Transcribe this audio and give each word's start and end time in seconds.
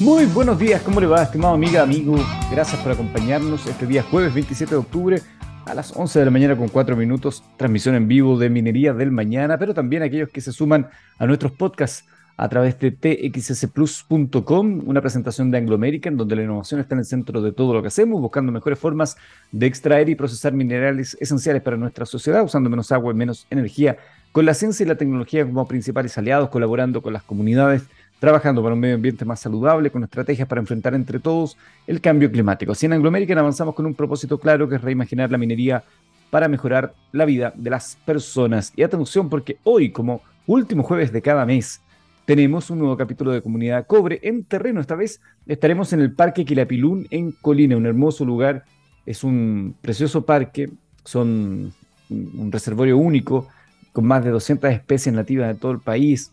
Muy 0.00 0.24
buenos 0.24 0.58
días, 0.58 0.80
¿cómo 0.80 0.98
le 0.98 1.06
va, 1.06 1.24
estimado 1.24 1.52
amiga, 1.52 1.82
amigo? 1.82 2.16
Gracias 2.50 2.80
por 2.80 2.90
acompañarnos 2.90 3.66
este 3.66 3.86
día 3.86 4.02
jueves 4.02 4.32
27 4.32 4.70
de 4.70 4.78
octubre 4.78 5.20
a 5.66 5.74
las 5.74 5.94
11 5.94 6.20
de 6.20 6.24
la 6.24 6.30
mañana 6.30 6.56
con 6.56 6.68
4 6.68 6.96
minutos, 6.96 7.44
transmisión 7.58 7.94
en 7.94 8.08
vivo 8.08 8.38
de 8.38 8.48
Minería 8.48 8.94
del 8.94 9.10
Mañana, 9.10 9.58
pero 9.58 9.74
también 9.74 10.02
aquellos 10.02 10.30
que 10.30 10.40
se 10.40 10.52
suman 10.52 10.88
a 11.18 11.26
nuestros 11.26 11.52
podcasts 11.52 12.08
a 12.38 12.48
través 12.48 12.78
de 12.78 12.92
txsplus.com, 12.92 14.80
una 14.86 15.02
presentación 15.02 15.50
de 15.50 15.58
Anglo 15.58 15.74
American, 15.74 16.16
donde 16.16 16.34
la 16.34 16.44
innovación 16.44 16.80
está 16.80 16.94
en 16.94 17.00
el 17.00 17.04
centro 17.04 17.42
de 17.42 17.52
todo 17.52 17.74
lo 17.74 17.82
que 17.82 17.88
hacemos, 17.88 18.22
buscando 18.22 18.50
mejores 18.52 18.78
formas 18.78 19.18
de 19.52 19.66
extraer 19.66 20.08
y 20.08 20.14
procesar 20.14 20.54
minerales 20.54 21.14
esenciales 21.20 21.60
para 21.60 21.76
nuestra 21.76 22.06
sociedad, 22.06 22.42
usando 22.42 22.70
menos 22.70 22.90
agua 22.90 23.12
y 23.12 23.16
menos 23.16 23.46
energía, 23.50 23.98
con 24.32 24.46
la 24.46 24.54
ciencia 24.54 24.84
y 24.84 24.88
la 24.88 24.94
tecnología 24.94 25.44
como 25.44 25.68
principales 25.68 26.16
aliados, 26.16 26.48
colaborando 26.48 27.02
con 27.02 27.12
las 27.12 27.22
comunidades 27.22 27.82
trabajando 28.20 28.62
para 28.62 28.74
un 28.74 28.80
medio 28.80 28.94
ambiente 28.94 29.24
más 29.24 29.40
saludable, 29.40 29.90
con 29.90 30.04
estrategias 30.04 30.46
para 30.46 30.60
enfrentar 30.60 30.94
entre 30.94 31.18
todos 31.18 31.56
el 31.86 32.00
cambio 32.00 32.30
climático. 32.30 32.72
Así 32.72 32.86
en 32.86 32.92
Anglo 32.92 33.08
American 33.08 33.38
avanzamos 33.38 33.74
con 33.74 33.86
un 33.86 33.94
propósito 33.94 34.38
claro 34.38 34.68
que 34.68 34.76
es 34.76 34.82
reimaginar 34.82 35.30
la 35.30 35.38
minería 35.38 35.82
para 36.30 36.46
mejorar 36.46 36.94
la 37.10 37.24
vida 37.24 37.52
de 37.56 37.70
las 37.70 37.96
personas. 38.04 38.72
Y 38.76 38.82
atención 38.82 39.28
porque 39.28 39.56
hoy, 39.64 39.90
como 39.90 40.20
último 40.46 40.82
jueves 40.82 41.12
de 41.12 41.22
cada 41.22 41.44
mes, 41.44 41.80
tenemos 42.26 42.70
un 42.70 42.78
nuevo 42.78 42.96
capítulo 42.96 43.32
de 43.32 43.42
Comunidad 43.42 43.86
Cobre 43.86 44.20
en 44.22 44.44
terreno. 44.44 44.80
Esta 44.80 44.94
vez 44.94 45.20
estaremos 45.46 45.92
en 45.92 46.00
el 46.00 46.12
Parque 46.12 46.44
Quilapilún 46.44 47.08
en 47.10 47.32
Colina, 47.32 47.76
un 47.76 47.86
hermoso 47.86 48.24
lugar. 48.24 48.64
Es 49.06 49.24
un 49.24 49.74
precioso 49.80 50.24
parque, 50.24 50.70
son 51.04 51.72
un 52.10 52.52
reservorio 52.52 52.98
único 52.98 53.48
con 53.92 54.06
más 54.06 54.22
de 54.24 54.30
200 54.30 54.70
especies 54.70 55.12
nativas 55.12 55.48
de 55.48 55.54
todo 55.54 55.72
el 55.72 55.80
país, 55.80 56.32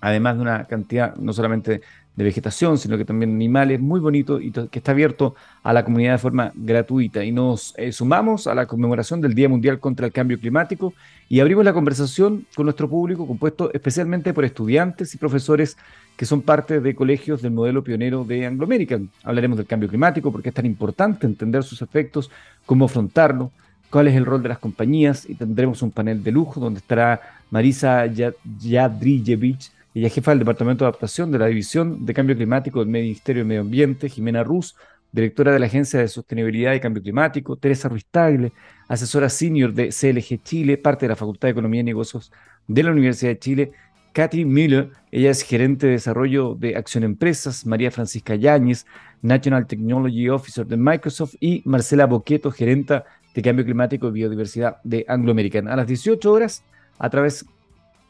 además 0.00 0.36
de 0.36 0.42
una 0.42 0.64
cantidad 0.64 1.16
no 1.16 1.32
solamente 1.32 1.80
de 2.18 2.24
vegetación, 2.24 2.78
sino 2.78 2.98
que 2.98 3.04
también 3.04 3.30
animales, 3.30 3.80
muy 3.80 4.00
bonito 4.00 4.40
y 4.40 4.50
que 4.50 4.78
está 4.80 4.90
abierto 4.90 5.36
a 5.62 5.72
la 5.72 5.84
comunidad 5.84 6.14
de 6.14 6.18
forma 6.18 6.52
gratuita. 6.56 7.24
Y 7.24 7.30
nos 7.30 7.74
eh, 7.78 7.92
sumamos 7.92 8.48
a 8.48 8.56
la 8.56 8.66
conmemoración 8.66 9.20
del 9.20 9.34
Día 9.34 9.48
Mundial 9.48 9.78
contra 9.78 10.04
el 10.04 10.12
Cambio 10.12 10.40
Climático 10.40 10.94
y 11.28 11.38
abrimos 11.38 11.64
la 11.64 11.72
conversación 11.72 12.44
con 12.56 12.66
nuestro 12.66 12.88
público, 12.88 13.24
compuesto 13.24 13.72
especialmente 13.72 14.34
por 14.34 14.44
estudiantes 14.44 15.14
y 15.14 15.18
profesores 15.18 15.76
que 16.16 16.26
son 16.26 16.42
parte 16.42 16.80
de 16.80 16.94
colegios 16.96 17.40
del 17.40 17.52
modelo 17.52 17.84
pionero 17.84 18.24
de 18.24 18.46
Anglo 18.46 18.64
American. 18.64 19.08
Hablaremos 19.22 19.56
del 19.56 19.68
cambio 19.68 19.88
climático, 19.88 20.32
porque 20.32 20.48
es 20.48 20.54
tan 20.56 20.66
importante 20.66 21.24
entender 21.24 21.62
sus 21.62 21.82
efectos, 21.82 22.32
cómo 22.66 22.86
afrontarlo, 22.86 23.52
cuál 23.90 24.08
es 24.08 24.16
el 24.16 24.26
rol 24.26 24.42
de 24.42 24.48
las 24.48 24.58
compañías 24.58 25.30
y 25.30 25.36
tendremos 25.36 25.82
un 25.82 25.92
panel 25.92 26.24
de 26.24 26.32
lujo 26.32 26.58
donde 26.58 26.80
estará 26.80 27.20
Marisa 27.52 28.06
Yadrijevich, 28.06 29.70
ella 29.94 30.08
jefa 30.08 30.32
del 30.32 30.40
Departamento 30.40 30.84
de 30.84 30.88
Adaptación 30.88 31.30
de 31.30 31.38
la 31.38 31.46
División 31.46 32.04
de 32.04 32.14
Cambio 32.14 32.36
Climático 32.36 32.80
del 32.80 32.88
Ministerio 32.88 33.42
de 33.42 33.48
Medio 33.48 33.60
Ambiente, 33.62 34.08
Jimena 34.08 34.44
Ruz, 34.44 34.76
directora 35.12 35.52
de 35.52 35.58
la 35.58 35.66
Agencia 35.66 36.00
de 36.00 36.08
Sostenibilidad 36.08 36.74
y 36.74 36.80
Cambio 36.80 37.02
Climático, 37.02 37.56
Teresa 37.56 37.88
Ruiz 37.88 38.06
Tagle, 38.10 38.52
asesora 38.88 39.28
senior 39.28 39.72
de 39.72 39.88
CLG 39.88 40.42
Chile, 40.42 40.76
parte 40.76 41.06
de 41.06 41.10
la 41.10 41.16
Facultad 41.16 41.48
de 41.48 41.52
Economía 41.52 41.80
y 41.80 41.84
Negocios 41.84 42.30
de 42.66 42.82
la 42.82 42.90
Universidad 42.90 43.32
de 43.32 43.38
Chile, 43.38 43.72
Katy 44.12 44.44
Miller, 44.44 44.90
ella 45.12 45.30
es 45.30 45.42
gerente 45.42 45.86
de 45.86 45.92
desarrollo 45.92 46.54
de 46.54 46.76
Acción 46.76 47.04
Empresas, 47.04 47.64
María 47.66 47.90
Francisca 47.90 48.34
Yáñez, 48.34 48.84
National 49.22 49.66
Technology 49.66 50.28
Officer 50.28 50.66
de 50.66 50.76
Microsoft 50.76 51.34
y 51.40 51.62
Marcela 51.64 52.06
Boqueto, 52.06 52.50
gerenta 52.50 53.04
de 53.34 53.42
Cambio 53.42 53.64
Climático 53.64 54.08
y 54.08 54.12
Biodiversidad 54.12 54.78
de 54.82 55.04
Anglo 55.08 55.32
American. 55.32 55.68
A 55.68 55.76
las 55.76 55.86
18 55.86 56.32
horas, 56.32 56.64
a 56.98 57.10
través 57.10 57.46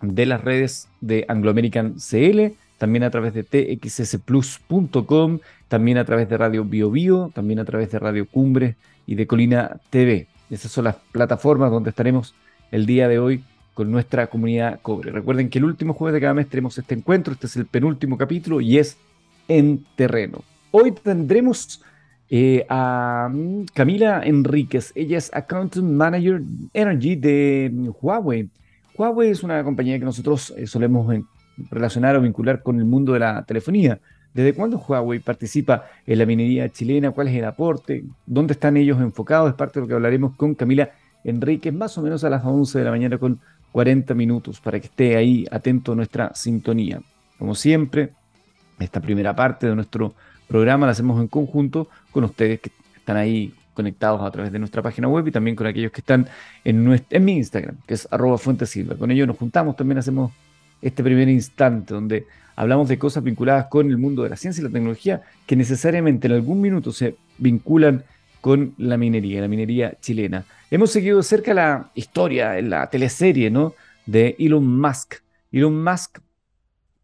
de 0.00 0.26
las 0.26 0.42
redes 0.42 0.88
de 1.00 1.24
Anglo 1.28 1.50
American 1.50 1.94
CL, 1.94 2.52
también 2.78 3.02
a 3.02 3.10
través 3.10 3.34
de 3.34 3.42
txsplus.com, 3.42 5.38
también 5.68 5.98
a 5.98 6.04
través 6.04 6.28
de 6.28 6.36
Radio 6.36 6.64
Bio 6.64 6.90
Bio, 6.90 7.30
también 7.34 7.58
a 7.58 7.64
través 7.64 7.90
de 7.90 7.98
Radio 7.98 8.26
Cumbre 8.26 8.76
y 9.06 9.16
de 9.16 9.26
Colina 9.26 9.80
TV. 9.90 10.28
Esas 10.50 10.70
son 10.70 10.84
las 10.84 10.96
plataformas 11.12 11.70
donde 11.70 11.90
estaremos 11.90 12.34
el 12.70 12.86
día 12.86 13.08
de 13.08 13.18
hoy 13.18 13.42
con 13.74 13.90
nuestra 13.90 14.28
comunidad 14.28 14.80
cobre. 14.80 15.10
Recuerden 15.10 15.50
que 15.50 15.58
el 15.58 15.64
último 15.64 15.94
jueves 15.94 16.14
de 16.14 16.20
cada 16.20 16.34
mes 16.34 16.48
tenemos 16.48 16.78
este 16.78 16.94
encuentro, 16.94 17.32
este 17.32 17.46
es 17.46 17.56
el 17.56 17.66
penúltimo 17.66 18.16
capítulo 18.16 18.60
y 18.60 18.78
es 18.78 18.96
en 19.46 19.84
terreno. 19.96 20.42
Hoy 20.70 20.92
tendremos 20.92 21.82
eh, 22.30 22.66
a 22.68 23.30
mm, 23.32 23.66
Camila 23.74 24.22
Enríquez, 24.22 24.92
ella 24.94 25.18
es 25.18 25.30
Account 25.34 25.76
Manager 25.76 26.42
Energy 26.74 27.16
de 27.16 27.72
Huawei. 28.00 28.48
Huawei 28.98 29.30
es 29.30 29.44
una 29.44 29.62
compañía 29.62 29.96
que 29.96 30.04
nosotros 30.04 30.52
eh, 30.56 30.66
solemos 30.66 31.14
relacionar 31.70 32.16
o 32.16 32.20
vincular 32.20 32.62
con 32.64 32.78
el 32.78 32.84
mundo 32.84 33.12
de 33.12 33.20
la 33.20 33.44
telefonía. 33.44 34.00
¿Desde 34.34 34.54
cuándo 34.54 34.78
Huawei 34.78 35.20
participa 35.20 35.86
en 36.04 36.18
la 36.18 36.26
minería 36.26 36.68
chilena? 36.68 37.12
¿Cuál 37.12 37.28
es 37.28 37.34
el 37.36 37.44
aporte? 37.44 38.04
¿Dónde 38.26 38.54
están 38.54 38.76
ellos 38.76 39.00
enfocados? 39.00 39.50
Es 39.50 39.54
parte 39.54 39.78
de 39.78 39.82
lo 39.82 39.88
que 39.88 39.94
hablaremos 39.94 40.34
con 40.34 40.56
Camila 40.56 40.90
Enríquez, 41.22 41.72
más 41.72 41.96
o 41.96 42.02
menos 42.02 42.24
a 42.24 42.30
las 42.30 42.44
11 42.44 42.78
de 42.78 42.84
la 42.84 42.90
mañana 42.90 43.18
con 43.18 43.40
40 43.70 44.14
minutos, 44.14 44.60
para 44.60 44.80
que 44.80 44.86
esté 44.86 45.16
ahí 45.16 45.46
atento 45.50 45.92
a 45.92 45.94
nuestra 45.94 46.34
sintonía. 46.34 47.00
Como 47.38 47.54
siempre, 47.54 48.10
esta 48.80 49.00
primera 49.00 49.34
parte 49.34 49.68
de 49.68 49.76
nuestro 49.76 50.14
programa 50.48 50.86
la 50.86 50.92
hacemos 50.92 51.20
en 51.20 51.28
conjunto 51.28 51.88
con 52.10 52.24
ustedes 52.24 52.60
que 52.60 52.72
están 52.96 53.16
ahí 53.16 53.54
conectados 53.78 54.20
a 54.22 54.30
través 54.32 54.50
de 54.50 54.58
nuestra 54.58 54.82
página 54.82 55.06
web 55.06 55.28
y 55.28 55.30
también 55.30 55.54
con 55.54 55.68
aquellos 55.68 55.92
que 55.92 56.00
están 56.00 56.26
en, 56.64 56.84
mi 57.24 57.36
Instagram, 57.36 57.76
que 57.86 57.94
es 57.94 58.08
fuentesilva. 58.38 58.96
Con 58.96 59.12
ellos 59.12 59.28
nos 59.28 59.36
juntamos, 59.36 59.76
también 59.76 59.98
hacemos 59.98 60.32
este 60.82 61.04
primer 61.04 61.28
instante 61.28 61.94
donde 61.94 62.26
hablamos 62.56 62.88
de 62.88 62.98
cosas 62.98 63.22
vinculadas 63.22 63.66
con 63.66 63.88
el 63.88 63.96
mundo 63.96 64.24
de 64.24 64.30
la 64.30 64.36
ciencia 64.36 64.60
y 64.60 64.64
la 64.64 64.72
tecnología 64.72 65.22
que 65.46 65.54
necesariamente 65.54 66.26
en 66.26 66.32
algún 66.32 66.60
minuto 66.60 66.90
se 66.90 67.14
vinculan 67.38 68.02
con 68.40 68.74
la 68.78 68.96
minería, 68.96 69.42
la 69.42 69.48
minería 69.48 69.94
chilena. 70.00 70.44
Hemos 70.72 70.90
seguido 70.90 71.22
cerca 71.22 71.54
la 71.54 71.90
historia, 71.94 72.60
la 72.60 72.90
teleserie, 72.90 73.48
¿no? 73.48 73.74
De 74.06 74.34
Elon 74.40 74.66
Musk. 74.80 75.22
Elon 75.52 75.84
Musk 75.84 76.18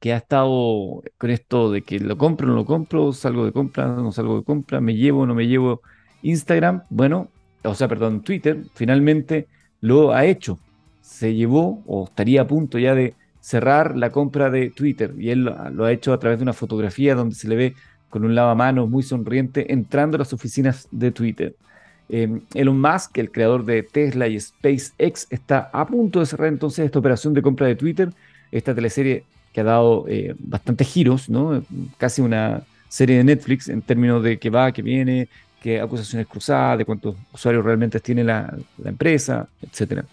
que 0.01 0.13
ha 0.13 0.17
estado 0.17 1.03
con 1.19 1.31
esto 1.31 1.71
de 1.71 1.83
que 1.83 2.01
lo 2.01 2.19
compro, 2.19 2.49
no 2.49 2.55
lo 2.55 2.65
compro, 2.65 3.13
salgo 3.13 3.45
de 3.45 3.53
compra, 3.53 3.87
no 3.87 4.11
salgo 4.11 4.39
de 4.39 4.45
compra, 4.45 4.81
me 4.81 4.97
llevo, 4.97 5.25
no 5.25 5.37
me 5.37 5.47
llevo 5.47 5.83
Instagram, 6.25 6.83
bueno, 6.91 7.29
o 7.63 7.75
sea, 7.75 7.87
perdón, 7.87 8.23
Twitter, 8.23 8.65
finalmente 8.75 9.47
lo 9.81 10.13
ha 10.13 10.25
hecho. 10.25 10.59
Se 11.03 11.35
llevó 11.35 11.83
o 11.87 12.05
estaría 12.05 12.43
a 12.43 12.47
punto 12.47 12.79
ya 12.79 12.95
de 12.95 13.15
cerrar 13.41 13.97
la 13.97 14.11
compra 14.11 14.51
de 14.51 14.71
Twitter 14.71 15.15
y 15.19 15.31
él 15.31 15.45
lo 15.45 15.85
ha 15.85 15.93
hecho 15.93 16.13
a 16.13 16.19
través 16.19 16.39
de 16.39 16.45
una 16.45 16.55
fotografía 16.55 17.15
donde 17.15 17.35
se 17.35 17.47
le 17.47 17.57
ve 17.57 17.75
con 18.09 18.25
un 18.25 18.35
lavamanos 18.35 18.89
muy 18.89 19.03
sonriente 19.03 19.73
entrando 19.73 20.17
a 20.17 20.21
las 20.21 20.33
oficinas 20.33 20.89
de 20.91 21.11
Twitter. 21.11 21.55
Eh, 22.09 22.41
Elon 22.55 22.81
Musk, 22.81 23.19
el 23.19 23.31
creador 23.31 23.65
de 23.65 23.83
Tesla 23.83 24.29
y 24.29 24.41
SpaceX, 24.41 25.27
está 25.31 25.71
a 25.73 25.87
punto 25.87 26.21
de 26.21 26.27
cerrar 26.27 26.49
entonces 26.49 26.87
esta 26.87 26.99
operación 26.99 27.35
de 27.35 27.43
compra 27.43 27.67
de 27.67 27.77
Twitter, 27.77 28.11
esta 28.51 28.75
teleserie 28.75 29.25
que 29.53 29.61
ha 29.61 29.65
dado 29.65 30.07
eh, 30.09 30.35
bastantes 30.39 30.89
giros, 30.89 31.29
¿no? 31.29 31.63
casi 31.99 32.23
una 32.23 32.63
serie 32.89 33.17
de 33.17 33.25
Netflix 33.25 33.69
en 33.69 33.83
términos 33.83 34.23
de 34.23 34.39
que 34.39 34.51
va, 34.51 34.73
que 34.73 34.83
viene, 34.83 35.29
que 35.65 35.81
acusaciones 35.81 36.27
cruzadas, 36.27 36.77
de 36.77 36.85
cuántos 36.85 37.17
usuarios 37.33 37.65
realmente 37.65 37.99
tiene 37.99 38.23
la, 38.23 38.55
empresa, 38.85 39.49
etc. 39.63 40.05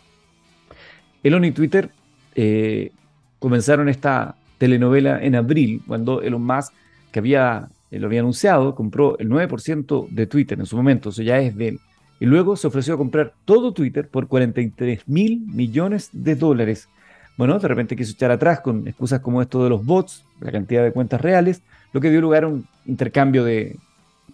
Elon 1.22 1.44
y 1.44 1.51
Twitter 1.51 1.89
eh, 2.35 2.94
comenzaron 3.38 3.90
esta 3.90 4.38
telenovela 4.57 5.22
en 5.22 5.35
abril, 5.35 5.81
cuando 5.85 6.22
Elon 6.22 6.41
Musk, 6.41 6.72
que 7.11 7.19
había, 7.19 7.67
eh, 7.91 8.00
lo 8.00 8.07
había 8.07 8.22
anunciado, 8.22 8.75
compró 8.75 9.19
el 9.19 9.28
9% 9.28 10.07
de 10.07 10.25
Twitter 10.25 10.57
en 10.57 10.66
su 10.66 10.78
momento, 10.78 11.09
eso 11.09 11.22
ya 11.22 11.40
es 11.40 11.53
de 11.57 11.67
él. 11.67 11.79
Y 12.22 12.28
luego 12.28 12.56
se 12.56 12.67
ofreció 12.67 12.94
a 12.94 12.97
comprar 12.97 13.34
todo 13.44 13.73
Twitter 13.73 14.07
por 14.07 14.29
43 14.29 15.06
mil 15.09 15.41
millones 15.47 16.11
de 16.13 16.35
dólares. 16.35 16.88
Bueno, 17.38 17.59
de 17.59 17.67
repente 17.67 17.97
quiso 17.97 18.13
echar 18.13 18.31
atrás 18.31 18.61
con 18.61 18.88
excusas 18.88 19.19
como 19.19 19.41
esto 19.41 19.66
de 19.66 19.69
los 19.69 19.85
bots, 19.85 20.23
la 20.40 20.53
cantidad 20.53 20.81
de 20.81 20.94
cuentas 20.94 21.19
reales, 21.19 21.61
lo 21.91 22.00
que 22.00 22.09
dio 22.09 22.22
lugar 22.22 22.45
a 22.45 22.47
un 22.47 22.66
intercambio 22.85 23.43
de, 23.43 23.76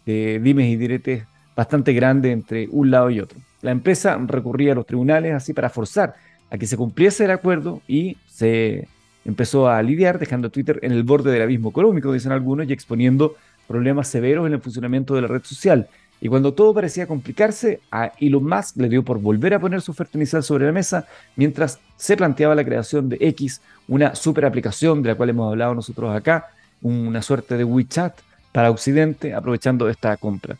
de 0.07 0.39
dimes 0.39 0.67
y 0.67 0.77
diretes 0.77 1.23
bastante 1.55 1.93
grande 1.93 2.31
entre 2.31 2.67
un 2.71 2.89
lado 2.89 3.09
y 3.09 3.19
otro. 3.19 3.37
La 3.61 3.71
empresa 3.71 4.17
recurría 4.25 4.71
a 4.71 4.75
los 4.75 4.85
tribunales 4.85 5.33
así 5.33 5.53
para 5.53 5.69
forzar 5.69 6.15
a 6.49 6.57
que 6.57 6.65
se 6.65 6.77
cumpliese 6.77 7.25
el 7.25 7.31
acuerdo 7.31 7.81
y 7.87 8.17
se 8.27 8.87
empezó 9.25 9.67
a 9.67 9.81
lidiar 9.83 10.17
dejando 10.17 10.47
a 10.47 10.51
Twitter 10.51 10.79
en 10.81 10.93
el 10.93 11.03
borde 11.03 11.31
del 11.31 11.41
abismo 11.41 11.69
económico, 11.69 12.13
dicen 12.13 12.31
algunos, 12.31 12.69
y 12.69 12.73
exponiendo 12.73 13.35
problemas 13.67 14.07
severos 14.07 14.47
en 14.47 14.53
el 14.53 14.61
funcionamiento 14.61 15.13
de 15.13 15.21
la 15.21 15.27
red 15.27 15.43
social. 15.43 15.87
Y 16.21 16.29
cuando 16.29 16.53
todo 16.53 16.73
parecía 16.73 17.05
complicarse, 17.05 17.81
a 17.91 18.13
Elon 18.19 18.45
Musk 18.45 18.77
le 18.77 18.87
dio 18.87 19.03
por 19.03 19.19
volver 19.19 19.53
a 19.53 19.59
poner 19.59 19.81
su 19.81 19.91
oferta 19.91 20.17
inicial 20.17 20.41
sobre 20.43 20.65
la 20.65 20.71
mesa 20.71 21.05
mientras 21.35 21.79
se 21.97 22.15
planteaba 22.15 22.55
la 22.55 22.63
creación 22.63 23.09
de 23.09 23.17
X, 23.19 23.61
una 23.87 24.15
super 24.15 24.45
aplicación 24.45 25.03
de 25.03 25.09
la 25.09 25.15
cual 25.15 25.29
hemos 25.29 25.51
hablado 25.51 25.75
nosotros 25.75 26.15
acá, 26.15 26.47
una 26.81 27.21
suerte 27.21 27.57
de 27.57 27.63
WeChat 27.65 28.13
para 28.57 28.71
Occidente, 28.71 29.35
aprovechando 29.35 29.87
esta 29.87 30.17
compra. 30.17 30.57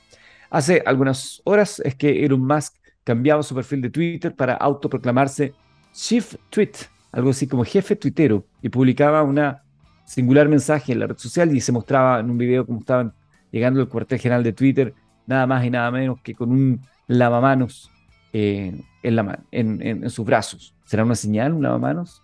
Hace 0.52 0.84
algunas 0.86 1.42
horas 1.46 1.80
es 1.84 1.96
que 1.96 2.24
Elon 2.24 2.46
Musk 2.46 2.76
cambiaba 3.04 3.42
su 3.42 3.56
perfil 3.56 3.82
de 3.82 3.90
Twitter 3.90 4.36
para 4.36 4.54
autoproclamarse 4.54 5.56
Chief 5.94 6.36
Tweet, 6.52 6.74
algo 7.12 7.32
así 7.32 7.48
como 7.48 7.66
jefe 7.66 7.96
tuitero, 7.96 8.46
y 8.62 8.70
publicaba 8.70 9.24
una 9.24 9.64
singular 10.06 10.48
mensaje 10.48 10.92
en 10.92 11.00
la 11.00 11.08
red 11.08 11.18
social 11.18 11.52
y 11.56 11.60
se 11.60 11.72
mostraba 11.72 12.20
en 12.20 12.30
un 12.30 12.38
video 12.38 12.68
como 12.68 12.82
estaban 12.82 13.14
llegando 13.52 13.82
al 13.82 13.90
cuartel 13.90 14.20
general 14.20 14.44
de 14.44 14.54
Twitter, 14.54 14.94
nada 15.26 15.48
más 15.48 15.66
y 15.66 15.72
nada 15.72 15.90
menos 15.90 16.22
que 16.22 16.36
con 16.36 16.52
un 16.52 16.82
lavamanos 17.08 17.90
eh, 18.32 18.80
en, 19.02 19.16
la, 19.16 19.40
en, 19.50 20.08
sus 20.12 20.24
brazos. 20.24 20.76
¿Será 20.86 21.04
una 21.04 21.16
señal, 21.16 21.52
un 21.52 21.64
lavamanos? 21.64 22.22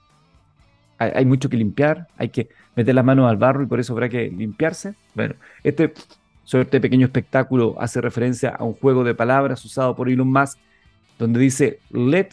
Hay, 0.99 1.25
mucho 1.25 1.49
que 1.49 1.57
limpiar, 1.57 2.09
hay 2.15 2.29
que 2.29 2.49
meter 2.75 2.95
las 2.95 3.05
manos 3.05 3.29
al 3.29 3.37
barro 3.37 3.63
y 3.63 3.65
por 3.65 3.79
eso 3.79 3.93
habrá 3.93 4.09
que 4.09 4.29
limpiarse. 4.29 4.95
Bueno, 5.13 5.35
este, 5.63 5.93
este 6.45 6.81
pequeño 6.81 7.05
espectáculo 7.05 7.75
hace 7.79 8.01
referencia 8.01 8.49
a 8.49 8.63
un 8.63 8.73
juego 8.73 9.03
de 9.03 9.15
palabras 9.15 9.63
usado 9.65 9.95
por 9.95 10.09
Elon 10.09 10.31
Musk, 10.31 10.57
donde 11.19 11.39
dice, 11.39 11.79
let 11.91 12.29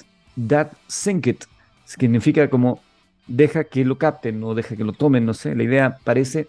that 0.48 0.69
sink 0.87 1.26
it. 1.26 1.44
Significa 1.84 2.48
como 2.48 2.81
deja 3.26 3.64
que 3.64 3.84
lo 3.84 3.98
capten 3.98 4.42
o 4.42 4.54
deja 4.54 4.76
que 4.76 4.84
lo 4.84 4.92
tomen, 4.92 5.25
no 5.25 5.34
sé. 5.34 5.54
La 5.54 5.62
idea 5.62 5.98
parece 6.04 6.48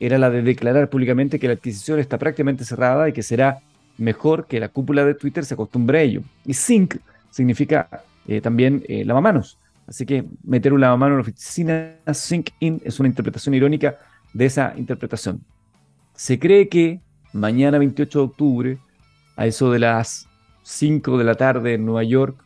era 0.00 0.18
la 0.18 0.30
de 0.30 0.42
declarar 0.42 0.88
públicamente 0.90 1.38
que 1.38 1.48
la 1.48 1.54
adquisición 1.54 1.98
está 1.98 2.18
prácticamente 2.18 2.64
cerrada 2.64 3.08
y 3.08 3.12
que 3.12 3.22
será 3.22 3.60
mejor 3.96 4.46
que 4.46 4.60
la 4.60 4.68
cúpula 4.68 5.04
de 5.04 5.14
Twitter 5.14 5.44
se 5.44 5.54
acostumbre 5.54 5.98
a 5.98 6.02
ello. 6.02 6.22
Y 6.44 6.54
sync 6.54 6.96
significa 7.30 7.88
eh, 8.26 8.40
también 8.40 8.84
eh, 8.88 9.04
lavamanos. 9.04 9.58
Así 9.88 10.04
que 10.04 10.26
meter 10.44 10.72
un 10.74 10.80
lavamanos 10.82 11.12
en 11.12 11.16
la 11.16 11.22
oficina, 11.22 11.96
sync 12.12 12.50
in, 12.60 12.80
es 12.84 13.00
una 13.00 13.08
interpretación 13.08 13.54
irónica 13.54 13.98
de 14.34 14.44
esa 14.44 14.74
interpretación. 14.76 15.40
Se 16.14 16.38
cree 16.38 16.68
que 16.68 17.00
mañana 17.32 17.78
28 17.78 18.18
de 18.18 18.24
octubre, 18.24 18.78
a 19.36 19.46
eso 19.46 19.70
de 19.70 19.78
las 19.78 20.28
5 20.62 21.16
de 21.16 21.24
la 21.24 21.36
tarde 21.36 21.74
en 21.74 21.86
Nueva 21.86 22.04
York, 22.04 22.36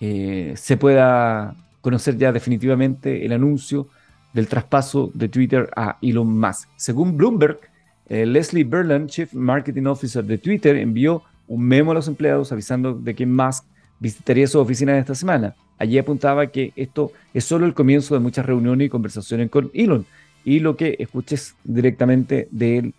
eh, 0.00 0.54
se 0.56 0.76
pueda 0.78 1.54
conocer 1.82 2.16
ya 2.16 2.32
definitivamente 2.32 3.26
el 3.26 3.32
anuncio 3.32 3.88
del 4.32 4.48
traspaso 4.48 5.10
de 5.12 5.28
Twitter 5.28 5.68
a 5.76 5.98
Elon 6.00 6.38
Musk. 6.38 6.68
Según 6.76 7.18
Bloomberg, 7.18 7.60
eh, 8.06 8.24
Leslie 8.24 8.64
Berland, 8.64 9.10
Chief 9.10 9.32
Marketing 9.34 9.84
Officer 9.84 10.24
de 10.24 10.38
Twitter, 10.38 10.76
envió 10.76 11.22
un 11.48 11.62
memo 11.62 11.90
a 11.90 11.94
los 11.94 12.08
empleados 12.08 12.50
avisando 12.50 12.94
de 12.94 13.14
que 13.14 13.26
Musk 13.26 13.64
visitaría 14.00 14.46
su 14.46 14.58
oficina 14.58 14.96
esta 14.96 15.14
semana. 15.14 15.54
Allí 15.78 15.98
apuntaba 15.98 16.46
que 16.48 16.72
esto 16.76 17.12
es 17.34 17.44
solo 17.44 17.66
el 17.66 17.74
comienzo 17.74 18.14
de 18.14 18.20
muchas 18.20 18.46
reuniones 18.46 18.86
y 18.86 18.90
conversaciones 18.90 19.50
con 19.50 19.70
Elon. 19.74 20.06
Y 20.44 20.60
lo 20.60 20.76
que 20.76 20.96
escuches 20.98 21.54
directamente 21.64 22.48
de 22.50 22.78
él 22.78 22.94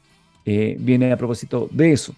eh, 0.46 0.76
viene 0.80 1.12
a 1.12 1.18
propósito 1.18 1.70
de 1.72 1.94
eso. 1.94 2.16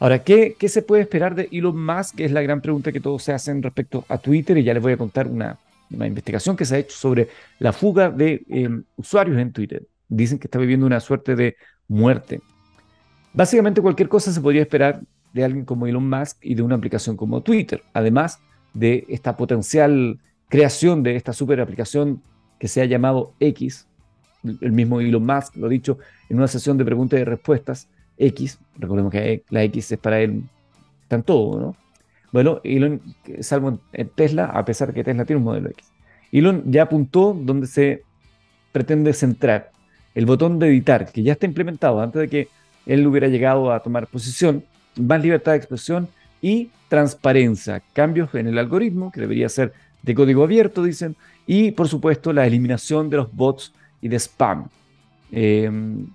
Ahora, 0.00 0.22
¿qué, 0.22 0.54
¿qué, 0.58 0.68
se 0.68 0.82
puede 0.82 1.02
esperar 1.02 1.34
de 1.34 1.48
Elon 1.50 1.84
Musk? 1.84 2.20
Es 2.20 2.30
la 2.30 2.42
gran 2.42 2.60
pregunta 2.60 2.92
que 2.92 3.00
todos 3.00 3.22
se 3.22 3.32
hacen 3.32 3.62
respecto 3.62 4.04
a 4.08 4.18
Twitter 4.18 4.56
y 4.56 4.62
ya 4.62 4.72
les 4.72 4.82
voy 4.82 4.92
a 4.92 4.96
contar 4.96 5.26
una, 5.26 5.58
una 5.90 6.06
investigación 6.06 6.56
que 6.56 6.64
se 6.64 6.76
ha 6.76 6.78
hecho 6.78 6.96
sobre 6.96 7.28
la 7.58 7.72
fuga 7.72 8.10
de 8.10 8.44
em, 8.48 8.84
usuarios 8.96 9.38
en 9.38 9.52
Twitter. 9.52 9.86
Dicen 10.08 10.38
que 10.38 10.46
está 10.46 10.58
viviendo 10.58 10.86
una 10.86 11.00
suerte 11.00 11.34
de 11.34 11.56
muerte. 11.88 12.40
Básicamente 13.32 13.82
cualquier 13.82 14.08
cosa 14.08 14.32
se 14.32 14.40
podría 14.40 14.62
esperar 14.62 15.00
de 15.32 15.44
alguien 15.44 15.64
como 15.64 15.86
Elon 15.86 16.08
Musk 16.08 16.38
y 16.42 16.54
de 16.54 16.62
una 16.62 16.76
aplicación 16.76 17.16
como 17.16 17.42
Twitter, 17.42 17.82
además 17.92 18.40
de 18.74 19.04
esta 19.08 19.36
potencial 19.36 20.18
creación 20.48 21.02
de 21.02 21.16
esta 21.16 21.32
super 21.32 21.60
aplicación 21.60 22.22
que 22.58 22.68
se 22.68 22.80
ha 22.80 22.86
llamado 22.86 23.34
X. 23.40 23.86
El 24.44 24.72
mismo 24.72 25.00
Elon 25.00 25.24
Musk 25.24 25.56
lo 25.56 25.66
ha 25.66 25.70
dicho 25.70 25.98
en 26.28 26.38
una 26.38 26.48
sesión 26.48 26.78
de 26.78 26.84
preguntas 26.84 27.20
y 27.20 27.24
respuestas. 27.24 27.88
X, 28.16 28.58
recordemos 28.76 29.12
que 29.12 29.44
la 29.50 29.62
X 29.64 29.92
es 29.92 29.98
para 29.98 30.20
él, 30.20 30.42
está 31.02 31.16
en 31.16 31.22
todo, 31.22 31.60
¿no? 31.60 31.76
Bueno, 32.32 32.60
Elon, 32.64 33.00
salvo 33.40 33.78
en 33.92 34.08
Tesla, 34.10 34.46
a 34.46 34.64
pesar 34.64 34.92
que 34.92 35.04
Tesla 35.04 35.24
tiene 35.24 35.38
un 35.38 35.44
modelo 35.44 35.70
X. 35.70 35.90
Elon 36.32 36.62
ya 36.66 36.82
apuntó 36.82 37.32
donde 37.32 37.66
se 37.66 38.02
pretende 38.72 39.12
centrar 39.12 39.70
el 40.14 40.26
botón 40.26 40.58
de 40.58 40.68
editar, 40.68 41.10
que 41.10 41.22
ya 41.22 41.32
está 41.32 41.46
implementado 41.46 42.00
antes 42.00 42.20
de 42.20 42.28
que 42.28 42.48
él 42.86 43.06
hubiera 43.06 43.28
llegado 43.28 43.72
a 43.72 43.80
tomar 43.80 44.08
posición, 44.08 44.64
más 44.96 45.22
libertad 45.22 45.52
de 45.52 45.58
expresión 45.58 46.08
y 46.42 46.70
transparencia, 46.88 47.82
cambios 47.92 48.34
en 48.34 48.48
el 48.48 48.58
algoritmo, 48.58 49.12
que 49.12 49.20
debería 49.20 49.48
ser 49.48 49.72
de 50.02 50.14
código 50.14 50.44
abierto, 50.44 50.82
dicen, 50.82 51.16
y 51.46 51.72
por 51.72 51.88
supuesto 51.88 52.32
la 52.32 52.46
eliminación 52.46 53.10
de 53.10 53.18
los 53.18 53.34
bots 53.34 53.72
y 54.00 54.08
de 54.08 54.16
spam. 54.18 54.68
Em, 55.30 56.06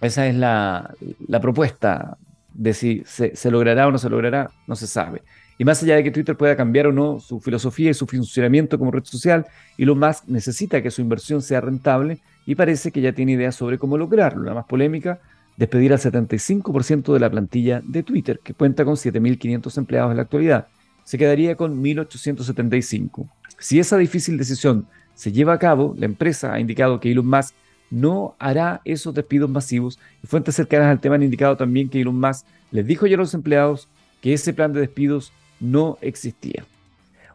esa 0.00 0.26
es 0.26 0.34
la, 0.34 0.94
propuesta 1.40 2.16
de 2.52 2.74
si 2.74 3.02
se, 3.06 3.50
logrará 3.50 3.86
o 3.86 3.92
no 3.92 3.98
se 3.98 4.10
logrará, 4.10 4.50
no 4.66 4.76
se 4.76 4.86
sabe. 4.86 5.22
Y 5.58 5.64
más 5.64 5.82
allá 5.82 5.96
de 5.96 6.02
que 6.02 6.10
Twitter 6.10 6.36
pueda 6.36 6.56
cambiar 6.56 6.88
o 6.88 6.92
no 6.92 7.20
su 7.20 7.40
filosofía 7.40 7.90
y 7.90 7.94
su 7.94 8.06
funcionamiento 8.06 8.78
como 8.78 8.90
red 8.90 9.04
social, 9.04 9.46
Elon 9.78 9.98
Musk 9.98 10.24
necesita 10.26 10.82
que 10.82 10.90
su 10.90 11.00
inversión 11.00 11.40
sea 11.40 11.60
rentable 11.60 12.18
y 12.46 12.54
parece 12.54 12.90
que 12.90 13.00
ya 13.00 13.12
tiene 13.12 13.32
ideas 13.32 13.54
sobre 13.54 13.78
cómo 13.78 13.96
lograrlo. 13.96 14.42
La 14.42 14.54
más 14.54 14.64
polémica, 14.64 15.20
despedir 15.56 15.92
al 15.92 15.98
75% 15.98 17.12
de 17.12 17.20
la 17.20 17.30
plantilla 17.30 17.82
de 17.84 18.02
Twitter, 18.02 18.40
que 18.42 18.54
cuenta 18.54 18.84
con 18.84 18.94
7.500 18.94 19.78
empleados 19.78 20.10
en 20.10 20.16
la 20.16 20.22
actualidad. 20.22 20.66
Se 21.04 21.18
quedaría 21.18 21.56
con 21.56 21.82
1.875. 21.82 23.28
Si 23.58 23.78
esa 23.78 23.96
difícil 23.96 24.38
decisión 24.38 24.86
se 25.14 25.32
lleva 25.32 25.52
a 25.52 25.58
cabo, 25.58 25.94
la 25.96 26.06
empresa 26.06 26.52
ha 26.52 26.60
indicado 26.60 27.00
que 27.00 27.10
Elon 27.10 27.26
Musk 27.26 27.54
no 27.90 28.34
hará 28.38 28.80
esos 28.84 29.14
despidos 29.14 29.50
masivos 29.50 29.98
y 30.22 30.26
fuentes 30.26 30.54
cercanas 30.54 30.88
al 30.88 31.00
tema 31.00 31.16
han 31.16 31.22
indicado 31.22 31.56
también 31.56 31.88
que 31.88 32.00
Elon 32.00 32.18
Musk 32.18 32.46
les 32.70 32.86
dijo 32.86 33.06
ya 33.06 33.16
a 33.16 33.18
los 33.18 33.34
empleados 33.34 33.88
que 34.22 34.32
ese 34.32 34.54
plan 34.54 34.72
de 34.72 34.80
despidos 34.80 35.32
no 35.60 35.98
existía. 36.00 36.64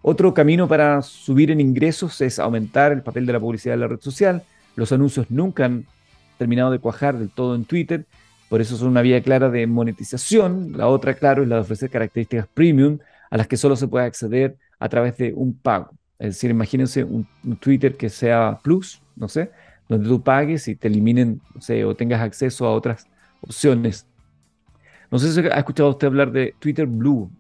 Otro 0.02 0.34
camino 0.34 0.68
para 0.68 1.02
subir 1.02 1.52
en 1.52 1.62
ingresos 1.62 2.22
es 2.22 2.40
aumentar 2.40 2.92
el 2.92 3.02
papel 3.02 3.26
de 3.26 3.34
la 3.34 3.40
publicidad 3.40 3.76
en 3.76 3.82
la 3.82 3.88
red 3.88 4.00
social. 4.00 4.44
Los 4.76 4.92
anuncios 4.92 5.30
nunca 5.30 5.66
han 5.66 5.86
terminado 6.38 6.72
de 6.72 6.80
cuajar 6.80 7.18
del 7.18 7.30
todo 7.30 7.56
en 7.56 7.66
Twitter, 7.66 8.06
por 8.50 8.62
eso 8.62 8.78
son 8.78 8.90
una 8.90 9.02
vía 9.02 9.22
clara 9.22 9.50
de 9.50 9.68
monetización. 9.68 10.74
La 10.78 10.88
otra, 10.88 11.16
claro, 11.16 11.44
es 11.44 11.50
la 11.50 11.56
de 11.56 11.62
ofrecer 11.62 11.90
características 11.90 12.48
premium 12.54 13.00
a 13.30 13.38
las 13.38 13.48
que 13.48 13.58
solo 13.58 13.76
se 13.76 13.88
puede 13.88 14.06
acceder 14.06 14.58
a 14.80 14.88
través 14.90 15.18
de 15.18 15.34
un 15.34 15.54
pago. 15.54 15.92
Es 16.20 16.36
decir, 16.36 16.50
imagínense 16.50 17.04
un, 17.04 17.28
Twitter 17.60 17.96
que 17.96 18.10
sea 18.10 18.60
Plus, 18.64 19.02
no 19.16 19.28
sé, 19.28 19.52
donde 19.90 20.08
tú 20.08 20.22
pagues 20.22 20.68
y 20.68 20.76
te 20.76 20.88
eliminen, 20.88 21.42
no 21.54 21.62
sé, 21.62 21.84
o 21.84 21.96
tengas 21.96 22.22
acceso 22.22 22.66
a 22.66 22.72
otras 22.72 23.08
opciones 23.42 24.08
no 25.10 25.20
sé 25.20 25.32
si 25.32 25.40
ha 25.48 25.58
escuchado 25.58 25.90
usted 25.90 26.08
hablar 26.08 26.32
de 26.32 26.54
Twitter 26.60 26.86
Blue. 26.86 27.32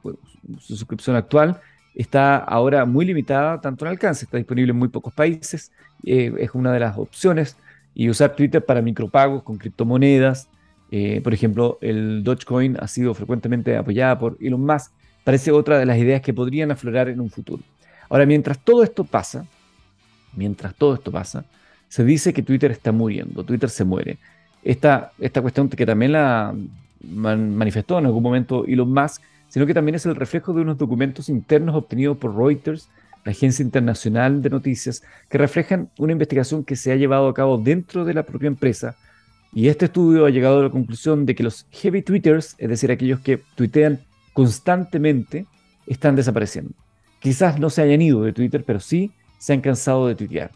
su 0.59 0.77
suscripción 0.77 1.15
actual 1.15 1.59
está 1.94 2.38
ahora 2.38 2.85
muy 2.85 3.05
limitada 3.05 3.59
tanto 3.59 3.85
en 3.85 3.91
alcance, 3.91 4.25
está 4.25 4.38
disponible 4.38 4.71
en 4.71 4.77
muy 4.77 4.88
pocos 4.88 5.13
países, 5.13 5.71
eh, 6.03 6.33
es 6.38 6.51
una 6.53 6.71
de 6.71 6.79
las 6.79 6.97
opciones. 6.97 7.57
Y 7.99 8.11
usar 8.11 8.35
Twitter 8.35 8.63
para 8.63 8.79
micropagos 8.83 9.41
con 9.41 9.57
criptomonedas, 9.57 10.47
eh, 10.91 11.19
por 11.23 11.33
ejemplo, 11.33 11.80
el 11.81 12.23
Dogecoin 12.23 12.77
ha 12.80 12.87
sido 12.87 13.16
frecuentemente 13.16 13.75
apoyada 13.75 14.19
por 14.19 14.37
Elon 14.39 14.63
Musk, 14.63 14.92
parece 15.23 15.51
otra 15.51 15.80
de 15.80 15.87
las 15.87 15.97
ideas 15.97 16.21
que 16.21 16.31
podrían 16.31 16.69
aflorar 16.69 17.09
en 17.09 17.19
un 17.19 17.31
futuro. 17.31 17.63
Ahora, 18.07 18.27
mientras 18.27 18.59
todo 18.59 18.83
esto 18.83 19.04
pasa, 19.04 19.47
mientras 20.35 20.75
todo 20.75 20.94
esto 20.94 21.11
pasa, 21.11 21.44
se 21.89 22.04
dice 22.04 22.33
que 22.33 22.44
Twitter 22.44 22.69
está 22.69 22.92
muriendo, 22.92 23.44
Twitter 23.44 23.68
se 23.68 23.83
muere. 23.83 24.19
Esta, 24.63 25.11
esta 25.18 25.42
cuestión 25.42 25.68
que 25.68 25.85
también 25.87 26.11
la, 26.11 26.54
manifestó 27.01 27.97
en 27.97 28.06
algún 28.06 28.21
momento 28.21 28.63
Elon 28.68 28.94
Musk, 28.94 29.23
sino 29.49 29.66
que 29.66 29.73
también 29.73 29.95
es 29.95 30.06
el 30.06 30.16
reflejo 30.16 30.54
de 30.54 30.61
unos 30.61 30.77
documentos 30.77 31.30
internos 31.30 31.75
obtenidos 31.75 32.16
por 32.18 32.37
Reuters, 32.37 32.89
la 33.28 33.31
agencia 33.31 33.62
internacional 33.62 34.42
de 34.42 34.50
noticias, 34.50 35.04
que 35.28 35.38
reflejan 35.38 35.90
una 35.98 36.14
investigación 36.14 36.64
que 36.64 36.78
se 36.78 36.94
ha 36.94 36.96
llevado 36.96 37.28
a 37.28 37.34
cabo 37.34 37.57
dentro 37.57 38.06
de 38.06 38.14
la 38.14 38.24
propia 38.24 38.48
empresa. 38.48 38.96
Y 39.54 39.68
este 39.68 39.86
estudio 39.86 40.26
ha 40.26 40.30
llegado 40.30 40.62
a 40.62 40.64
la 40.64 40.69
conclusión 40.69 41.26
de 41.26 41.36
que 41.36 41.44
los 41.44 41.66
heavy 41.72 42.04
tweeters, 42.04 42.56
es 42.57 42.69
decir, 42.69 42.90
aquellos 42.90 43.19
que 43.19 43.42
tuitean 43.56 44.00
constantemente, 44.31 45.46
están 45.88 46.16
desapareciendo. 46.16 46.72
Quizás 47.19 47.60
no 47.60 47.69
se 47.69 47.81
hayan 47.81 48.02
ido 48.02 48.24
de 48.24 48.31
Twitter, 48.31 48.64
pero 48.66 48.80
sí 48.80 49.12
se 49.38 49.52
han 49.52 49.60
cansado 49.60 50.07
de 50.07 50.16
tuitear. 50.16 50.52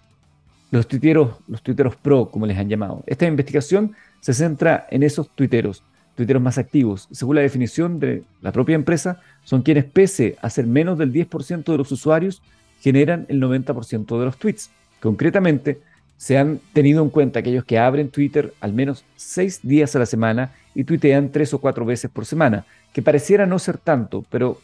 Los 0.72 0.88
tuiteros, 0.88 1.40
los 1.50 1.62
tuiteros 1.62 1.98
pro, 1.98 2.32
como 2.32 2.46
les 2.46 2.58
han 2.58 2.70
llamado. 2.70 3.04
Esta 3.06 3.28
investigación 3.28 3.98
se 4.22 4.34
centra 4.34 4.88
en 4.90 5.04
esos 5.04 5.30
tuiteros, 5.36 5.84
tuiteros 6.16 6.42
más 6.42 6.58
activos, 6.58 7.10
según 7.12 7.36
la 7.36 7.42
definición 7.42 8.00
de 8.00 8.24
la 8.42 8.54
propia 8.54 8.76
empresa, 8.76 9.20
son 9.44 9.62
quienes, 9.62 9.84
pese 9.84 10.38
a 10.42 10.50
ser 10.50 10.68
menos 10.68 10.98
del 10.98 11.12
10% 11.12 11.66
de 11.66 11.78
los 11.78 11.92
usuarios, 11.92 12.42
generan 12.82 13.26
el 13.30 13.40
90% 13.42 14.20
de 14.20 14.26
los 14.26 14.38
tweets. 14.38 14.70
Concretamente, 15.00 15.80
se 16.18 16.38
han 16.38 16.60
tenido 16.74 17.02
en 17.02 17.10
cuenta 17.10 17.40
aquellos 17.40 17.66
que 17.66 17.80
abren 17.80 18.10
Twitter 18.10 18.54
al 18.60 18.74
menos 18.74 19.04
seis 19.16 19.60
días 19.64 19.96
a 19.96 20.00
la 20.00 20.06
semana 20.06 20.52
y 20.76 20.84
tuitean 20.84 21.32
tres 21.32 21.52
o 21.54 21.60
cuatro 21.60 21.84
veces 21.84 22.12
por 22.12 22.26
semana, 22.26 22.66
que 22.94 23.02
pareciera 23.02 23.48
no 23.48 23.58
ser 23.58 23.80
tanto, 23.80 24.24
pero 24.30 24.60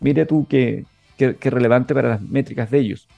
mire 0.00 0.26
tú 0.26 0.46
qué, 0.46 0.84
relevante 1.18 1.94
para 1.94 2.10
las 2.10 2.20
métricas 2.20 2.70
de 2.70 2.80
ellos. 2.80 3.08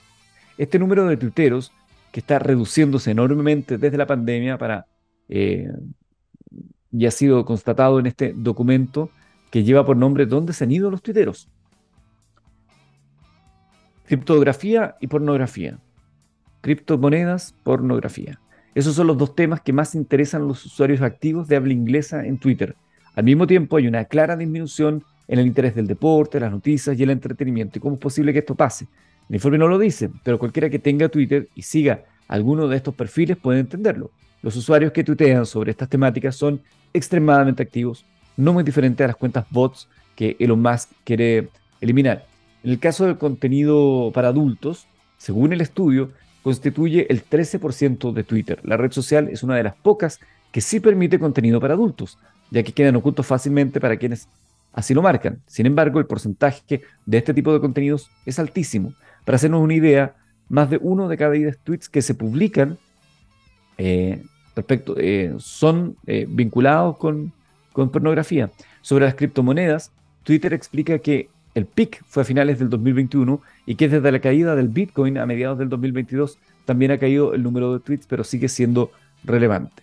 Este 0.59 0.79
número 0.79 1.07
de 1.07 1.17
tuiteros, 1.17 1.73
que 2.13 2.21
está 2.21 2.39
reduciéndose 2.39 3.11
enormemente 3.11 3.79
desde 3.79 3.99
la 3.99 4.07
pandemia 4.07 4.59
para 4.59 4.87
eh, 5.29 5.69
y 6.93 7.07
ha 7.07 7.11
sido 7.11 7.45
constatado 7.45 7.99
en 7.99 8.07
este 8.07 8.33
documento 8.35 9.11
que 9.51 9.65
lleva 9.65 9.85
por 9.85 9.97
nombre 9.97 10.27
¿Dónde 10.27 10.53
se 10.53 10.65
han 10.65 10.71
ido 10.71 10.91
los 10.91 11.03
tuiteros? 11.03 11.49
Criptografía 14.07 14.95
y 15.01 15.09
pornografía. 15.09 15.79
Criptomonedas, 16.61 17.57
pornografía. 17.65 18.39
Esos 18.77 18.95
son 18.95 19.09
los 19.09 19.19
dos 19.19 19.35
temas 19.35 19.61
que 19.63 19.73
más 19.73 19.97
interesan 19.97 20.43
a 20.43 20.45
los 20.45 20.65
usuarios 20.65 21.03
activos 21.03 21.49
de 21.49 21.57
habla 21.57 21.73
inglesa 21.73 22.25
en 22.25 22.39
Twitter. 22.39 22.77
Al 23.17 23.25
mismo 23.25 23.49
tiempo 23.49 23.77
hay 23.77 23.89
una 23.89 24.05
clara 24.05 24.37
disminución 24.37 25.03
en 25.27 25.41
el 25.41 25.47
interés 25.49 25.75
del 25.75 25.89
deporte, 25.89 26.39
las 26.39 26.53
noticias 26.53 26.97
y 26.97 27.03
el 27.03 27.11
entretenimiento. 27.11 27.79
¿Y 27.79 27.81
cómo 27.81 27.97
es 27.97 28.01
posible 28.01 28.33
que 28.33 28.39
esto 28.39 28.55
pase? 28.55 28.87
El 29.29 29.35
informe 29.35 29.59
no 29.59 29.67
lo 29.67 29.77
dice, 29.77 30.09
pero 30.23 30.39
cualquiera 30.39 30.71
que 30.71 30.79
tenga 30.79 31.09
Twitter 31.09 31.49
y 31.57 31.63
siga 31.63 32.05
alguno 32.29 32.69
de 32.69 32.77
estos 32.77 32.95
perfiles 32.95 33.37
puede 33.37 33.59
entenderlo. 33.59 34.13
Los 34.41 34.55
usuarios 34.55 34.93
que 34.93 35.03
tuitean 35.03 35.47
sobre 35.47 35.73
estas 35.73 35.89
temáticas 35.89 36.37
son 36.37 36.61
extremadamente 36.93 37.65
activos, 37.65 38.05
no 38.37 38.53
muy 38.53 38.63
diferentes 38.63 39.03
a 39.05 39.09
las 39.09 39.17
cuentas 39.17 39.47
bots 39.51 39.89
que 40.15 40.37
Elon 40.39 40.63
Musk 40.63 40.91
quiere 41.03 41.49
eliminar. 41.81 42.36
En 42.67 42.73
el 42.73 42.81
caso 42.81 43.07
del 43.07 43.17
contenido 43.17 44.11
para 44.13 44.27
adultos, 44.27 44.89
según 45.19 45.53
el 45.53 45.61
estudio, 45.61 46.11
constituye 46.43 47.07
el 47.11 47.25
13% 47.25 48.13
de 48.13 48.25
Twitter. 48.25 48.59
La 48.65 48.77
red 48.77 48.91
social 48.91 49.29
es 49.29 49.45
una 49.45 49.55
de 49.55 49.63
las 49.63 49.77
pocas 49.77 50.19
que 50.51 50.61
sí 50.61 50.81
permite 50.81 51.21
contenido 51.21 51.61
para 51.61 51.75
adultos, 51.75 52.19
ya 52.51 52.65
que 52.65 52.73
quedan 52.73 52.97
ocultos 52.97 53.25
fácilmente 53.25 53.79
para 53.79 53.97
quienes 53.97 54.27
así 54.73 54.95
lo 54.95 55.03
marcan. 55.03 55.41
Sin 55.47 55.65
embargo, 55.67 56.01
el 56.01 56.07
porcentaje 56.07 56.83
de 57.07 57.19
este 57.19 57.33
tipo 57.33 57.53
de 57.53 57.61
contenidos 57.61 58.11
es 58.25 58.41
altísimo. 58.41 58.95
Para 59.25 59.37
hacernos 59.37 59.63
una 59.63 59.75
idea, 59.75 60.17
más 60.49 60.69
de 60.69 60.81
uno 60.83 61.07
de 61.07 61.17
cada 61.17 61.31
diez 61.31 61.59
tweets 61.63 61.89
que 61.89 62.03
se 62.03 62.15
publican 62.17 62.79
eh, 63.79 64.25
respecto, 64.57 64.97
eh, 64.99 65.37
son 65.39 65.97
eh, 66.09 66.27
vinculados 66.29 66.99
con, 66.99 67.33
con 67.73 67.91
pornografía. 67.91 68.51
Sobre 68.83 69.05
las 69.05 69.15
criptomonedas, 69.15 69.93
Twitter 70.25 70.53
explica 70.53 70.99
que 70.99 71.29
el 71.57 71.65
pic 71.65 72.05
fue 72.07 72.23
a 72.23 72.27
finales 72.27 72.59
del 72.59 72.69
2021 72.69 73.41
y 73.65 73.77
que 73.77 73.89
desde 73.89 74.13
la 74.13 74.21
caída 74.21 74.55
del 74.55 74.69
Bitcoin 74.69 75.17
a 75.17 75.25
mediados 75.25 75.59
del 75.59 75.71
2022 75.71 76.39
también 76.67 76.91
ha 76.91 76.99
caído 76.99 77.33
el 77.33 77.43
número 77.43 77.73
de 77.73 77.81
tweets, 77.81 78.07
pero 78.07 78.25
sigue 78.25 78.49
siendo 78.49 78.91
relevante. 79.25 79.83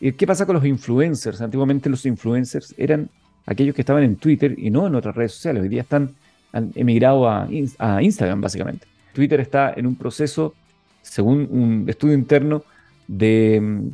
¿Y 0.00 0.12
qué 0.12 0.26
pasa 0.26 0.44
con 0.44 0.54
los 0.54 0.66
influencers? 0.66 1.40
Antiguamente 1.40 1.88
los 1.88 2.04
influencers 2.04 2.74
eran 2.76 3.08
aquellos 3.46 3.74
que 3.74 3.80
estaban 3.80 4.02
en 4.02 4.16
Twitter 4.16 4.54
y 4.58 4.68
no 4.68 4.86
en 4.86 4.94
otras 4.94 5.16
redes 5.16 5.32
sociales. 5.32 5.62
Hoy 5.62 5.70
día 5.70 5.82
están 5.82 6.14
han 6.52 6.72
emigrado 6.74 7.28
a, 7.28 7.48
a 7.78 8.02
Instagram, 8.02 8.40
básicamente. 8.40 8.86
Twitter 9.14 9.40
está 9.40 9.72
en 9.74 9.86
un 9.86 9.96
proceso, 9.96 10.54
según 11.00 11.48
un 11.50 11.84
estudio 11.88 12.14
interno, 12.14 12.64
de 13.06 13.60
mm, 13.60 13.88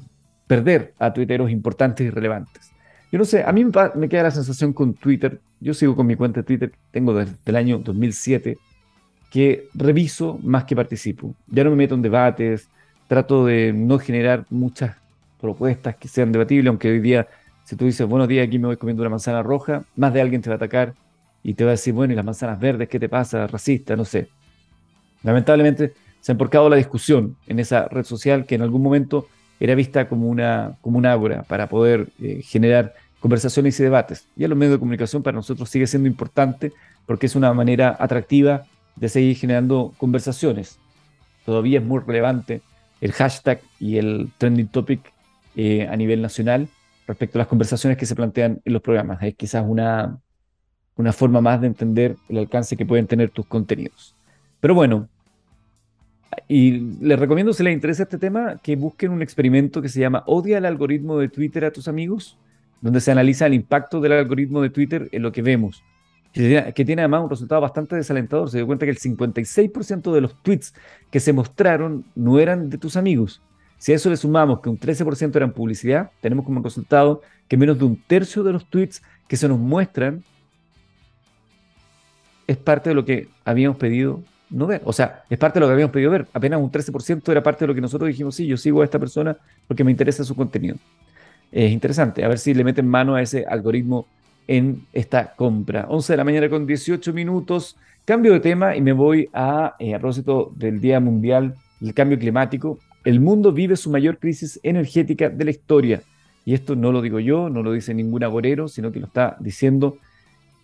perder 0.49 0.95
a 0.99 1.13
tuiteros 1.13 1.51
importantes 1.51 2.07
y 2.07 2.11
relevantes. 2.11 2.74
Yo 3.15 3.19
no 3.19 3.25
sé, 3.25 3.45
a 3.47 3.53
mí 3.53 3.65
me, 3.65 4.09
queda 4.09 4.25
la 4.25 4.33
sensación 4.33 4.73
con 4.73 4.95
Twitter, 4.95 5.41
yo 5.61 5.73
sigo 5.73 5.95
con 5.95 6.05
mi 6.05 6.17
cuenta 6.17 6.41
de 6.41 6.45
Twitter, 6.45 6.73
tengo 6.91 7.15
desde 7.15 7.37
el 7.45 7.55
año 7.55 7.79
2007, 7.79 8.59
que 9.31 9.69
reviso 9.73 10.41
más 10.43 10.65
que 10.65 10.75
participo. 10.75 11.33
Ya 11.47 11.63
no 11.63 11.71
me 11.71 11.77
meto 11.77 11.95
en 11.95 12.03
debates, 12.03 12.69
trato 13.07 13.47
de 13.47 13.73
no 13.73 14.01
generar 14.01 14.47
muchas 14.51 14.97
propuestas 15.41 15.95
que 15.95 16.09
sean 16.09 16.33
debatibles, 16.33 16.69
aunque 16.69 16.91
hoy 16.91 16.99
día, 16.99 17.29
si 17.63 17.77
tú 17.77 17.85
dices, 17.85 18.05
buenos 18.05 18.27
días, 18.27 18.49
aquí 18.49 18.59
me 18.59 18.67
voy 18.67 18.79
comiendo 18.79 19.05
una 19.05 19.11
manzana 19.11 19.45
roja, 19.45 19.85
más 19.95 20.13
de 20.13 20.21
alguien 20.21 20.43
te 20.43 20.51
va 20.51 20.55
a 20.55 20.57
atacar 20.57 20.95
y 21.45 21.55
te 21.55 21.63
va 21.63 21.71
a 21.71 21.79
decir, 21.79 21.95
bueno, 21.95 22.15
¿y 22.15 22.17
las 22.17 22.25
manzanas 22.25 22.59
verdes 22.59 22.89
qué 22.89 22.99
te 22.99 23.09
pasa? 23.09 23.47
Racista, 23.47 23.95
no 23.95 24.05
sé. 24.05 24.27
Lamentablemente 25.23 25.95
se 26.21 26.33
ha 26.33 26.35
emporcado 26.35 26.69
la 26.69 26.75
discusión 26.75 27.37
en 27.47 27.61
esa 27.61 27.87
red 27.87 28.03
social 28.03 28.45
que 28.45 28.57
en 28.57 28.63
algún 28.63 28.83
momento 28.83 29.29
era 29.61 29.77
vista 29.77 30.09
como 30.09 30.27
una, 30.29 30.77
como 30.81 30.99
una 30.99 31.13
ágora 31.13 31.45
para 31.45 31.69
poder 31.69 32.09
eh, 32.21 32.43
generar 32.43 32.93
conversaciones 33.25 33.81
y 33.81 33.83
debates. 33.83 34.29
Y 34.37 34.47
los 34.47 34.59
medios 34.59 34.75
de 34.75 34.79
comunicación 34.79 35.23
para 35.23 35.35
nosotros 35.35 35.71
sigue 35.71 35.87
siendo 35.87 36.07
importante 36.07 36.75
porque 37.07 37.25
es 37.25 37.35
una 37.35 37.55
manera 37.55 37.97
atractiva 37.99 38.67
de 38.97 39.09
seguir 39.09 39.35
generando 39.35 39.95
conversaciones. 39.97 40.79
Todavía 41.47 41.79
es 41.79 41.85
muy 41.87 42.01
relevante 42.01 42.61
el 43.01 43.13
hashtag 43.13 43.63
y 43.81 43.97
el 43.97 44.29
trending 44.37 44.69
topic 44.69 45.01
eh, 45.57 45.89
a 45.91 45.97
nivel 45.97 46.21
nacional 46.21 46.69
respecto 47.07 47.39
a 47.39 47.41
las 47.41 47.49
conversaciones 47.49 47.97
que 47.97 48.05
se 48.05 48.15
plantean 48.15 48.61
en 48.63 48.73
los 48.75 48.83
programas. 48.83 49.23
Es 49.23 49.35
quizás 49.37 49.65
una, 49.67 50.19
una 50.97 51.15
forma 51.15 51.41
más 51.41 51.63
de 51.63 51.69
entender 51.69 52.17
el 52.29 52.37
alcance 52.37 52.77
que 52.77 52.85
pueden 52.85 53.07
tener 53.07 53.31
tus 53.31 53.47
contenidos. 53.47 54.15
Pero 54.61 54.75
bueno, 54.75 55.09
y 56.47 56.73
les 57.01 57.19
recomiendo, 57.19 57.55
si 57.55 57.63
les 57.63 57.73
interesa 57.73 58.03
este 58.03 58.19
tema, 58.19 58.61
que 58.63 58.77
busquen 58.77 59.13
un 59.13 59.23
experimento 59.23 59.81
que 59.81 59.89
se 59.89 60.01
llama 60.01 60.25
Odia 60.27 60.59
el 60.59 60.67
algoritmo 60.67 61.17
de 61.17 61.31
Twitter 61.31 61.65
a 61.65 61.73
tus 61.73 61.89
amigos 61.89 62.37
donde 62.85 63.01
se 63.01 63.11
analiza 63.11 63.47
el 63.47 63.55
impacto 63.55 63.99
del 63.99 64.13
algoritmo 64.13 64.61
de 64.61 64.69
Twitter 64.69 65.09
en 65.11 65.23
lo 65.23 65.33
que 65.33 65.41
vemos, 65.41 65.83
que 66.35 66.85
tiene, 66.85 67.01
además 67.01 67.23
un 67.23 67.31
resultado 67.31 67.63
bastante 67.63 67.97
desalentador. 67.97 68.51
Se 68.51 68.59
dio 68.59 68.67
cuenta 68.67 68.85
que 68.85 68.91
el 68.91 68.99
56% 68.99 70.13
de 70.13 70.21
los 70.21 70.37
tweets 70.43 70.75
que 71.11 71.19
se 71.19 71.33
mostraron 71.33 72.05
no 72.15 72.39
eran 72.39 72.69
de 72.69 72.77
tus 72.77 72.99
amigos. 72.99 73.41
Si 73.79 73.93
a 73.93 73.95
eso 73.95 74.11
le 74.11 74.19
sumamos 74.19 74.61
que 74.61 74.69
un 74.69 74.79
13% 74.79 75.35
eran 75.35 75.53
publicidad, 75.53 76.11
tenemos 76.21 76.45
como 76.45 76.61
resultado 76.61 77.23
que 77.49 77.57
menos 77.57 77.79
de 77.79 77.87
un 77.87 77.97
tercio 77.97 78.43
de 78.43 78.53
los 78.53 78.67
tweets 78.69 79.03
que 79.29 79.39
se 79.39 79.49
nos 79.49 79.59
muestran 79.59 80.23
es 82.47 82.59
parte 82.59 82.91
de 82.91 82.97
lo 82.97 83.07
que 83.07 83.29
habíamos 83.47 83.79
pedido 83.79 84.23
no 84.51 84.67
ver. 84.67 84.83
O 84.85 84.93
sea, 84.93 85.25
es 85.31 85.39
parte 85.39 85.59
de 85.59 85.61
lo 85.61 85.69
que 85.69 85.73
habíamos 85.73 85.93
pedido 85.95 86.11
ver. 86.11 86.27
Apenas 86.35 86.61
un 86.61 86.71
13% 86.71 87.33
era 87.33 87.43
parte 87.43 87.61
de 87.61 87.69
lo 87.69 87.75
que 87.75 87.81
nosotros 87.81 88.09
dijimos, 88.09 88.35
sí, 88.35 88.47
yo 88.47 88.59
sigo 88.59 88.83
a 88.83 88.85
esta 88.85 88.99
persona 88.99 89.39
porque 89.67 89.85
me 89.85 89.91
interesa 89.91 90.23
su 90.23 90.37
contenido 90.37 90.77
es 91.55 91.71
interesante. 91.71 92.25
A 92.25 92.29
ver 92.29 92.39
si 92.39 92.53
le 92.53 92.65
meten 92.65 92.89
mano 92.89 93.15
a 93.15 93.23
ese 93.23 93.47
algoritmo 93.47 94.07
en 94.49 94.83
esta 94.93 95.35
compra. 95.37 95.87
11 95.89 96.13
de 96.13 96.17
la 96.17 96.25
mañana 96.25 96.49
con 96.49 96.67
18 96.67 97.13
minutos. 97.13 97.77
Cambio 98.05 98.33
de 98.33 98.41
tema 98.41 98.77
y 98.77 98.81
me 98.81 98.93
voy 98.93 99.29
a, 99.33 99.77
eh, 99.79 99.99
del 100.57 100.81
Día 100.81 100.99
Mundial 100.99 101.55
del 101.79 101.95
Cambio 101.95 102.19
Climático. 102.19 102.81
El 103.05 103.21
mundo 103.21 103.53
vive 103.53 103.77
su 103.77 103.89
mayor 103.89 104.19
crisis 104.19 104.59
energética 104.65 105.31
de 105.31 105.45
la 105.45 105.53
historia. 105.53 106.03
Y 106.45 106.55
esto 106.55 106.75
no 106.75 106.91
lo 106.91 107.01
digo 107.01 107.21
yo, 107.21 107.49
no 107.49 107.63
lo 107.63 107.73
dice 107.73 107.95
ningún 107.95 108.25
agorero, 108.25 108.67
sino 108.67 108.91
que 108.91 108.99
lo 108.99 109.07
está 109.07 109.37
diciendo 109.39 109.97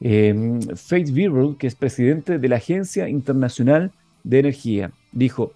eh, 0.00 0.58
Faith 0.74 1.12
Birrell, 1.12 1.56
que 1.56 1.68
es 1.68 1.76
presidente 1.76 2.38
de 2.38 2.48
la 2.48 2.56
Agencia 2.56 3.08
Internacional 3.08 3.92
de 4.24 4.40
Energía. 4.40 4.90
Dijo, 5.12 5.52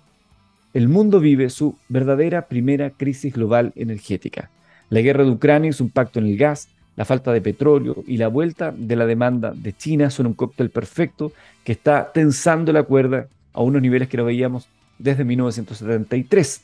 el 0.73 0.89
mundo 0.89 1.19
vive 1.19 1.51
su 1.51 1.77
verdadera 1.89 2.47
primera 2.47 2.91
crisis 2.91 3.35
global 3.35 3.73
energética. 3.75 4.51
La 4.91 5.01
guerra 5.01 5.25
de 5.25 5.31
Ucrania 5.31 5.71
y 5.71 5.73
su 5.73 5.85
impacto 5.85 6.19
en 6.19 6.27
el 6.27 6.37
gas, 6.37 6.69
la 6.97 7.05
falta 7.05 7.33
de 7.33 7.41
petróleo 7.41 8.05
y 8.07 8.17
la 8.17 8.29
vuelta 8.29 8.73
de 8.77 8.97
la 8.97 9.07
demanda 9.07 9.53
de 9.53 9.73
China 9.73 10.11
son 10.11 10.27
un 10.27 10.35
cóctel 10.35 10.71
perfecto 10.71 11.33
que 11.65 11.73
está 11.73 12.13
tensando 12.13 12.73
la 12.73 12.85
cuerda 12.85 13.27
a 13.53 13.63
unos 13.63 13.83
niveles 13.83 14.09
que 14.09 14.17
no 14.17 14.25
veíamos 14.25 14.69
desde 14.99 15.25
1973. 15.25 16.63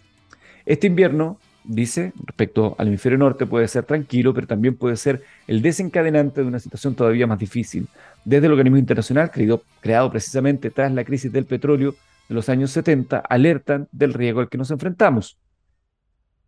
Este 0.67 0.87
invierno, 0.87 1.39
dice, 1.65 2.13
respecto 2.25 2.77
al 2.79 2.89
hemisferio 2.89 3.19
norte, 3.19 3.47
puede 3.47 3.67
ser 3.67 3.85
tranquilo, 3.85 4.35
pero 4.35 4.47
también 4.47 4.77
puede 4.77 4.97
ser 4.97 5.23
el 5.47 5.63
desencadenante 5.63 6.43
de 6.43 6.47
una 6.47 6.61
situación 6.61 6.95
todavía 6.95 7.27
más 7.27 7.39
difícil. 7.39 7.89
Desde 8.25 8.47
el 8.47 8.53
organismo 8.53 8.79
internacional, 8.79 9.31
creado, 9.31 9.63
creado 9.81 10.11
precisamente 10.11 10.71
tras 10.71 10.93
la 10.93 11.05
crisis 11.05 11.33
del 11.33 11.47
petróleo 11.47 11.95
de 12.29 12.35
los 12.35 12.49
años 12.49 12.71
70, 12.71 13.19
alertan 13.19 13.89
del 13.91 14.15
riesgo 14.15 14.41
al 14.41 14.49
que 14.49 14.59
nos 14.59 14.71
enfrentamos. 14.71 15.39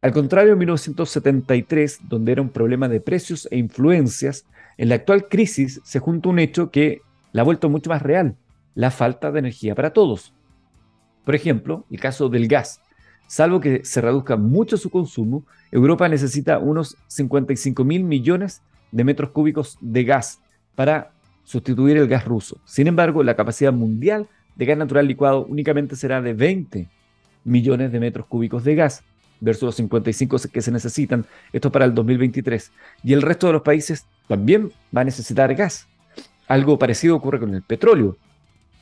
Al 0.02 0.12
contrario 0.12 0.50
de 0.50 0.56
1973, 0.56 2.00
donde 2.08 2.32
era 2.32 2.42
un 2.42 2.48
problema 2.48 2.88
de 2.88 3.00
precios 3.00 3.46
e 3.52 3.56
influencias, 3.56 4.44
en 4.76 4.88
la 4.88 4.96
actual 4.96 5.28
crisis 5.28 5.80
se 5.84 6.00
junta 6.00 6.28
un 6.28 6.40
hecho 6.40 6.72
que 6.72 7.02
la 7.30 7.42
ha 7.42 7.44
vuelto 7.44 7.70
mucho 7.70 7.88
más 7.88 8.02
real, 8.02 8.34
la 8.74 8.90
falta 8.90 9.30
de 9.30 9.38
energía 9.38 9.76
para 9.76 9.92
todos. 9.92 10.34
Por 11.24 11.36
ejemplo, 11.36 11.86
el 11.88 12.00
caso 12.00 12.28
del 12.28 12.48
gas. 12.48 12.80
Salvo 13.28 13.60
que 13.60 13.84
se 13.84 14.00
reduzca 14.00 14.36
mucho 14.36 14.76
su 14.76 14.90
consumo, 14.90 15.44
Europa 15.70 16.08
necesita 16.08 16.58
unos 16.58 16.96
55 17.06 17.84
mil 17.84 18.02
millones 18.02 18.60
de 18.90 19.04
metros 19.04 19.30
cúbicos 19.30 19.78
de 19.80 20.02
gas 20.02 20.40
para 20.74 21.12
sustituir 21.44 21.96
el 21.96 22.08
gas 22.08 22.24
ruso. 22.24 22.60
Sin 22.64 22.88
embargo, 22.88 23.22
la 23.22 23.36
capacidad 23.36 23.72
mundial 23.72 24.26
de 24.56 24.66
gas 24.66 24.78
natural 24.78 25.06
licuado 25.06 25.46
únicamente 25.46 25.94
será 25.94 26.20
de 26.20 26.34
20 26.34 26.88
millones 27.44 27.92
de 27.92 28.00
metros 28.00 28.26
cúbicos 28.26 28.64
de 28.64 28.74
gas 28.74 29.04
versus 29.42 29.64
los 29.64 29.74
55 29.74 30.36
que 30.52 30.62
se 30.62 30.70
necesitan, 30.70 31.26
esto 31.52 31.70
para 31.70 31.84
el 31.84 31.94
2023. 31.94 32.72
Y 33.02 33.12
el 33.12 33.22
resto 33.22 33.48
de 33.48 33.54
los 33.54 33.62
países 33.62 34.06
también 34.28 34.72
va 34.96 35.02
a 35.02 35.04
necesitar 35.04 35.54
gas. 35.54 35.88
Algo 36.48 36.78
parecido 36.78 37.16
ocurre 37.16 37.40
con 37.40 37.54
el 37.54 37.62
petróleo. 37.62 38.16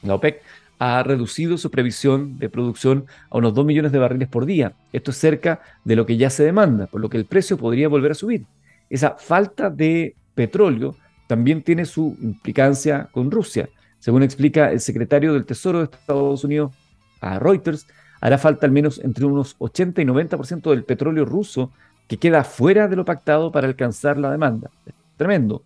La 0.02 0.14
OPEC 0.14 0.42
ha 0.78 1.02
reducido 1.02 1.58
su 1.58 1.70
previsión 1.70 2.38
de 2.38 2.48
producción 2.48 3.06
a 3.30 3.38
unos 3.38 3.54
2 3.54 3.66
millones 3.66 3.92
de 3.92 3.98
barriles 3.98 4.28
por 4.28 4.46
día. 4.46 4.74
Esto 4.92 5.10
es 5.10 5.16
cerca 5.16 5.60
de 5.84 5.96
lo 5.96 6.06
que 6.06 6.16
ya 6.16 6.30
se 6.30 6.44
demanda, 6.44 6.86
por 6.86 7.00
lo 7.00 7.08
que 7.08 7.16
el 7.16 7.26
precio 7.26 7.56
podría 7.56 7.88
volver 7.88 8.12
a 8.12 8.14
subir. 8.14 8.44
Esa 8.88 9.16
falta 9.18 9.70
de 9.70 10.14
petróleo 10.34 10.96
también 11.26 11.62
tiene 11.62 11.84
su 11.84 12.16
implicancia 12.20 13.08
con 13.12 13.30
Rusia. 13.30 13.68
Según 13.98 14.22
explica 14.22 14.72
el 14.72 14.80
secretario 14.80 15.32
del 15.32 15.44
Tesoro 15.44 15.78
de 15.78 15.84
Estados 15.84 16.44
Unidos 16.44 16.72
a 17.20 17.38
Reuters, 17.38 17.86
hará 18.20 18.38
falta 18.38 18.66
al 18.66 18.72
menos 18.72 19.00
entre 19.02 19.24
unos 19.24 19.56
80 19.58 20.02
y 20.02 20.04
90% 20.04 20.70
del 20.70 20.84
petróleo 20.84 21.24
ruso 21.24 21.70
que 22.06 22.18
queda 22.18 22.44
fuera 22.44 22.88
de 22.88 22.96
lo 22.96 23.04
pactado 23.04 23.52
para 23.52 23.68
alcanzar 23.68 24.18
la 24.18 24.30
demanda. 24.30 24.70
Tremendo. 25.16 25.62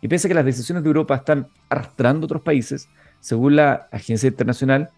Y 0.00 0.08
pese 0.08 0.26
a 0.26 0.28
que 0.28 0.34
las 0.34 0.44
decisiones 0.44 0.84
de 0.84 0.88
Europa 0.88 1.16
están 1.16 1.48
arrastrando 1.68 2.26
otros 2.26 2.42
países, 2.42 2.88
según 3.20 3.56
la 3.56 3.88
Agencia 3.90 4.28
Internacional 4.28 4.90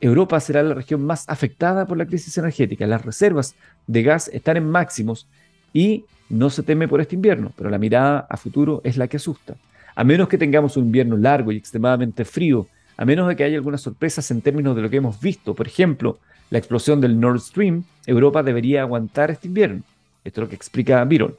Europa 0.00 0.38
será 0.40 0.62
la 0.62 0.74
región 0.74 1.04
más 1.04 1.28
afectada 1.28 1.86
por 1.86 1.96
la 1.96 2.06
crisis 2.06 2.36
energética. 2.38 2.86
Las 2.86 3.04
reservas 3.04 3.54
de 3.86 4.02
gas 4.02 4.28
están 4.28 4.56
en 4.56 4.70
máximos 4.70 5.26
y 5.72 6.04
no 6.28 6.50
se 6.50 6.62
teme 6.62 6.88
por 6.88 7.00
este 7.00 7.14
invierno, 7.14 7.52
pero 7.56 7.70
la 7.70 7.78
mirada 7.78 8.26
a 8.28 8.36
futuro 8.36 8.80
es 8.84 8.96
la 8.96 9.08
que 9.08 9.16
asusta. 9.16 9.56
A 9.94 10.04
menos 10.04 10.28
que 10.28 10.38
tengamos 10.38 10.76
un 10.76 10.86
invierno 10.86 11.16
largo 11.16 11.52
y 11.52 11.56
extremadamente 11.56 12.24
frío, 12.24 12.66
a 12.96 13.04
menos 13.04 13.28
de 13.28 13.36
que 13.36 13.44
haya 13.44 13.56
algunas 13.56 13.80
sorpresas 13.80 14.30
en 14.30 14.42
términos 14.42 14.76
de 14.76 14.82
lo 14.82 14.90
que 14.90 14.96
hemos 14.96 15.20
visto, 15.20 15.54
por 15.54 15.66
ejemplo, 15.66 16.18
la 16.50 16.58
explosión 16.58 17.00
del 17.00 17.18
Nord 17.18 17.40
Stream, 17.40 17.84
Europa 18.06 18.42
debería 18.42 18.82
aguantar 18.82 19.30
este 19.30 19.48
invierno. 19.48 19.82
Esto 20.24 20.40
es 20.40 20.44
lo 20.44 20.48
que 20.48 20.56
explica 20.56 21.04
Byron. 21.04 21.34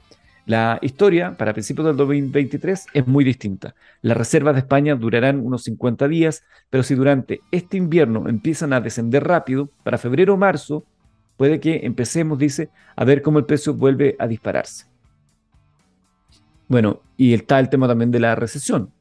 La 0.46 0.80
historia 0.82 1.36
para 1.36 1.52
principios 1.52 1.88
del 1.88 1.98
2023 1.98 2.86
es 2.94 3.08
muy 3.08 3.26
distinta. 3.26 3.76
Las 4.02 4.16
reservas 4.16 4.56
de 4.56 4.62
España 4.62 4.96
durarán 4.96 5.46
unos 5.46 5.64
50 5.64 6.08
días, 6.08 6.44
pero 6.70 6.84
si 6.84 6.96
durante 6.96 7.42
este 7.52 7.76
invierno 7.76 8.30
empiezan 8.30 8.72
a 8.72 8.80
descender 8.80 9.26
rápido, 9.26 9.70
para 9.84 9.98
febrero 9.98 10.36
o 10.36 10.38
marzo, 10.38 10.86
puede 11.36 11.60
que 11.60 11.82
empecemos, 11.84 12.40
dice, 12.40 12.70
a 12.96 13.04
ver 13.04 13.22
cómo 13.22 13.40
el 13.40 13.46
precio 13.46 13.74
vuelve 13.74 14.16
a 14.20 14.28
dispararse. 14.28 14.86
Bueno, 16.70 17.02
y 17.18 17.34
está 17.34 17.60
el 17.60 17.70
tema 17.70 17.88
también 17.88 18.12
de 18.12 18.22
la 18.22 18.36
recesión. 18.36 18.92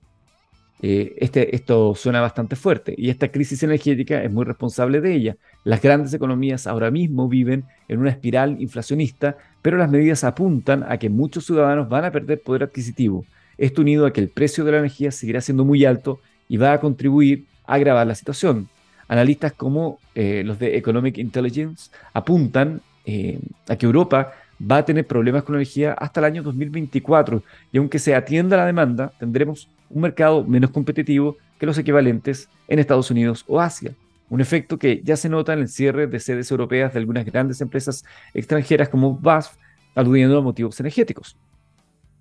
Eh, 0.88 1.16
este, 1.18 1.56
esto 1.56 1.96
suena 1.96 2.20
bastante 2.20 2.54
fuerte 2.54 2.94
y 2.96 3.10
esta 3.10 3.32
crisis 3.32 3.60
energética 3.64 4.22
es 4.22 4.30
muy 4.30 4.44
responsable 4.44 5.00
de 5.00 5.14
ella. 5.14 5.36
Las 5.64 5.82
grandes 5.82 6.14
economías 6.14 6.68
ahora 6.68 6.92
mismo 6.92 7.28
viven 7.28 7.64
en 7.88 7.98
una 7.98 8.10
espiral 8.10 8.62
inflacionista, 8.62 9.36
pero 9.62 9.78
las 9.78 9.90
medidas 9.90 10.22
apuntan 10.22 10.84
a 10.88 10.96
que 10.96 11.10
muchos 11.10 11.44
ciudadanos 11.44 11.88
van 11.88 12.04
a 12.04 12.12
perder 12.12 12.40
poder 12.40 12.62
adquisitivo. 12.62 13.24
Esto 13.58 13.82
unido 13.82 14.06
a 14.06 14.12
que 14.12 14.20
el 14.20 14.28
precio 14.28 14.64
de 14.64 14.70
la 14.70 14.78
energía 14.78 15.10
seguirá 15.10 15.40
siendo 15.40 15.64
muy 15.64 15.84
alto 15.84 16.20
y 16.48 16.56
va 16.56 16.72
a 16.72 16.78
contribuir 16.78 17.46
a 17.66 17.74
agravar 17.74 18.06
la 18.06 18.14
situación. 18.14 18.68
Analistas 19.08 19.54
como 19.54 19.98
eh, 20.14 20.44
los 20.46 20.60
de 20.60 20.76
Economic 20.76 21.18
Intelligence 21.18 21.90
apuntan 22.12 22.80
eh, 23.06 23.40
a 23.68 23.74
que 23.74 23.86
Europa 23.86 24.34
va 24.62 24.76
a 24.76 24.84
tener 24.84 25.04
problemas 25.04 25.42
con 25.42 25.54
la 25.56 25.62
energía 25.62 25.94
hasta 25.94 26.20
el 26.20 26.26
año 26.26 26.44
2024 26.44 27.42
y 27.72 27.78
aunque 27.78 27.98
se 27.98 28.14
atienda 28.14 28.56
la 28.56 28.66
demanda, 28.66 29.12
tendremos 29.18 29.68
un 29.90 30.02
mercado 30.02 30.44
menos 30.44 30.70
competitivo 30.70 31.36
que 31.58 31.66
los 31.66 31.78
equivalentes 31.78 32.48
en 32.68 32.78
Estados 32.78 33.10
Unidos 33.10 33.44
o 33.46 33.60
Asia. 33.60 33.94
Un 34.28 34.40
efecto 34.40 34.78
que 34.78 35.00
ya 35.04 35.16
se 35.16 35.28
nota 35.28 35.52
en 35.52 35.60
el 35.60 35.68
cierre 35.68 36.06
de 36.06 36.20
sedes 36.20 36.50
europeas 36.50 36.92
de 36.92 36.98
algunas 36.98 37.24
grandes 37.24 37.60
empresas 37.60 38.04
extranjeras 38.34 38.88
como 38.88 39.16
BASF, 39.16 39.56
aludiendo 39.94 40.38
a 40.38 40.42
motivos 40.42 40.78
energéticos. 40.80 41.36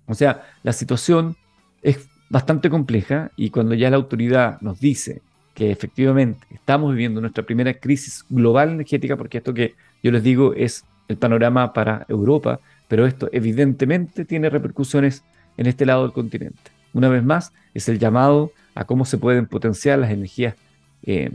O 0.06 0.14
sea, 0.14 0.44
la 0.62 0.72
situación 0.72 1.36
es 1.82 2.08
bastante 2.30 2.70
compleja 2.70 3.30
y 3.36 3.50
cuando 3.50 3.74
ya 3.74 3.90
la 3.90 3.96
autoridad 3.96 4.60
nos 4.60 4.80
dice 4.80 5.20
que 5.54 5.70
efectivamente 5.70 6.46
estamos 6.50 6.92
viviendo 6.92 7.20
nuestra 7.20 7.44
primera 7.44 7.74
crisis 7.74 8.24
global 8.28 8.70
energética, 8.70 9.16
porque 9.16 9.38
esto 9.38 9.54
que 9.54 9.74
yo 10.02 10.12
les 10.12 10.22
digo 10.22 10.54
es 10.54 10.84
el 11.08 11.16
panorama 11.16 11.72
para 11.72 12.04
Europa, 12.08 12.60
pero 12.88 13.06
esto 13.06 13.28
evidentemente 13.32 14.24
tiene 14.24 14.50
repercusiones 14.50 15.24
en 15.56 15.66
este 15.66 15.86
lado 15.86 16.02
del 16.02 16.12
continente 16.12 16.75
una 16.96 17.08
vez 17.08 17.22
más, 17.22 17.52
es 17.74 17.88
el 17.88 17.98
llamado 17.98 18.52
a 18.74 18.84
cómo 18.84 19.04
se 19.04 19.18
pueden 19.18 19.46
potenciar 19.46 19.98
las 19.98 20.10
energías 20.10 20.54
eh, 21.02 21.30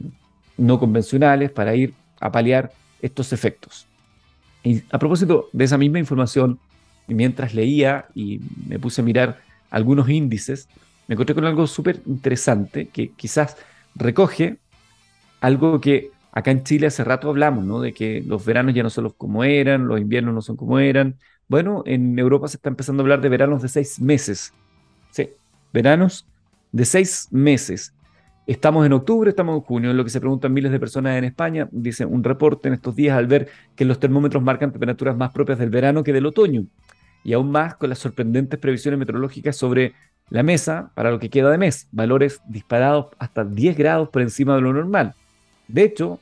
no 0.57 0.79
convencionales 0.79 1.51
para 1.51 1.75
ir 1.75 1.93
a 2.19 2.31
paliar 2.31 2.71
estos 3.01 3.31
efectos. 3.31 3.87
Y 4.63 4.83
a 4.91 4.99
propósito 4.99 5.49
de 5.53 5.65
esa 5.65 5.77
misma 5.77 5.99
información, 5.99 6.59
mientras 7.07 7.53
leía 7.53 8.05
y 8.15 8.41
me 8.67 8.79
puse 8.79 9.01
a 9.01 9.03
mirar 9.03 9.39
algunos 9.69 10.09
índices, 10.09 10.67
me 11.07 11.13
encontré 11.13 11.35
con 11.35 11.45
algo 11.45 11.67
súper 11.67 12.01
interesante 12.05 12.87
que 12.89 13.11
quizás 13.11 13.57
recoge 13.95 14.57
algo 15.41 15.81
que 15.81 16.11
acá 16.31 16.51
en 16.51 16.63
Chile 16.63 16.87
hace 16.87 17.03
rato 17.03 17.29
hablamos, 17.29 17.65
¿no? 17.65 17.81
De 17.81 17.93
que 17.93 18.21
los 18.25 18.45
veranos 18.45 18.73
ya 18.73 18.83
no 18.83 18.89
son 18.89 19.05
los 19.05 19.13
como 19.15 19.43
eran, 19.43 19.87
los 19.87 19.99
inviernos 19.99 20.33
no 20.33 20.41
son 20.41 20.55
como 20.55 20.79
eran. 20.79 21.17
Bueno, 21.47 21.83
en 21.85 22.17
Europa 22.17 22.47
se 22.47 22.57
está 22.57 22.69
empezando 22.69 23.01
a 23.01 23.03
hablar 23.03 23.21
de 23.21 23.29
veranos 23.29 23.61
de 23.61 23.67
seis 23.69 23.99
meses. 23.99 24.53
Sí, 25.11 25.29
veranos 25.73 26.27
de 26.71 26.85
seis 26.85 27.27
meses. 27.31 27.93
Estamos 28.47 28.85
en 28.85 28.93
octubre, 28.93 29.29
estamos 29.29 29.55
en 29.55 29.61
junio, 29.61 29.91
en 29.91 29.97
lo 29.97 30.03
que 30.03 30.09
se 30.09 30.19
preguntan 30.19 30.53
miles 30.53 30.71
de 30.71 30.79
personas 30.79 31.17
en 31.17 31.23
España. 31.23 31.69
Dice 31.71 32.05
un 32.05 32.23
reporte 32.23 32.67
en 32.67 32.73
estos 32.73 32.95
días 32.95 33.17
al 33.17 33.27
ver 33.27 33.49
que 33.75 33.85
los 33.85 33.99
termómetros 33.99 34.43
marcan 34.43 34.71
temperaturas 34.71 35.15
más 35.15 35.31
propias 35.31 35.59
del 35.59 35.69
verano 35.69 36.03
que 36.03 36.13
del 36.13 36.25
otoño. 36.25 36.65
Y 37.23 37.33
aún 37.33 37.51
más 37.51 37.75
con 37.75 37.89
las 37.89 37.99
sorprendentes 37.99 38.59
previsiones 38.59 38.99
meteorológicas 38.99 39.55
sobre 39.55 39.93
la 40.29 40.43
mesa 40.43 40.91
para 40.95 41.11
lo 41.11 41.19
que 41.19 41.29
queda 41.29 41.51
de 41.51 41.57
mes. 41.57 41.87
Valores 41.91 42.41
disparados 42.47 43.07
hasta 43.19 43.43
10 43.43 43.77
grados 43.77 44.09
por 44.09 44.21
encima 44.21 44.55
de 44.55 44.61
lo 44.61 44.73
normal. 44.73 45.13
De 45.67 45.83
hecho, 45.83 46.19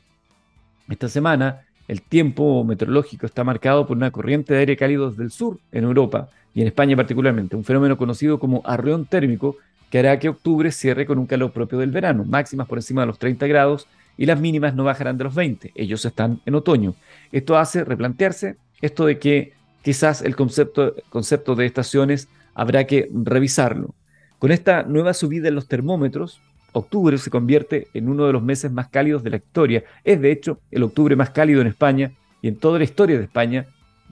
esta 0.89 1.07
semana 1.07 1.61
el 1.87 2.01
tiempo 2.01 2.63
meteorológico 2.63 3.25
está 3.25 3.43
marcado 3.43 3.87
por 3.87 3.97
una 3.97 4.11
corriente 4.11 4.53
de 4.53 4.59
aire 4.59 4.77
cálido 4.77 5.09
desde 5.09 5.23
el 5.23 5.31
sur 5.31 5.59
en 5.71 5.85
Europa 5.85 6.29
y 6.53 6.61
en 6.61 6.67
España 6.67 6.95
particularmente, 6.95 7.55
un 7.55 7.63
fenómeno 7.63 7.97
conocido 7.97 8.39
como 8.39 8.61
arreón 8.65 9.05
térmico 9.05 9.57
que 9.89 9.99
hará 9.99 10.19
que 10.19 10.29
octubre 10.29 10.71
cierre 10.71 11.05
con 11.05 11.17
un 11.17 11.25
calor 11.25 11.51
propio 11.51 11.79
del 11.79 11.91
verano, 11.91 12.23
máximas 12.25 12.67
por 12.67 12.77
encima 12.77 13.01
de 13.01 13.07
los 13.07 13.19
30 13.19 13.47
grados 13.47 13.87
y 14.17 14.25
las 14.25 14.39
mínimas 14.39 14.75
no 14.75 14.83
bajarán 14.83 15.17
de 15.17 15.23
los 15.23 15.35
20, 15.35 15.71
ellos 15.75 16.03
están 16.05 16.41
en 16.45 16.55
otoño. 16.55 16.95
Esto 17.31 17.57
hace 17.57 17.83
replantearse 17.83 18.57
esto 18.81 19.05
de 19.05 19.19
que 19.19 19.53
quizás 19.81 20.21
el 20.21 20.35
concepto, 20.35 20.95
concepto 21.09 21.55
de 21.55 21.65
estaciones 21.65 22.27
habrá 22.53 22.85
que 22.85 23.09
revisarlo. 23.13 23.93
Con 24.37 24.51
esta 24.51 24.83
nueva 24.83 25.13
subida 25.13 25.49
en 25.49 25.55
los 25.55 25.67
termómetros, 25.67 26.41
octubre 26.71 27.17
se 27.17 27.29
convierte 27.29 27.87
en 27.93 28.09
uno 28.09 28.25
de 28.25 28.33
los 28.33 28.43
meses 28.43 28.71
más 28.71 28.89
cálidos 28.89 29.23
de 29.23 29.31
la 29.31 29.37
historia. 29.37 29.83
Es 30.03 30.21
de 30.21 30.31
hecho 30.31 30.59
el 30.71 30.83
octubre 30.83 31.15
más 31.15 31.31
cálido 31.31 31.61
en 31.61 31.67
España 31.67 32.11
y 32.41 32.47
en 32.47 32.57
toda 32.57 32.77
la 32.77 32.85
historia 32.85 33.17
de 33.17 33.25
España 33.25 33.65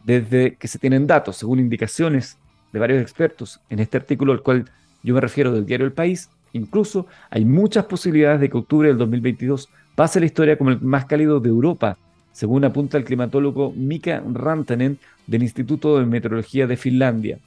desde 0.08 0.56
que 0.56 0.70
se 0.70 0.80
tienen 0.80 1.06
datos, 1.06 1.36
según 1.36 1.60
indicaciones 1.60 2.38
de 2.72 2.80
varios 2.80 3.02
expertos 3.02 3.60
en 3.70 3.80
este 3.80 3.98
artículo 3.98 4.32
al 4.32 4.42
cual 4.42 4.64
yo 5.04 5.14
me 5.14 5.20
refiero 5.20 5.52
del 5.52 5.66
diario 5.66 5.86
El 5.86 5.92
País, 5.92 6.30
incluso 6.54 7.08
hay 7.30 7.44
muchas 7.44 7.86
posibilidades 7.86 8.40
de 8.40 8.50
que 8.50 8.58
octubre 8.58 8.88
del 8.88 8.98
2022 8.98 9.68
pase 9.96 10.22
la 10.22 10.26
historia 10.26 10.58
como 10.58 10.70
el 10.70 10.80
más 10.80 11.06
cálido 11.06 11.42
de 11.42 11.50
Europa, 11.50 11.98
según 12.32 12.64
apunta 12.64 12.98
el 12.98 13.04
climatólogo 13.04 13.74
Mika 13.76 14.24
Rantanen 14.26 14.98
del 15.28 15.44
Instituto 15.44 16.00
de 16.00 16.06
Meteorología 16.06 16.68
de 16.68 16.78
Finlandia. 16.78 17.40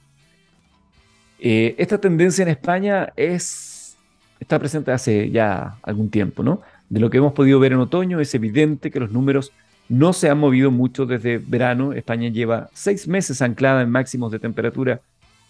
Eh, 1.39 1.73
esta 1.79 1.99
tendencia 1.99 2.43
en 2.43 2.49
España 2.49 3.11
es, 3.15 3.97
está 4.39 4.59
presente 4.59 4.91
hace 4.91 5.31
ya 5.31 5.77
algún 5.81 6.11
tiempo, 6.11 6.43
¿no? 6.43 6.61
De 6.89 6.99
lo 6.99 7.09
que 7.09 7.17
hemos 7.17 7.33
podido 7.33 7.59
ver 7.59 7.71
en 7.71 7.79
otoño, 7.79 8.19
es 8.19 8.35
evidente 8.35 8.91
que 8.91 8.99
los 8.99 9.11
números 9.11 9.51
no 9.89 10.13
se 10.13 10.29
ha 10.29 10.35
movido 10.35 10.71
mucho 10.71 11.05
desde 11.05 11.37
verano. 11.37 11.93
España 11.93 12.29
lleva 12.29 12.69
seis 12.73 13.07
meses 13.07 13.41
anclada 13.41 13.81
en 13.81 13.89
máximos 13.89 14.31
de 14.31 14.39
temperatura 14.39 15.01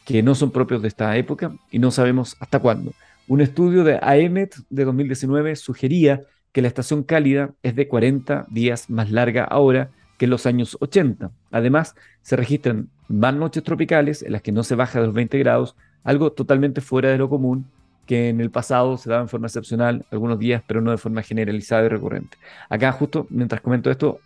que 0.05 0.23
no 0.23 0.35
son 0.35 0.51
propios 0.51 0.81
de 0.81 0.87
esta 0.87 1.15
época 1.17 1.51
y 1.69 1.79
no 1.79 1.91
sabemos 1.91 2.35
hasta 2.39 2.59
cuándo. 2.59 2.93
Un 3.27 3.41
estudio 3.41 3.83
de 3.83 3.99
AEMET 4.01 4.55
de 4.69 4.85
2019 4.85 5.55
sugería 5.55 6.21
que 6.51 6.61
la 6.61 6.67
estación 6.67 7.03
cálida 7.03 7.51
es 7.63 7.75
de 7.75 7.87
40 7.87 8.47
días 8.49 8.89
más 8.89 9.11
larga 9.11 9.43
ahora 9.43 9.91
que 10.17 10.25
en 10.25 10.31
los 10.31 10.45
años 10.45 10.77
80. 10.79 11.31
Además, 11.51 11.95
se 12.21 12.35
registran 12.35 12.89
más 13.07 13.33
noches 13.33 13.63
tropicales 13.63 14.23
en 14.23 14.33
las 14.33 14.41
que 14.41 14.51
no 14.51 14.63
se 14.63 14.75
baja 14.75 14.99
de 14.99 15.05
los 15.05 15.15
20 15.15 15.37
grados, 15.39 15.75
algo 16.03 16.31
totalmente 16.31 16.81
fuera 16.81 17.09
de 17.09 17.17
lo 17.17 17.29
común 17.29 17.67
que 18.11 18.27
en 18.27 18.41
el 18.41 18.51
pasado 18.51 18.97
se 18.97 19.09
daba 19.09 19.21
en 19.21 19.29
forma 19.29 19.47
excepcional 19.47 20.03
algunos 20.11 20.37
días, 20.37 20.61
pero 20.67 20.81
no 20.81 20.91
de 20.91 20.97
forma 20.97 21.23
generalizada 21.23 21.85
y 21.85 21.87
recurrente. 21.87 22.37
Acá 22.67 22.91
justo 22.91 23.25
mientras 23.29 23.61
comento 23.61 23.89
esto, 23.89 24.19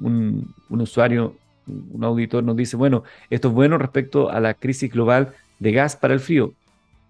un, 0.00 0.54
usuario, 0.68 1.34
un 1.66 2.04
auditor 2.04 2.44
nos 2.44 2.54
dice, 2.54 2.76
bueno, 2.76 3.02
esto 3.28 3.48
es 3.48 3.54
bueno 3.54 3.78
respecto 3.78 4.30
a 4.30 4.38
la 4.38 4.54
crisis 4.54 4.92
global 4.92 5.34
de 5.58 5.72
gas 5.72 5.96
para 5.96 6.14
el 6.14 6.20
frío. 6.20 6.52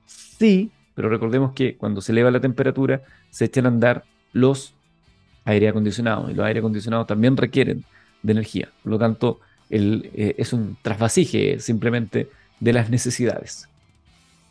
Sí, 0.07 0.71
pero 0.95 1.11
recordemos 1.11 1.53
que 1.53 1.77
cuando 1.77 2.01
se 2.01 2.13
eleva 2.13 2.31
la 2.31 2.41
temperatura 2.41 3.03
se 3.29 3.45
echan 3.45 3.67
a 3.67 3.69
andar 3.69 4.05
los 4.33 4.73
aire 5.45 5.69
acondicionados 5.69 6.31
y 6.31 6.35
los 6.35 6.47
aire 6.47 6.61
acondicionados 6.61 7.07
también 7.07 7.37
requieren 7.37 7.85
de 8.23 8.33
energía. 8.33 8.71
Por 8.83 8.93
lo 8.93 8.99
tanto, 8.99 9.41
el, 9.69 10.09
eh, 10.15 10.35
es 10.39 10.55
un 10.55 10.79
trasvasije 10.81 11.61
simplemente 11.61 12.31
de 12.59 12.73
las 12.73 12.89
necesidades. 12.89 13.69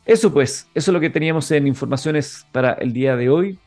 Eso 0.06 0.32
pues, 0.32 0.68
eso 0.76 0.92
es 0.92 0.94
lo 0.94 1.00
que 1.00 1.10
teníamos 1.10 1.50
en 1.52 1.68
informaciones 1.68 2.46
para 2.52 2.74
el 2.74 2.94
día 2.94 3.16
de 3.16 3.30
hoy 3.30 3.60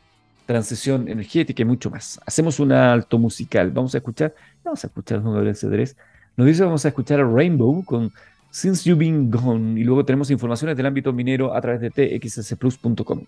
transición 0.48 1.08
energética 1.08 1.60
y 1.60 1.66
mucho 1.66 1.90
más. 1.90 2.18
Hacemos 2.24 2.58
un 2.58 2.72
alto 2.72 3.18
musical. 3.18 3.70
Vamos 3.70 3.94
a 3.94 3.98
escuchar, 3.98 4.34
vamos 4.64 4.82
a 4.82 4.86
escuchar 4.86 5.22
Don 5.22 5.34
Gabriel 5.34 5.54
Cedrés. 5.54 5.94
Nos 6.38 6.46
dice 6.46 6.64
vamos 6.64 6.86
a 6.86 6.88
escuchar 6.88 7.20
a 7.20 7.24
Rainbow 7.24 7.84
con 7.84 8.10
Since 8.50 8.88
You've 8.88 9.00
Been 9.00 9.30
Gone 9.30 9.78
y 9.78 9.84
luego 9.84 10.06
tenemos 10.06 10.30
informaciones 10.30 10.74
del 10.74 10.86
ámbito 10.86 11.12
minero 11.12 11.54
a 11.54 11.60
través 11.60 11.82
de 11.82 11.90
txsplus.com. 11.90 13.26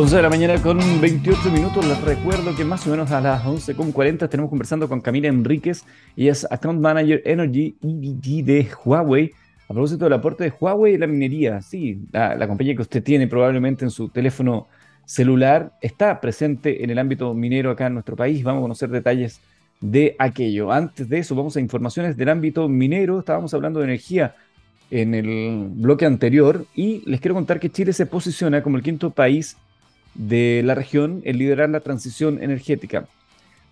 11 0.00 0.14
de 0.14 0.22
la 0.22 0.30
mañana 0.30 0.62
con 0.62 0.78
28 1.00 1.50
minutos. 1.50 1.84
Les 1.84 2.00
recuerdo 2.02 2.54
que 2.54 2.64
más 2.64 2.86
o 2.86 2.90
menos 2.90 3.10
a 3.10 3.20
las 3.20 3.44
11.40 3.44 4.22
estaremos 4.22 4.48
conversando 4.48 4.88
con 4.88 5.00
Camila 5.00 5.26
Enríquez. 5.26 5.84
Ella 6.16 6.30
es 6.30 6.46
Account 6.48 6.80
Manager 6.80 7.20
Energy 7.24 7.74
EDG 7.82 8.44
de 8.44 8.68
Huawei 8.84 9.32
A 9.68 9.72
propósito 9.74 10.04
del 10.04 10.12
aporte 10.12 10.44
de 10.44 10.52
Huawei 10.56 10.94
y 10.94 10.98
la 10.98 11.08
minería, 11.08 11.60
sí, 11.62 11.98
la, 12.12 12.46
compañía 12.46 12.76
que 12.76 12.82
usted 12.82 13.02
tiene 13.02 13.26
probablemente 13.26 13.84
en 13.84 13.90
su 13.90 14.08
teléfono 14.08 14.68
celular 15.04 15.72
está 15.82 16.20
presente 16.20 16.84
en 16.84 16.90
el 16.90 16.98
ámbito 17.00 17.34
minero 17.34 17.72
acá 17.72 17.88
en 17.88 17.94
nuestro 17.94 18.14
país. 18.14 18.44
Vamos 18.44 18.60
a 18.60 18.62
conocer 18.62 18.90
detalles 18.90 19.40
de 19.80 20.14
aquello. 20.20 20.70
Antes 20.70 21.08
de 21.08 21.18
eso, 21.18 21.34
vamos 21.34 21.56
a 21.56 21.60
informaciones 21.60 22.16
del 22.16 22.28
ámbito 22.28 22.68
minero. 22.68 23.18
Estábamos 23.18 23.52
hablando 23.52 23.80
de 23.80 23.86
energía 23.86 24.36
en 24.92 25.16
el 25.16 25.70
bloque 25.72 26.06
anterior 26.06 26.66
y 26.76 27.02
les 27.04 27.20
quiero 27.20 27.34
contar 27.34 27.58
que 27.58 27.68
Chile 27.68 27.92
se 27.92 28.06
posiciona 28.06 28.62
como 28.62 28.76
el 28.76 28.84
quinto 28.84 29.10
país 29.10 29.56
de 30.14 30.62
la 30.64 30.74
región 30.74 31.22
en 31.24 31.38
liderar 31.38 31.70
la 31.70 31.80
transición 31.80 32.42
energética. 32.42 33.06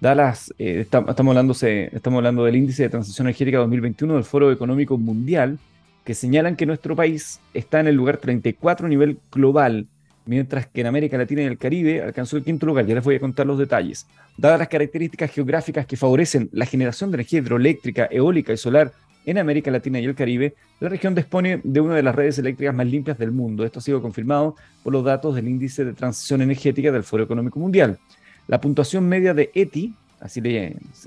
Dadas, 0.00 0.52
eh, 0.58 0.80
estamos, 0.80 1.18
hablando, 1.18 1.54
estamos 1.54 2.18
hablando 2.18 2.44
del 2.44 2.56
índice 2.56 2.82
de 2.82 2.88
transición 2.90 3.26
energética 3.26 3.58
2021 3.58 4.14
del 4.14 4.24
Foro 4.24 4.52
Económico 4.52 4.98
Mundial, 4.98 5.58
que 6.04 6.14
señalan 6.14 6.54
que 6.54 6.66
nuestro 6.66 6.94
país 6.94 7.40
está 7.54 7.80
en 7.80 7.88
el 7.88 7.96
lugar 7.96 8.18
34 8.18 8.86
a 8.86 8.88
nivel 8.90 9.18
global, 9.32 9.86
mientras 10.26 10.66
que 10.66 10.82
en 10.82 10.88
América 10.88 11.16
Latina 11.16 11.42
y 11.42 11.46
el 11.46 11.56
Caribe 11.56 12.02
alcanzó 12.02 12.36
el 12.36 12.44
quinto 12.44 12.66
lugar. 12.66 12.86
Ya 12.86 12.94
les 12.94 13.04
voy 13.04 13.16
a 13.16 13.20
contar 13.20 13.46
los 13.46 13.58
detalles. 13.58 14.06
Dadas 14.36 14.58
las 14.58 14.68
características 14.68 15.30
geográficas 15.30 15.86
que 15.86 15.96
favorecen 15.96 16.50
la 16.52 16.66
generación 16.66 17.10
de 17.10 17.16
energía 17.16 17.38
hidroeléctrica, 17.38 18.06
eólica 18.10 18.52
y 18.52 18.56
solar 18.56 18.92
en 19.26 19.38
América 19.38 19.70
Latina 19.70 20.00
y 20.00 20.04
el 20.04 20.14
Caribe, 20.14 20.54
la 20.80 20.88
región 20.88 21.14
dispone 21.14 21.60
de 21.62 21.80
una 21.80 21.96
de 21.96 22.02
las 22.02 22.14
redes 22.14 22.38
eléctricas 22.38 22.74
más 22.74 22.86
limpias 22.86 23.18
del 23.18 23.32
mundo. 23.32 23.64
Esto 23.64 23.80
ha 23.80 23.82
sido 23.82 24.00
confirmado 24.00 24.54
por 24.82 24.92
los 24.92 25.04
datos 25.04 25.34
del 25.34 25.48
índice 25.48 25.84
de 25.84 25.92
transición 25.92 26.40
energética 26.42 26.92
del 26.92 27.02
Foro 27.02 27.24
Económico 27.24 27.58
Mundial. 27.58 27.98
La 28.46 28.60
puntuación 28.60 29.08
media 29.08 29.34
de 29.34 29.50
ETI, 29.52 29.94
así, 30.20 30.40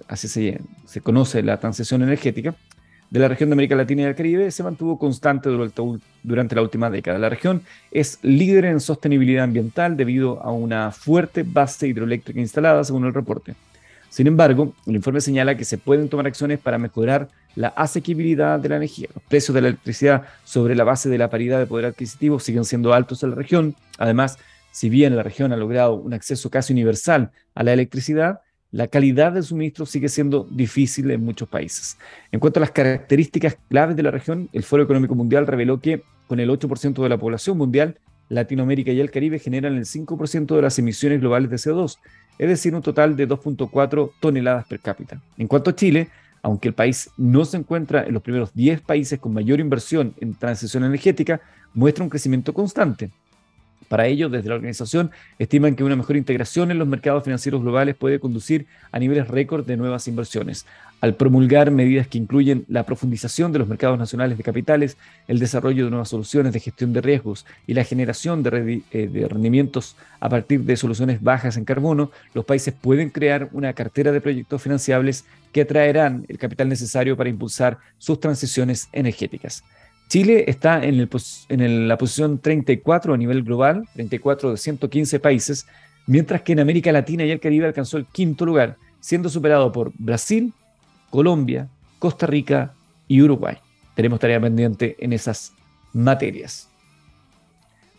así 0.08 0.28
se, 0.28 0.60
se 0.86 1.02
conoce 1.02 1.42
la 1.42 1.60
transición 1.60 2.04
energética, 2.04 2.54
de 3.10 3.20
la 3.20 3.28
región 3.28 3.50
de 3.50 3.54
América 3.54 3.76
Latina 3.76 4.04
y 4.04 4.06
el 4.06 4.16
Caribe 4.16 4.52
se 4.52 4.62
mantuvo 4.62 5.00
constante 5.00 5.50
durante 5.50 6.56
la 6.56 6.62
última 6.62 6.90
década. 6.92 7.18
La 7.18 7.30
región 7.30 7.64
es 7.92 8.20
líder 8.22 8.66
en 8.66 8.80
sostenibilidad 8.80 9.46
ambiental 9.46 9.98
debido 9.98 10.42
a 10.44 10.52
una 10.52 10.92
fuerte 10.92 11.44
base 11.44 11.88
hidroeléctrica 11.88 12.40
instalada, 12.40 12.84
según 12.84 13.06
el 13.06 13.14
reporte. 13.14 13.56
Sin 14.10 14.28
embargo, 14.28 14.74
el 14.88 14.96
informe 14.96 15.22
señala 15.22 15.56
que 15.56 15.66
se 15.66 15.78
pueden 15.78 16.10
tomar 16.10 16.28
acciones 16.28 16.60
para 16.60 16.78
mejorar 16.78 17.28
la 17.56 17.70
asequibilidad 17.70 18.60
de 18.60 18.70
la 18.70 18.78
energía. 18.78 19.08
Los 19.14 19.24
precios 19.24 19.54
de 19.54 19.62
la 19.62 19.68
electricidad 19.68 20.24
sobre 20.44 20.76
la 20.76 20.84
base 20.84 21.10
de 21.10 21.18
la 21.18 21.30
paridad 21.30 21.60
de 21.60 21.68
poder 21.68 21.86
adquisitivo 21.86 22.40
siguen 22.40 22.66
siendo 22.66 22.94
altos 22.94 23.24
en 23.24 23.32
la 23.32 23.36
región. 23.36 23.76
Además, 23.98 24.40
si 24.72 24.90
bien 24.90 25.16
la 25.16 25.24
región 25.24 25.54
ha 25.54 25.58
logrado 25.58 25.94
un 25.94 26.14
acceso 26.14 26.50
casi 26.50 26.74
universal 26.74 27.32
a 27.54 27.64
la 27.64 27.74
electricidad, 27.74 28.42
la 28.72 28.88
calidad 28.88 29.32
del 29.32 29.44
suministro 29.44 29.86
sigue 29.86 30.10
siendo 30.10 30.48
difícil 30.50 31.10
en 31.12 31.24
muchos 31.24 31.48
países. 31.48 31.98
En 32.32 32.40
cuanto 32.40 32.60
a 32.60 32.62
las 32.62 32.72
características 32.72 33.58
claves 33.70 33.96
de 33.96 34.04
la 34.04 34.12
región, 34.12 34.50
el 34.54 34.64
Foro 34.64 34.84
Económico 34.84 35.16
Mundial 35.16 35.48
reveló 35.48 35.80
que 35.80 36.04
con 36.28 36.40
el 36.40 36.50
8% 36.50 37.02
de 37.02 37.10
la 37.10 37.18
población 37.18 37.58
mundial, 37.58 37.98
Latinoamérica 38.30 38.92
y 38.92 39.00
el 39.00 39.12
Caribe 39.12 39.40
generan 39.40 39.76
el 39.76 39.86
5% 39.86 40.56
de 40.56 40.62
las 40.62 40.80
emisiones 40.80 41.20
globales 41.20 41.50
de 41.50 41.58
CO2, 41.58 41.98
es 42.38 42.48
decir, 42.48 42.74
un 42.74 42.82
total 42.82 43.16
de 43.16 43.28
2.4 43.28 44.12
toneladas 44.20 44.66
per 44.68 44.80
cápita. 44.80 45.22
En 45.38 45.48
cuanto 45.48 45.72
a 45.72 45.76
Chile, 45.76 46.10
aunque 46.42 46.70
el 46.70 46.74
país 46.74 47.10
no 47.18 47.44
se 47.44 47.58
encuentra 47.58 48.06
en 48.06 48.14
los 48.14 48.24
primeros 48.24 48.54
10 48.54 48.82
países 48.82 49.20
con 49.20 49.34
mayor 49.34 49.60
inversión 49.60 50.14
en 50.22 50.36
transición 50.36 50.84
energética, 50.84 51.42
muestra 51.74 52.04
un 52.04 52.10
crecimiento 52.10 52.54
constante. 52.54 53.12
Para 53.90 54.06
ello, 54.06 54.30
desde 54.30 54.48
la 54.48 54.56
organización 54.56 55.10
estiman 55.40 55.76
que 55.76 55.84
una 55.84 55.96
mejor 55.96 56.16
integración 56.16 56.70
en 56.70 56.78
los 56.78 56.88
mercados 56.88 57.24
financieros 57.24 57.62
globales 57.62 57.96
puede 57.96 58.20
conducir 58.20 58.68
a 58.92 59.00
niveles 59.00 59.28
récord 59.28 59.66
de 59.66 59.78
nuevas 59.78 60.08
inversiones. 60.08 60.66
Al 61.02 61.16
promulgar 61.16 61.72
medidas 61.72 62.08
que 62.08 62.20
incluyen 62.20 62.66
la 62.68 62.84
profundización 62.84 63.52
de 63.52 63.60
los 63.60 63.68
mercados 63.68 63.98
nacionales 63.98 64.38
de 64.38 64.44
capitales, 64.44 64.96
el 65.28 65.40
desarrollo 65.40 65.86
de 65.86 65.90
nuevas 65.90 66.10
soluciones 66.10 66.54
de 66.54 66.60
gestión 66.60 66.94
de 66.94 67.02
riesgos 67.02 67.48
y 67.66 67.74
la 67.74 67.84
generación 67.84 68.44
de, 68.44 68.84
eh, 68.92 69.28
rendimientos 69.28 69.96
a 70.20 70.30
partir 70.30 70.62
de 70.62 70.78
soluciones 70.78 71.24
bajas 71.24 71.58
en 71.58 71.66
carbono, 71.66 72.12
los 72.36 72.46
países 72.46 72.76
pueden 72.80 73.10
crear 73.10 73.50
una 73.54 73.74
cartera 73.74 74.12
de 74.12 74.22
proyectos 74.22 74.62
financiables 74.62 75.26
que 75.52 75.62
atraerán 75.62 76.26
el 76.28 76.38
capital 76.38 76.70
necesario 76.70 77.18
para 77.18 77.30
impulsar 77.30 77.80
sus 77.98 78.20
transiciones 78.20 78.88
energéticas. 78.92 79.64
Chile 80.10 80.46
está 80.48 80.84
en, 80.84 81.88
la 81.88 81.98
posición 82.00 82.40
34 82.40 83.14
a 83.14 83.18
nivel 83.18 83.44
global, 83.44 83.88
34 83.94 84.52
de 84.52 84.58
115 84.58 85.20
países, 85.20 85.68
mientras 86.08 86.42
que 86.42 86.54
en 86.54 86.62
América 86.62 86.92
Latina 86.92 87.24
y 87.26 87.32
el 87.32 87.40
Caribe 87.40 87.68
alcanzó 87.68 87.98
el 87.98 88.08
quinto 88.08 88.44
lugar, 88.44 88.76
siendo 89.00 89.30
superado 89.30 89.72
por 89.72 89.92
Brasil, 90.00 90.52
Colombia, 91.12 91.70
Costa 92.00 92.26
Rica 92.26 92.74
y 93.08 93.22
Uruguay. 93.22 93.58
Tenemos 93.94 94.20
tarea 94.20 94.42
pendiente 94.42 94.96
en 95.00 95.14
esas 95.14 95.54
materias. 95.94 96.68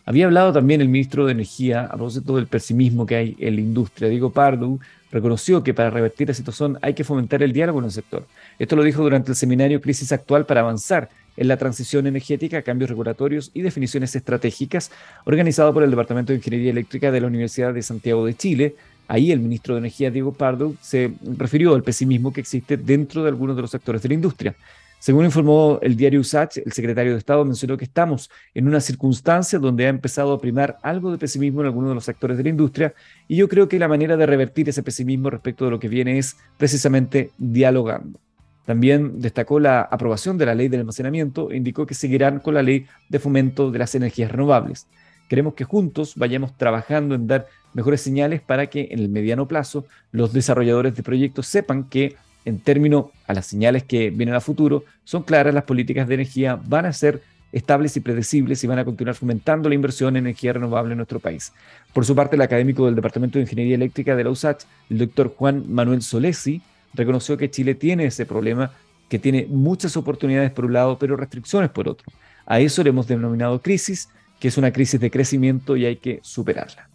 Había 0.05 0.25
hablado 0.25 0.51
también 0.51 0.81
el 0.81 0.89
ministro 0.89 1.25
de 1.25 1.31
Energía 1.31 1.85
a 1.85 1.93
propósito 1.93 2.35
del 2.35 2.47
pesimismo 2.47 3.05
que 3.05 3.15
hay 3.15 3.37
en 3.39 3.55
la 3.55 3.61
industria. 3.61 4.09
Diego 4.09 4.33
Pardo 4.33 4.79
reconoció 5.13 5.63
que 5.63 5.73
para 5.73 5.89
revertir 5.89 6.27
la 6.27 6.33
situación 6.33 6.77
hay 6.81 6.93
que 6.93 7.05
fomentar 7.05 7.41
el 7.41 7.53
diálogo 7.53 7.79
en 7.79 7.85
el 7.85 7.91
sector. 7.91 8.25
Esto 8.59 8.75
lo 8.75 8.83
dijo 8.83 9.01
durante 9.01 9.31
el 9.31 9.37
seminario 9.37 9.79
Crisis 9.79 10.11
Actual 10.11 10.45
para 10.45 10.59
avanzar 10.59 11.09
en 11.37 11.47
la 11.47 11.57
transición 11.57 12.07
energética, 12.07 12.61
cambios 12.61 12.89
regulatorios 12.89 13.51
y 13.53 13.61
definiciones 13.61 14.15
estratégicas, 14.15 14.91
organizado 15.25 15.73
por 15.73 15.83
el 15.83 15.89
Departamento 15.89 16.33
de 16.33 16.37
Ingeniería 16.37 16.71
Eléctrica 16.71 17.11
de 17.11 17.21
la 17.21 17.27
Universidad 17.27 17.73
de 17.73 17.81
Santiago 17.81 18.25
de 18.25 18.35
Chile. 18.35 18.75
Ahí 19.07 19.31
el 19.31 19.39
ministro 19.39 19.75
de 19.75 19.79
Energía, 19.79 20.11
Diego 20.11 20.33
Pardo, 20.33 20.75
se 20.81 21.13
refirió 21.37 21.75
al 21.75 21.83
pesimismo 21.83 22.31
que 22.31 22.41
existe 22.41 22.77
dentro 22.77 23.23
de 23.23 23.29
algunos 23.29 23.55
de 23.55 23.61
los 23.61 23.71
sectores 23.71 24.01
de 24.01 24.09
la 24.09 24.15
industria. 24.15 24.55
Según 25.01 25.25
informó 25.25 25.79
el 25.81 25.95
diario 25.95 26.19
USACH, 26.19 26.57
el 26.57 26.73
secretario 26.73 27.13
de 27.13 27.17
Estado 27.17 27.43
mencionó 27.43 27.75
que 27.75 27.85
estamos 27.85 28.29
en 28.53 28.67
una 28.67 28.79
circunstancia 28.79 29.57
donde 29.57 29.87
ha 29.87 29.89
empezado 29.89 30.31
a 30.31 30.39
primar 30.39 30.77
algo 30.83 31.11
de 31.11 31.17
pesimismo 31.17 31.61
en 31.61 31.65
algunos 31.65 31.89
de 31.89 31.95
los 31.95 32.05
sectores 32.05 32.37
de 32.37 32.43
la 32.43 32.49
industria 32.49 32.93
y 33.27 33.35
yo 33.35 33.49
creo 33.49 33.67
que 33.67 33.79
la 33.79 33.87
manera 33.87 34.15
de 34.15 34.27
revertir 34.27 34.69
ese 34.69 34.83
pesimismo 34.83 35.31
respecto 35.31 35.65
de 35.65 35.71
lo 35.71 35.79
que 35.79 35.87
viene 35.87 36.19
es 36.19 36.37
precisamente 36.55 37.31
dialogando. 37.39 38.19
También 38.65 39.21
destacó 39.21 39.59
la 39.59 39.81
aprobación 39.81 40.37
de 40.37 40.45
la 40.45 40.55
ley 40.55 40.67
del 40.67 40.81
almacenamiento 40.81 41.51
e 41.51 41.57
indicó 41.57 41.85
que 41.85 41.93
seguirán 41.93 42.39
con 42.39 42.53
la 42.53 42.63
ley 42.63 42.85
de 43.09 43.19
fomento 43.19 43.71
de 43.71 43.79
las 43.79 43.95
energías 43.95 44.31
renovables. 44.31 44.87
Queremos 45.27 45.53
que 45.53 45.63
juntos 45.63 46.13
vayamos 46.15 46.55
trabajando 46.57 47.15
en 47.15 47.27
dar 47.27 47.47
mejores 47.73 48.01
señales 48.01 48.41
para 48.41 48.67
que 48.67 48.89
en 48.91 48.99
el 48.99 49.09
mediano 49.09 49.47
plazo 49.47 49.85
los 50.11 50.33
desarrolladores 50.33 50.95
de 50.95 51.03
proyectos 51.03 51.47
sepan 51.47 51.85
que 51.85 52.15
en 52.45 52.59
términos 52.59 53.05
a 53.27 53.33
las 53.33 53.45
señales 53.45 53.83
que 53.83 54.09
vienen 54.09 54.35
a 54.35 54.41
futuro, 54.41 54.83
son 55.03 55.23
claras 55.23 55.53
las 55.53 55.63
políticas 55.63 56.07
de 56.07 56.15
energía, 56.15 56.59
van 56.67 56.85
a 56.85 56.93
ser 56.93 57.21
estables 57.51 57.95
y 57.97 57.99
predecibles 57.99 58.63
y 58.63 58.67
van 58.67 58.79
a 58.79 58.85
continuar 58.85 59.15
fomentando 59.15 59.67
la 59.67 59.75
inversión 59.75 60.15
en 60.15 60.25
energía 60.25 60.53
renovable 60.53 60.93
en 60.93 60.97
nuestro 60.97 61.19
país. 61.19 61.51
Por 61.93 62.05
su 62.05 62.15
parte, 62.15 62.35
el 62.35 62.41
académico 62.41 62.85
del 62.85 62.95
Departamento 62.95 63.37
de 63.37 63.43
Ingeniería 63.43 63.75
Eléctrica 63.75 64.15
de 64.15 64.23
la 64.23 64.29
USACH, 64.29 64.63
el 64.89 64.99
doctor 64.99 65.33
Juan 65.35 65.65
Manuel 65.67 66.01
Solesi, 66.01 66.61
reconoció 66.93 67.37
que 67.37 67.51
Chile 67.51 67.75
tiene 67.75 68.05
ese 68.05 68.25
problema, 68.25 68.71
que 69.09 69.19
tiene 69.19 69.47
muchas 69.49 69.97
oportunidades 69.97 70.51
por 70.51 70.65
un 70.65 70.73
lado, 70.73 70.97
pero 70.97 71.17
restricciones 71.17 71.69
por 71.69 71.87
otro. 71.87 72.05
A 72.45 72.59
eso 72.59 72.83
le 72.83 72.89
hemos 72.89 73.07
denominado 73.07 73.61
crisis, 73.61 74.09
que 74.39 74.47
es 74.47 74.57
una 74.57 74.71
crisis 74.71 74.99
de 74.99 75.11
crecimiento 75.11 75.77
y 75.77 75.85
hay 75.85 75.97
que 75.97 76.19
superarla. 76.23 76.89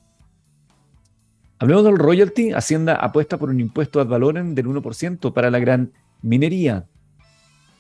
Hablemos 1.58 1.84
del 1.84 1.96
royalty. 1.96 2.52
Hacienda 2.52 2.96
apuesta 2.96 3.38
por 3.38 3.48
un 3.48 3.60
impuesto 3.60 4.00
ad 4.00 4.08
valorem 4.08 4.54
del 4.54 4.66
1% 4.66 5.32
para 5.32 5.50
la 5.50 5.58
gran 5.58 5.92
minería. 6.20 6.86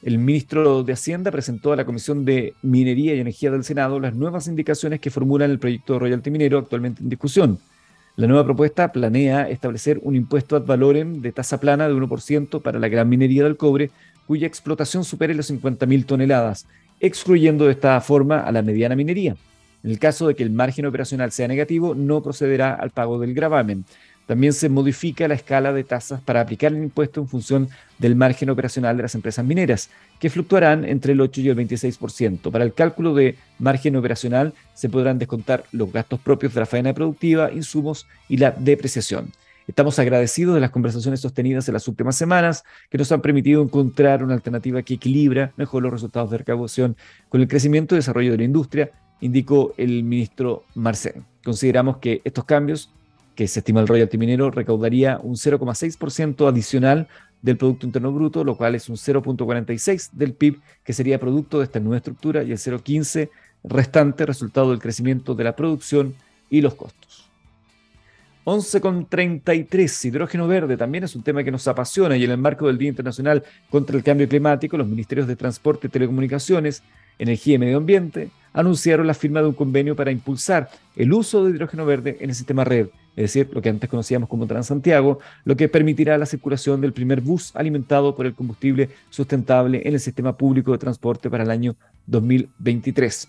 El 0.02 0.18
ministro 0.18 0.82
de 0.82 0.92
Hacienda 0.92 1.30
presentó 1.30 1.72
a 1.72 1.76
la 1.76 1.84
Comisión 1.84 2.24
de 2.24 2.54
Minería 2.62 3.14
y 3.14 3.20
Energía 3.20 3.50
del 3.50 3.64
Senado 3.64 3.98
las 3.98 4.14
nuevas 4.14 4.46
indicaciones 4.46 5.00
que 5.00 5.10
formulan 5.10 5.50
el 5.50 5.58
proyecto 5.58 5.94
de 5.94 5.98
royalty 5.98 6.30
minero 6.30 6.58
actualmente 6.58 7.02
en 7.02 7.08
discusión. 7.08 7.58
La 8.16 8.26
nueva 8.26 8.44
propuesta 8.44 8.92
planea 8.92 9.50
establecer 9.50 10.00
un 10.02 10.16
impuesto 10.16 10.56
ad 10.56 10.64
valorem 10.64 11.20
de 11.20 11.32
tasa 11.32 11.60
plana 11.60 11.86
de 11.86 11.92
1% 11.92 12.62
para 12.62 12.78
la 12.78 12.88
gran 12.88 13.10
minería 13.10 13.44
del 13.44 13.58
cobre, 13.58 13.90
cuya 14.26 14.46
explotación 14.46 15.04
supere 15.04 15.34
las 15.34 15.50
50.000 15.50 16.06
toneladas, 16.06 16.66
excluyendo 16.98 17.66
de 17.66 17.72
esta 17.72 18.00
forma 18.00 18.40
a 18.40 18.50
la 18.52 18.62
mediana 18.62 18.96
minería. 18.96 19.36
En 19.84 19.90
el 19.90 19.98
caso 19.98 20.28
de 20.28 20.34
que 20.34 20.42
el 20.42 20.50
margen 20.50 20.86
operacional 20.86 21.30
sea 21.30 21.46
negativo, 21.46 21.94
no 21.94 22.22
procederá 22.22 22.74
al 22.74 22.88
pago 22.88 23.18
del 23.18 23.34
gravamen. 23.34 23.84
También 24.26 24.52
se 24.52 24.68
modifica 24.68 25.28
la 25.28 25.34
escala 25.34 25.72
de 25.72 25.84
tasas 25.84 26.20
para 26.20 26.40
aplicar 26.40 26.72
el 26.72 26.82
impuesto 26.82 27.20
en 27.20 27.28
función 27.28 27.68
del 27.98 28.16
margen 28.16 28.50
operacional 28.50 28.96
de 28.96 29.04
las 29.04 29.14
empresas 29.14 29.44
mineras, 29.44 29.88
que 30.18 30.30
fluctuarán 30.30 30.84
entre 30.84 31.12
el 31.12 31.20
8 31.20 31.40
y 31.42 31.48
el 31.48 31.56
26%. 31.56 32.50
Para 32.50 32.64
el 32.64 32.74
cálculo 32.74 33.14
de 33.14 33.36
margen 33.58 33.94
operacional 33.96 34.52
se 34.74 34.88
podrán 34.88 35.18
descontar 35.18 35.64
los 35.70 35.92
gastos 35.92 36.18
propios 36.20 36.54
de 36.54 36.60
la 36.60 36.66
faena 36.66 36.92
productiva, 36.92 37.52
insumos 37.52 38.06
y 38.28 38.38
la 38.38 38.50
depreciación. 38.50 39.30
Estamos 39.68 39.98
agradecidos 39.98 40.54
de 40.54 40.60
las 40.60 40.70
conversaciones 40.70 41.20
sostenidas 41.20 41.66
en 41.68 41.74
las 41.74 41.88
últimas 41.88 42.16
semanas 42.16 42.62
que 42.88 42.98
nos 42.98 43.10
han 43.10 43.20
permitido 43.20 43.62
encontrar 43.62 44.22
una 44.22 44.34
alternativa 44.34 44.82
que 44.82 44.94
equilibra 44.94 45.52
mejor 45.56 45.82
los 45.82 45.92
resultados 45.92 46.30
de 46.30 46.38
recaudación 46.38 46.96
con 47.28 47.40
el 47.40 47.48
crecimiento 47.48 47.94
y 47.94 47.98
desarrollo 47.98 48.32
de 48.32 48.38
la 48.38 48.44
industria, 48.44 48.90
indicó 49.20 49.74
el 49.76 50.04
ministro 50.04 50.64
Marcel. 50.74 51.24
Consideramos 51.44 51.96
que 51.98 52.20
estos 52.24 52.44
cambios 52.44 52.92
que 53.36 53.46
se 53.46 53.60
estima 53.60 53.80
el 53.80 53.86
royalty 53.86 54.18
minero 54.18 54.50
recaudaría 54.50 55.20
un 55.22 55.34
0,6% 55.34 56.48
adicional 56.48 57.06
del 57.42 57.58
Producto 57.58 57.86
Interno 57.86 58.10
Bruto, 58.10 58.42
lo 58.42 58.56
cual 58.56 58.74
es 58.74 58.88
un 58.88 58.96
0.46 58.96 60.10
del 60.12 60.32
PIB, 60.32 60.58
que 60.82 60.92
sería 60.92 61.20
producto 61.20 61.58
de 61.58 61.64
esta 61.64 61.78
nueva 61.78 61.98
estructura, 61.98 62.42
y 62.42 62.50
el 62.50 62.58
0.15 62.58 63.28
restante 63.62 64.26
resultado 64.26 64.70
del 64.70 64.80
crecimiento 64.80 65.34
de 65.34 65.44
la 65.44 65.54
producción 65.54 66.14
y 66.50 66.62
los 66.62 66.74
costos. 66.74 67.30
11,33. 68.44 70.04
Hidrógeno 70.04 70.46
verde 70.48 70.76
también 70.76 71.04
es 71.04 71.14
un 71.16 71.22
tema 71.22 71.42
que 71.42 71.50
nos 71.50 71.66
apasiona 71.68 72.16
y 72.16 72.24
en 72.24 72.30
el 72.30 72.38
marco 72.38 72.68
del 72.68 72.78
Día 72.78 72.88
Internacional 72.88 73.42
contra 73.68 73.96
el 73.96 74.04
Cambio 74.04 74.28
Climático, 74.28 74.76
los 74.76 74.86
ministerios 74.86 75.26
de 75.26 75.36
Transporte 75.36 75.88
Telecomunicaciones, 75.88 76.82
Energía 77.18 77.56
y 77.56 77.58
Medio 77.58 77.78
Ambiente 77.78 78.30
anunciaron 78.52 79.06
la 79.06 79.14
firma 79.14 79.40
de 79.40 79.48
un 79.48 79.52
convenio 79.52 79.94
para 79.96 80.10
impulsar 80.10 80.70
el 80.94 81.12
uso 81.12 81.44
de 81.44 81.50
hidrógeno 81.50 81.84
verde 81.84 82.16
en 82.20 82.30
el 82.30 82.36
sistema 82.36 82.64
red, 82.64 82.86
es 83.16 83.22
decir, 83.22 83.48
lo 83.52 83.62
que 83.62 83.70
antes 83.70 83.88
conocíamos 83.88 84.28
como 84.28 84.46
Transantiago, 84.46 85.18
lo 85.44 85.56
que 85.56 85.68
permitirá 85.68 86.18
la 86.18 86.26
circulación 86.26 86.82
del 86.82 86.92
primer 86.92 87.22
bus 87.22 87.50
alimentado 87.54 88.14
por 88.14 88.26
el 88.26 88.34
combustible 88.34 88.90
sustentable 89.08 89.82
en 89.84 89.94
el 89.94 90.00
sistema 90.00 90.36
público 90.36 90.72
de 90.72 90.78
transporte 90.78 91.30
para 91.30 91.42
el 91.42 91.50
año 91.50 91.76
2023. 92.06 93.28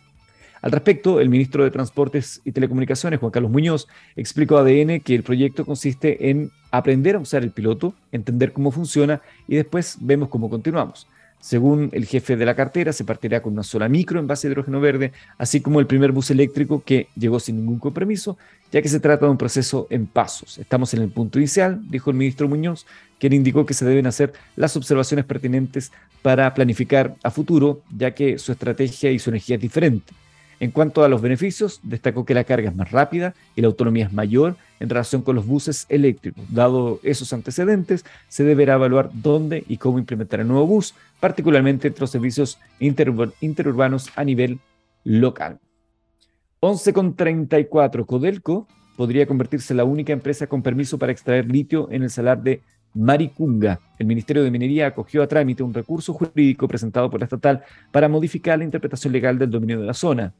Al 0.62 0.71
respecto, 0.71 1.21
el 1.21 1.30
ministro 1.30 1.63
de 1.63 1.71
Transportes 1.71 2.41
y 2.43 2.52
Telecomunicaciones, 2.52 3.19
Juan 3.19 3.32
Carlos 3.32 3.52
Muñoz, 3.52 3.88
explicó 4.15 4.58
a 4.58 4.62
ADN 4.62 5.00
que 5.00 5.15
el 5.15 5.23
proyecto 5.23 5.65
consiste 5.65 6.30
en 6.30 6.52
aprender 6.71 7.15
a 7.15 7.19
usar 7.19 7.43
el 7.43 7.52
piloto, 7.52 7.93
entender 8.12 8.52
cómo 8.52 8.71
funciona 8.71 9.21
y 9.47 9.56
después 9.56 9.97
vemos 10.02 10.30
cómo 10.30 10.50
continuamos. 10.50 11.08
Según 11.39 11.89
el 11.93 12.06
jefe 12.06 12.36
de 12.36 12.45
la 12.45 12.56
cartera, 12.56 12.91
se 12.91 13.06
partirá 13.06 13.41
con 13.41 13.54
una 13.54 13.63
sola 13.63 13.88
micro 13.88 14.19
en 14.19 14.28
base 14.28 14.47
de 14.47 14.54
hidrógeno 14.54 14.82
verde, 14.82 15.13
así 15.38 15.62
como 15.62 15.80
el 15.80 15.88
primer 15.88 16.12
bus 16.12 16.32
eléctrico 16.32 16.84
que 16.84 17.08
llegó 17.15 17.39
sin 17.39 17.58
ningún 17.58 17.80
compromiso, 17.80 18.38
ya 18.71 18.82
que 18.82 18.89
se 18.89 19.00
trata 19.00 19.26
de 19.26 19.32
un 19.32 19.38
proceso 19.38 19.88
en 19.89 20.08
pasos. 20.08 20.58
Estamos 20.58 20.93
en 20.93 21.04
el 21.04 21.10
punto 21.10 21.39
inicial, 21.39 21.80
dijo 21.89 22.10
el 22.10 22.17
ministro 22.17 22.47
Muñoz, 22.47 22.86
quien 23.19 23.34
indicó 23.34 23.65
que 23.65 23.73
se 23.73 23.86
deben 23.86 24.08
hacer 24.08 24.34
las 24.56 24.76
observaciones 24.76 25.26
pertinentes 25.26 25.91
para 26.21 26.54
planificar 26.54 27.15
a 27.23 27.32
futuro, 27.32 27.82
ya 27.95 28.12
que 28.12 28.39
su 28.39 28.52
estrategia 28.52 29.12
y 29.12 29.19
su 29.19 29.30
energía 29.30 29.56
es 29.56 29.62
diferente. 29.62 30.13
En 30.60 30.72
cuanto 30.72 31.04
a 31.04 31.10
los 31.10 31.22
beneficios, 31.22 31.80
destacó 31.84 32.26
que 32.26 32.34
la 32.34 32.43
carga 32.43 32.70
es 32.70 32.76
más 32.76 32.91
rápida 32.91 33.36
y 33.56 33.62
la 33.62 33.67
autonomía 33.67 34.06
es 34.06 34.13
mayor 34.13 34.56
en 34.80 34.89
relación 34.89 35.22
con 35.22 35.36
los 35.36 35.46
buses 35.46 35.86
eléctricos. 35.89 36.43
Dado 36.52 37.00
esos 37.04 37.32
antecedentes, 37.32 38.06
se 38.28 38.43
deberá 38.43 38.76
evaluar 38.76 39.12
dónde 39.13 39.63
y 39.67 39.78
cómo 39.78 40.00
implementar 40.00 40.39
el 40.39 40.48
nuevo 40.48 40.65
bus, 40.65 40.96
particularmente 41.20 41.88
entre 41.88 42.02
los 42.02 42.10
servicios 42.10 42.60
interurbanos 42.80 44.10
a 44.15 44.24
nivel 44.24 44.60
local. 45.04 45.60
11,34. 46.62 48.06
Codelco 48.06 48.67
podría 48.96 49.28
convertirse 49.28 49.74
en 49.74 49.78
la 49.78 49.84
única 49.84 50.12
empresa 50.12 50.48
con 50.48 50.63
permiso 50.63 50.98
para 50.98 51.12
extraer 51.12 51.46
litio 51.46 51.88
en 51.91 52.02
el 52.02 52.10
salar 52.10 52.41
de 52.41 52.62
Maricunga. 52.96 53.80
El 54.00 54.08
Ministerio 54.08 54.43
de 54.43 54.50
Minería 54.50 54.88
acogió 54.88 55.22
a 55.22 55.28
trámite 55.28 55.62
un 55.62 55.74
recurso 55.74 56.13
jurídico 56.13 56.67
presentado 56.67 57.10
por 57.10 57.20
la 57.20 57.26
estatal 57.26 57.63
para 57.91 58.10
modificar 58.10 58.58
la 58.58 58.65
interpretación 58.65 59.13
legal 59.13 59.38
del 59.38 59.52
dominio 59.52 59.80
de 59.80 59.86
la 59.86 59.93
zona. 59.93 60.34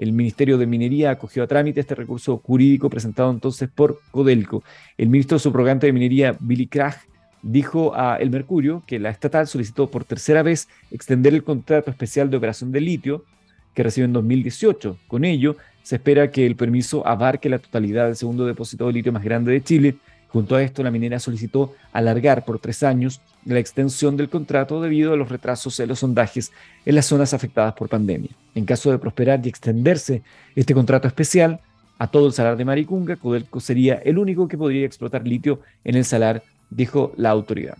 El 0.00 0.12
Ministerio 0.12 0.56
de 0.56 0.66
Minería 0.66 1.10
acogió 1.10 1.42
a 1.42 1.46
trámite 1.46 1.78
este 1.78 1.94
recurso 1.94 2.38
jurídico 2.38 2.88
presentado 2.88 3.30
entonces 3.30 3.68
por 3.68 4.00
Codelco. 4.10 4.64
El 4.96 5.10
ministro 5.10 5.38
subrogante 5.38 5.86
de 5.86 5.92
Minería, 5.92 6.34
Billy 6.40 6.66
Krag, 6.66 6.96
dijo 7.42 7.94
a 7.94 8.16
El 8.16 8.30
Mercurio 8.30 8.82
que 8.86 8.98
la 8.98 9.10
estatal 9.10 9.46
solicitó 9.46 9.90
por 9.90 10.04
tercera 10.04 10.42
vez 10.42 10.68
extender 10.90 11.34
el 11.34 11.44
contrato 11.44 11.90
especial 11.90 12.30
de 12.30 12.38
operación 12.38 12.72
de 12.72 12.80
litio 12.80 13.26
que 13.74 13.82
recibe 13.82 14.06
en 14.06 14.14
2018. 14.14 14.96
Con 15.06 15.26
ello, 15.26 15.56
se 15.82 15.96
espera 15.96 16.30
que 16.30 16.46
el 16.46 16.56
permiso 16.56 17.06
abarque 17.06 17.50
la 17.50 17.58
totalidad 17.58 18.06
del 18.06 18.16
segundo 18.16 18.46
depósito 18.46 18.86
de 18.86 18.94
litio 18.94 19.12
más 19.12 19.22
grande 19.22 19.52
de 19.52 19.62
Chile. 19.62 19.96
Junto 20.32 20.54
a 20.54 20.62
esto, 20.62 20.84
la 20.84 20.92
minera 20.92 21.18
solicitó 21.18 21.74
alargar 21.92 22.44
por 22.44 22.60
tres 22.60 22.84
años 22.84 23.20
la 23.44 23.58
extensión 23.58 24.16
del 24.16 24.28
contrato 24.28 24.80
debido 24.80 25.12
a 25.12 25.16
los 25.16 25.28
retrasos 25.28 25.80
en 25.80 25.88
los 25.88 25.98
sondajes 25.98 26.52
en 26.86 26.94
las 26.94 27.06
zonas 27.06 27.34
afectadas 27.34 27.74
por 27.74 27.88
pandemia. 27.88 28.30
En 28.54 28.64
caso 28.64 28.92
de 28.92 28.98
prosperar 28.98 29.40
y 29.44 29.48
extenderse 29.48 30.22
este 30.54 30.72
contrato 30.72 31.08
especial 31.08 31.60
a 31.98 32.06
todo 32.06 32.28
el 32.28 32.32
salar 32.32 32.56
de 32.56 32.64
Maricunga, 32.64 33.16
Codelco 33.16 33.58
sería 33.58 33.94
el 33.96 34.18
único 34.18 34.46
que 34.46 34.56
podría 34.56 34.86
explotar 34.86 35.26
litio 35.26 35.60
en 35.82 35.96
el 35.96 36.04
salar, 36.04 36.44
dijo 36.70 37.12
la 37.16 37.30
autoridad. 37.30 37.76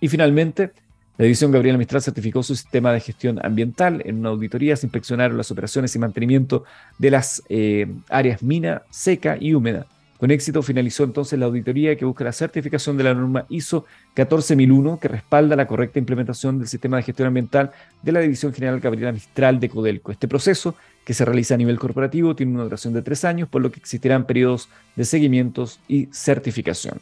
Y 0.00 0.08
finalmente, 0.08 0.72
la 1.18 1.24
división 1.24 1.52
Gabriela 1.52 1.78
Mistral 1.78 2.00
certificó 2.00 2.42
su 2.42 2.56
sistema 2.56 2.90
de 2.90 3.00
gestión 3.00 3.38
ambiental. 3.44 4.02
En 4.06 4.18
una 4.18 4.30
auditoría 4.30 4.76
se 4.76 4.86
inspeccionaron 4.86 5.36
las 5.36 5.50
operaciones 5.50 5.94
y 5.94 5.98
mantenimiento 5.98 6.64
de 6.98 7.10
las 7.10 7.42
eh, 7.50 7.86
áreas 8.08 8.42
mina, 8.42 8.82
seca 8.90 9.36
y 9.38 9.52
húmeda 9.52 9.86
con 10.22 10.30
éxito 10.30 10.62
finalizó 10.62 11.02
entonces 11.02 11.36
la 11.36 11.46
auditoría 11.46 11.96
que 11.96 12.04
busca 12.04 12.22
la 12.22 12.30
certificación 12.30 12.96
de 12.96 13.02
la 13.02 13.12
norma 13.12 13.44
ISO 13.48 13.86
14001 14.14 15.00
que 15.00 15.08
respalda 15.08 15.56
la 15.56 15.66
correcta 15.66 15.98
implementación 15.98 16.60
del 16.60 16.68
sistema 16.68 16.96
de 16.96 17.02
gestión 17.02 17.26
ambiental 17.26 17.72
de 18.02 18.12
la 18.12 18.20
División 18.20 18.54
General 18.54 18.78
Gabriela 18.78 19.10
Mistral 19.10 19.58
de 19.58 19.68
Codelco. 19.68 20.12
Este 20.12 20.28
proceso, 20.28 20.76
que 21.04 21.12
se 21.12 21.24
realiza 21.24 21.54
a 21.54 21.56
nivel 21.56 21.76
corporativo, 21.76 22.36
tiene 22.36 22.52
una 22.52 22.62
duración 22.62 22.94
de 22.94 23.02
tres 23.02 23.24
años, 23.24 23.48
por 23.48 23.62
lo 23.62 23.72
que 23.72 23.80
existirán 23.80 24.24
periodos 24.24 24.68
de 24.94 25.04
seguimientos 25.04 25.80
y 25.88 26.06
certificación. 26.12 27.00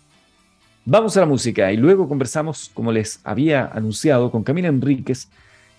Vamos 0.86 1.14
a 1.18 1.20
la 1.20 1.26
música 1.26 1.70
y 1.70 1.76
luego 1.76 2.08
conversamos, 2.08 2.70
como 2.72 2.90
les 2.90 3.20
había 3.22 3.66
anunciado, 3.66 4.30
con 4.30 4.44
Camila 4.44 4.68
Enríquez, 4.68 5.28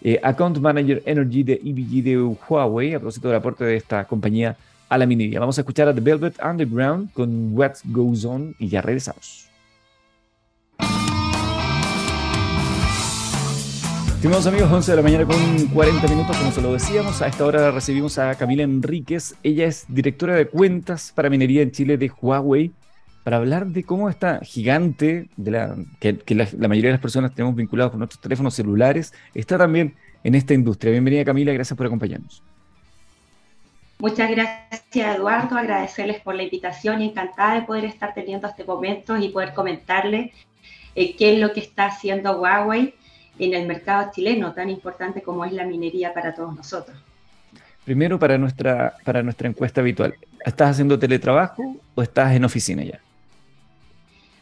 eh, 0.03 0.19
Account 0.21 0.59
Manager 0.59 1.01
Energy 1.07 1.41
de 1.41 1.53
EBG 1.53 2.03
de 2.03 2.17
Huawei, 2.47 2.93
a 2.93 2.99
propósito 2.99 3.29
del 3.29 3.37
aporte 3.37 3.65
de 3.65 3.77
esta 3.77 4.05
compañía 4.05 4.55
a 4.91 4.97
la 4.97 5.05
minería. 5.05 5.39
Vamos 5.39 5.57
a 5.57 5.61
escuchar 5.61 5.87
a 5.87 5.95
The 5.95 6.01
Velvet 6.01 6.35
Underground 6.43 7.13
con 7.13 7.57
What 7.57 7.75
Goes 7.85 8.25
On 8.25 8.53
y 8.59 8.67
ya 8.67 8.81
regresamos. 8.81 9.47
Estimados 14.07 14.45
amigos, 14.47 14.69
11 14.69 14.91
de 14.91 14.95
la 14.97 15.01
mañana 15.01 15.25
con 15.25 15.67
40 15.67 16.07
minutos, 16.09 16.35
como 16.35 16.51
se 16.51 16.61
lo 16.61 16.73
decíamos. 16.73 17.21
A 17.21 17.27
esta 17.27 17.45
hora 17.45 17.71
recibimos 17.71 18.19
a 18.19 18.35
Camila 18.35 18.63
Enríquez. 18.63 19.33
Ella 19.43 19.65
es 19.65 19.85
directora 19.87 20.35
de 20.35 20.47
cuentas 20.47 21.13
para 21.15 21.29
minería 21.29 21.61
en 21.61 21.71
Chile 21.71 21.97
de 21.97 22.11
Huawei, 22.21 22.73
para 23.23 23.37
hablar 23.37 23.67
de 23.67 23.83
cómo 23.85 24.09
esta 24.09 24.41
gigante, 24.41 25.29
de 25.37 25.51
la, 25.51 25.77
que, 26.01 26.19
la, 26.35 26.49
la, 26.59 26.67
mayoría 26.67 26.89
de 26.89 26.95
las 26.95 27.01
personas 27.01 27.33
tenemos 27.33 27.55
vinculados 27.55 27.91
con 27.91 27.99
nuestros 27.99 28.19
teléfonos 28.19 28.53
celulares, 28.53 29.13
está 29.33 29.57
también 29.57 29.95
en 30.25 30.35
esta 30.35 30.53
industria. 30.53 30.91
Bienvenida 30.91 31.23
Camila, 31.23 31.53
gracias 31.53 31.77
por 31.77 31.85
acompañarnos. 31.85 32.43
Muchas 34.01 34.31
gracias, 34.31 35.15
Eduardo. 35.15 35.55
Agradecerles 35.55 36.21
por 36.21 36.33
la 36.33 36.41
invitación 36.41 37.03
y 37.03 37.09
encantada 37.09 37.53
de 37.53 37.61
poder 37.61 37.85
estar 37.85 38.15
teniendo 38.15 38.47
este 38.47 38.63
momento 38.63 39.15
y 39.15 39.29
poder 39.29 39.53
comentarles 39.53 40.31
eh, 40.95 41.15
qué 41.15 41.33
es 41.33 41.39
lo 41.39 41.53
que 41.53 41.59
está 41.59 41.85
haciendo 41.85 42.41
Huawei 42.41 42.95
en 43.37 43.53
el 43.53 43.67
mercado 43.67 44.09
chileno, 44.11 44.53
tan 44.53 44.71
importante 44.71 45.21
como 45.21 45.45
es 45.45 45.51
la 45.51 45.65
minería 45.65 46.15
para 46.15 46.33
todos 46.33 46.55
nosotros. 46.55 46.97
Primero, 47.85 48.17
para 48.17 48.39
nuestra, 48.39 48.95
para 49.03 49.21
nuestra 49.21 49.47
encuesta 49.47 49.81
habitual, 49.81 50.15
¿estás 50.43 50.71
haciendo 50.71 50.97
teletrabajo 50.97 51.75
o 51.93 52.01
estás 52.01 52.33
en 52.33 52.43
oficina 52.43 52.83
ya? 52.83 52.99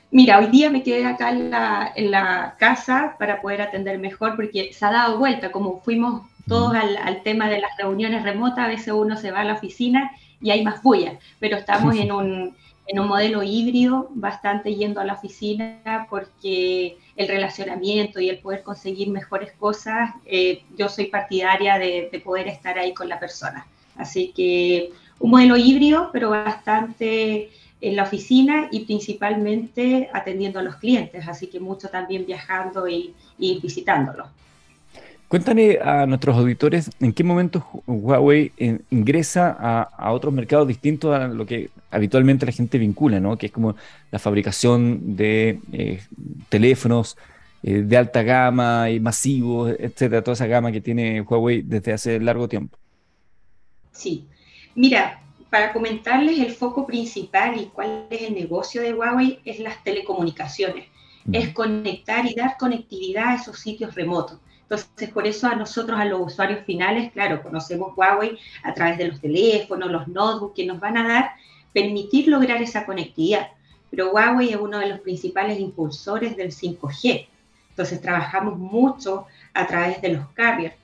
Mira, 0.10 0.40
hoy 0.40 0.48
día 0.48 0.70
me 0.70 0.84
quedé 0.84 1.06
acá 1.06 1.32
en 1.32 1.50
la, 1.50 1.92
en 1.98 2.12
la 2.12 2.56
casa 2.58 3.18
para 3.20 3.42
poder 3.42 3.62
atender 3.62 4.00
mejor 4.00 4.38
porque 4.38 4.72
se 4.72 4.86
ha 4.86 4.92
dado 4.92 5.18
vuelta, 5.18 5.52
como 5.52 5.82
fuimos 5.82 6.22
todos 6.50 6.74
al, 6.76 7.24
tema 7.24 7.50
de 7.50 7.62
las 7.62 7.78
reuniones 7.78 8.24
remotas, 8.24 8.66
a 8.66 8.68
veces 8.68 8.94
uno 8.94 9.16
se 9.16 9.32
va 9.32 9.42
a 9.42 9.46
la 9.46 9.54
oficina 9.54 10.12
y 10.42 10.50
hay 10.52 10.64
más 10.64 10.84
bulla, 10.84 11.20
pero 11.40 11.58
estamos 11.58 11.96
en 11.96 12.12
un, 12.12 12.56
en 12.88 13.00
un 13.00 13.08
modelo 13.08 13.44
híbrido, 13.44 14.10
bastante 14.16 14.76
yendo 14.76 15.00
a 15.00 15.06
la 15.06 15.14
oficina 15.14 16.08
porque 16.10 16.98
el 17.16 17.28
relacionamiento 17.28 18.20
y 18.20 18.30
el 18.30 18.40
poder 18.40 18.64
conseguir 18.64 19.10
mejores 19.10 19.52
cosas, 19.54 20.12
eh, 20.26 20.64
yo 20.78 20.90
soy 20.90 21.06
partidaria 21.06 21.78
de, 21.78 22.10
de, 22.12 22.20
poder 22.20 22.48
estar 22.48 22.78
ahí 22.80 22.94
con 22.94 23.08
la 23.08 23.20
persona. 23.20 23.68
Así 23.96 24.34
que 24.36 24.92
un 25.20 25.32
modelo 25.32 25.56
híbrido, 25.56 26.10
pero 26.12 26.32
bastante 26.32 27.52
en 27.82 27.96
la 27.96 28.04
oficina 28.04 28.70
y 28.72 28.82
principalmente 28.82 30.10
atendiendo 30.14 30.60
a 30.60 30.64
los 30.64 30.78
clientes, 30.78 31.28
así 31.28 31.48
que 31.48 31.60
mucho 31.60 31.90
también 31.90 32.26
viajando 32.26 32.88
y, 32.88 33.14
y 33.38 33.60
visitándolos. 33.60 34.28
Cuéntale 35.30 35.80
a 35.80 36.08
nuestros 36.08 36.36
auditores 36.36 36.90
en 37.00 37.14
qué 37.14 37.24
momento 37.24 37.64
Huawei 37.86 38.52
eh, 38.58 38.80
ingresa 38.90 39.56
a, 39.60 40.12
otros 40.12 40.34
mercados 40.34 40.68
distintos 40.68 41.16
a 41.16 41.28
lo 41.28 41.46
que 41.46 41.70
habitualmente 41.92 42.48
la 42.48 42.52
gente 42.52 42.80
vincula, 42.80 43.20
¿no? 43.20 43.38
que 43.38 43.46
es 43.46 43.52
como 43.52 43.76
la 44.10 44.18
fabricación 44.18 45.16
de 45.16 45.60
eh, 45.72 46.02
teléfonos 46.50 47.16
eh, 47.62 47.84
de 47.84 47.96
alta 47.96 48.24
gama 48.24 48.90
y 48.90 49.00
masivos, 49.00 49.72
etcétera, 49.78 50.24
toda 50.24 50.34
esa 50.34 50.48
gama 50.48 50.72
que 50.72 50.82
tiene 50.82 51.22
Huawei 51.22 51.62
desde 51.62 51.94
hace 51.94 52.20
largo 52.20 52.48
tiempo. 52.48 52.76
Sí, 53.92 54.26
mira, 54.74 55.22
para 55.52 55.74
comentarles 55.74 56.40
el 56.40 56.54
foco 56.54 56.88
principal 56.88 57.56
y 57.56 57.66
cuál 57.66 58.08
es 58.10 58.24
el 58.24 58.34
negocio 58.34 58.82
de 58.82 58.96
Huawei 58.96 59.42
es 59.46 59.60
las 59.60 59.84
telecomunicaciones, 59.84 60.88
es 61.32 61.50
conectar 61.54 62.26
y 62.26 62.34
dar 62.34 62.58
conectividad 62.58 63.28
a 63.28 63.36
esos 63.36 63.60
sitios 63.60 63.94
remotos. 63.94 64.40
Entonces, 64.70 65.10
por 65.10 65.26
eso 65.26 65.48
a 65.48 65.56
nosotros, 65.56 66.00
a 66.00 66.06
los 66.06 66.22
usuarios 66.22 66.64
finales, 66.64 67.12
claro, 67.12 67.42
conocemos 67.42 67.98
Huawei 67.98 68.38
a 68.64 68.72
través 68.72 69.00
de 69.00 69.08
los 69.08 69.20
teléfonos, 69.20 69.90
los 69.90 70.08
notebooks 70.08 70.56
que 70.56 70.68
nos 70.68 70.80
van 70.80 70.96
a 70.96 71.08
dar, 71.08 71.32
permitir 71.74 72.28
lograr 72.28 72.62
esa 72.62 72.86
conectividad. 72.86 73.48
pero 73.90 74.12
Huawei 74.12 74.50
es 74.50 74.58
uno 74.58 74.78
de 74.78 74.86
los 74.86 75.00
principales 75.00 75.60
impulsores 75.60 76.38
del 76.38 76.52
5G. 76.52 77.28
Entonces 77.72 78.00
trabajamos 78.00 78.60
mucho 78.60 79.26
a 79.56 79.66
través 79.66 80.04
de 80.04 80.10
los 80.10 80.28
carriers, 80.36 80.76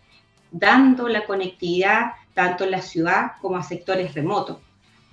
dando 0.50 1.08
la 1.08 1.24
conectividad 1.28 2.14
tanto 2.34 2.64
en 2.64 2.72
la 2.72 2.82
ciudad 2.82 3.34
como 3.40 3.58
a 3.58 3.64
sectores 3.64 4.16
remotos. 4.16 4.58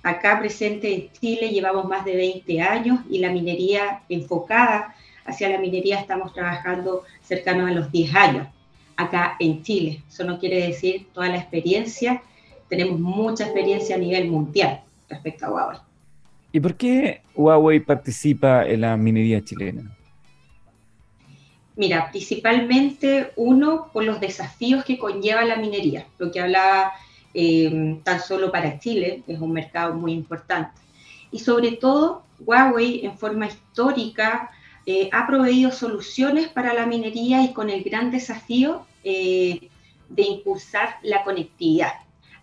Acá 0.01 0.39
presente 0.39 0.91
en 0.91 1.11
Chile 1.11 1.49
llevamos 1.49 1.85
más 1.85 2.03
de 2.05 2.15
20 2.15 2.59
años 2.61 3.01
y 3.07 3.19
la 3.19 3.31
minería 3.31 4.01
enfocada 4.09 4.95
hacia 5.25 5.49
la 5.49 5.59
minería 5.59 5.99
estamos 5.99 6.33
trabajando 6.33 7.03
cercanos 7.21 7.69
a 7.69 7.73
los 7.73 7.91
10 7.91 8.15
años 8.15 8.47
acá 8.97 9.35
en 9.39 9.63
Chile. 9.63 10.03
Eso 10.07 10.23
no 10.23 10.39
quiere 10.39 10.67
decir 10.67 11.07
toda 11.13 11.29
la 11.29 11.37
experiencia, 11.37 12.21
tenemos 12.69 12.99
mucha 12.99 13.45
experiencia 13.45 13.95
a 13.95 13.99
nivel 13.99 14.29
mundial 14.29 14.81
respecto 15.09 15.45
a 15.45 15.51
Huawei. 15.51 15.77
¿Y 16.51 16.59
por 16.59 16.75
qué 16.75 17.21
Huawei 17.35 17.79
participa 17.79 18.65
en 18.65 18.81
la 18.81 18.95
minería 18.97 19.43
chilena? 19.43 19.95
Mira, 21.75 22.09
principalmente 22.11 23.31
uno 23.35 23.89
por 23.91 24.03
los 24.03 24.19
desafíos 24.19 24.85
que 24.85 24.99
conlleva 24.99 25.43
la 25.43 25.55
minería, 25.55 26.05
lo 26.19 26.31
que 26.31 26.39
hablaba 26.39 26.91
eh, 27.33 27.99
tan 28.03 28.19
solo 28.19 28.51
para 28.51 28.77
Chile, 28.77 29.23
es 29.27 29.39
un 29.39 29.51
mercado 29.51 29.95
muy 29.95 30.13
importante. 30.13 30.79
Y 31.31 31.39
sobre 31.39 31.71
todo, 31.71 32.23
Huawei 32.39 33.03
en 33.05 33.17
forma 33.17 33.47
histórica 33.47 34.51
eh, 34.85 35.09
ha 35.11 35.27
proveído 35.27 35.71
soluciones 35.71 36.47
para 36.47 36.73
la 36.73 36.85
minería 36.85 37.43
y 37.43 37.53
con 37.53 37.69
el 37.69 37.83
gran 37.83 38.11
desafío 38.11 38.85
eh, 39.03 39.69
de 40.09 40.23
impulsar 40.23 40.97
la 41.03 41.23
conectividad 41.23 41.93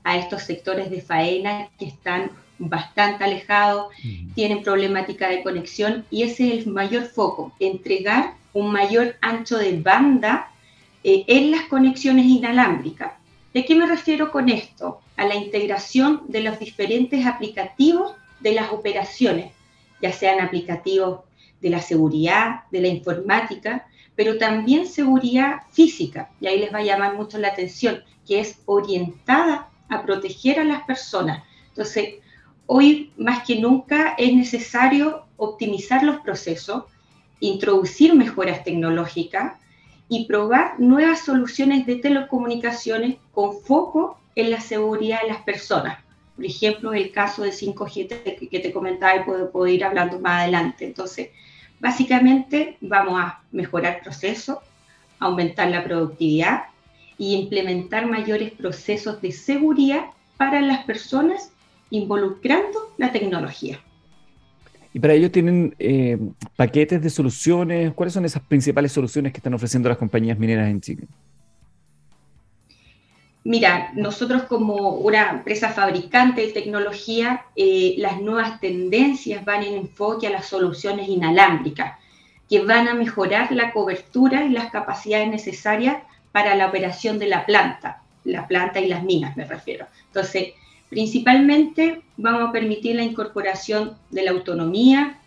a 0.05 0.16
estos 0.16 0.42
sectores 0.42 0.90
de 0.90 1.03
faena 1.03 1.68
que 1.79 1.87
están 1.87 2.31
bastante 2.59 3.24
alejados, 3.24 3.92
tienen 4.35 4.62
problemática 4.62 5.29
de 5.29 5.42
conexión 5.42 6.05
y 6.11 6.24
ese 6.24 6.59
es 6.59 6.66
el 6.66 6.72
mayor 6.72 7.05
foco, 7.05 7.53
entregar 7.59 8.35
un 8.53 8.70
mayor 8.70 9.16
ancho 9.22 9.57
de 9.57 9.79
banda 9.81 10.50
en 11.03 11.50
las 11.50 11.62
conexiones 11.68 12.26
inalámbricas. 12.26 13.12
¿De 13.55 13.64
qué 13.64 13.74
me 13.74 13.87
refiero 13.87 14.31
con 14.31 14.48
esto? 14.48 15.00
A 15.16 15.26
la 15.26 15.35
integración 15.35 16.22
de 16.29 16.42
los 16.42 16.59
diferentes 16.59 17.26
aplicativos 17.26 18.14
de 18.40 18.53
las 18.53 18.70
operaciones, 18.72 19.53
ya 20.00 20.12
sean 20.12 20.40
aplicativos 20.40 21.20
de 21.61 21.70
la 21.70 21.81
seguridad, 21.81 22.62
de 22.70 22.81
la 22.81 22.88
informática, 22.88 23.87
pero 24.16 24.38
también 24.38 24.87
seguridad 24.87 25.62
física, 25.70 26.31
y 26.40 26.46
ahí 26.46 26.59
les 26.59 26.73
va 26.73 26.79
a 26.79 26.85
llamar 26.85 27.16
mucho 27.16 27.38
la 27.38 27.49
atención, 27.49 28.03
que 28.27 28.40
es 28.40 28.61
orientada 28.66 29.70
a 29.88 30.03
proteger 30.03 30.61
a 30.61 30.64
las 30.64 30.83
personas. 30.83 31.42
Entonces, 31.68 32.14
hoy 32.66 33.12
más 33.16 33.44
que 33.46 33.59
nunca 33.59 34.14
es 34.18 34.35
necesario 34.35 35.27
optimizar 35.37 36.03
los 36.03 36.20
procesos, 36.20 36.85
introducir 37.40 38.14
mejoras 38.14 38.62
tecnológicas, 38.64 39.55
y 40.12 40.25
probar 40.25 40.79
nuevas 40.81 41.20
soluciones 41.20 41.87
de 41.87 41.96
telecomunicaciones 41.96 43.18
con 43.33 43.61
foco 43.61 44.18
en 44.35 44.51
la 44.51 44.61
seguridad 44.61 45.23
de 45.23 45.29
las 45.29 45.42
personas. 45.42 46.01
Por 46.35 46.44
ejemplo, 46.44 46.92
el 46.92 47.12
caso 47.12 47.42
de 47.42 47.53
5G 47.53 48.49
que 48.51 48.59
te 48.59 48.73
comentaba 48.73 49.14
y 49.14 49.25
puedo, 49.25 49.66
ir 49.68 49.85
hablando 49.85 50.18
más 50.18 50.42
adelante. 50.42 50.85
Entonces, 50.85 51.29
básicamente 51.80 52.76
vamos 52.80 53.20
a 53.20 53.40
mejorar 53.50 54.00
procesos, 54.02 54.58
aumentar 55.18 55.68
la 55.70 55.82
productividad 55.82 56.64
y 57.18 57.34
implementar 57.34 58.06
mayores 58.06 58.52
procesos 58.52 59.20
de 59.20 59.32
seguridad 59.32 60.06
para 60.36 60.60
las 60.60 60.84
personas 60.84 61.52
involucrando 61.90 62.78
la 62.96 63.12
tecnología. 63.12 63.80
Y 64.92 64.98
para 64.98 65.14
ello 65.14 65.30
tienen 65.30 65.74
eh, 65.78 66.18
paquetes 66.56 67.02
de 67.02 67.10
soluciones. 67.10 67.92
¿Cuáles 67.94 68.14
son 68.14 68.24
esas 68.24 68.42
principales 68.42 68.92
soluciones 68.92 69.32
que 69.32 69.38
están 69.38 69.54
ofreciendo 69.54 69.88
las 69.88 69.98
compañías 69.98 70.38
mineras 70.38 70.68
en 70.68 70.80
Chile? 70.80 71.06
Mira, 73.42 73.90
nosotros 73.94 74.42
como 74.42 74.90
una 74.90 75.31
empresa 75.31 75.70
fabricante 75.70 76.42
de 76.42 76.53
tecnología, 76.53 77.46
eh, 77.57 77.94
las 77.98 78.20
nuevas 78.20 78.61
tendencias 78.61 79.44
van 79.44 79.62
en 79.62 79.74
enfoque 79.74 80.26
a 80.26 80.31
las 80.31 80.46
soluciones 80.46 81.09
inalámbricas, 81.09 81.98
que 82.48 82.61
van 82.61 82.88
a 82.88 82.94
mejorar 82.94 83.50
la 83.53 83.72
cobertura 83.72 84.44
y 84.44 84.50
las 84.50 84.70
capacidades 84.70 85.29
necesarias 85.29 86.03
para 86.33 86.55
la 86.55 86.66
operación 86.66 87.18
de 87.18 87.29
la 87.29 87.46
planta, 87.46 88.03
la 88.24 88.46
planta 88.46 88.81
y 88.81 88.88
las 88.88 89.03
minas 89.03 89.37
me 89.37 89.44
refiero. 89.44 89.87
Entonces, 90.09 90.53
Principalmente 90.90 92.03
vamos 92.16 92.48
a 92.48 92.53
permitir 92.53 92.96
la 92.96 93.05
incorporación 93.05 93.96
de 94.11 94.24
la 94.24 94.33
autonomía, 94.33 95.18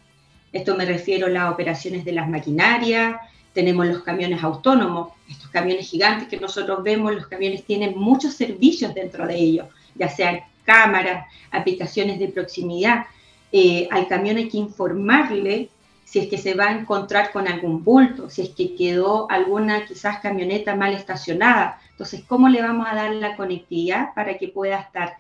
esto 0.51 0.75
me 0.75 0.85
refiero 0.85 1.27
a 1.27 1.29
las 1.29 1.51
operaciones 1.51 2.03
de 2.03 2.11
las 2.11 2.27
maquinarias, 2.27 3.15
tenemos 3.53 3.85
los 3.85 4.03
camiones 4.03 4.43
autónomos, 4.43 5.13
estos 5.29 5.49
camiones 5.49 5.89
gigantes 5.89 6.27
que 6.27 6.39
nosotros 6.39 6.83
vemos, 6.83 7.13
los 7.13 7.27
camiones 7.27 7.63
tienen 7.63 7.97
muchos 7.97 8.33
servicios 8.33 8.93
dentro 8.93 9.27
de 9.27 9.35
ellos, 9.35 9.67
ya 9.95 10.09
sean 10.09 10.41
cámaras, 10.63 11.27
aplicaciones 11.51 12.19
de 12.19 12.29
proximidad. 12.29 13.05
Eh, 13.51 13.87
al 13.91 14.07
camión 14.07 14.37
hay 14.37 14.49
que 14.49 14.57
informarle 14.57 15.69
si 16.05 16.19
es 16.19 16.27
que 16.27 16.37
se 16.37 16.53
va 16.53 16.65
a 16.65 16.79
encontrar 16.79 17.31
con 17.31 17.47
algún 17.47 17.83
bulto, 17.83 18.29
si 18.29 18.41
es 18.43 18.49
que 18.49 18.75
quedó 18.75 19.29
alguna 19.31 19.85
quizás 19.85 20.19
camioneta 20.19 20.75
mal 20.75 20.93
estacionada. 20.93 21.79
Entonces, 21.91 22.23
¿cómo 22.27 22.49
le 22.49 22.61
vamos 22.61 22.87
a 22.89 22.95
dar 22.95 23.15
la 23.15 23.35
conectividad 23.35 24.13
para 24.13 24.37
que 24.37 24.47
pueda 24.47 24.79
estar 24.79 25.17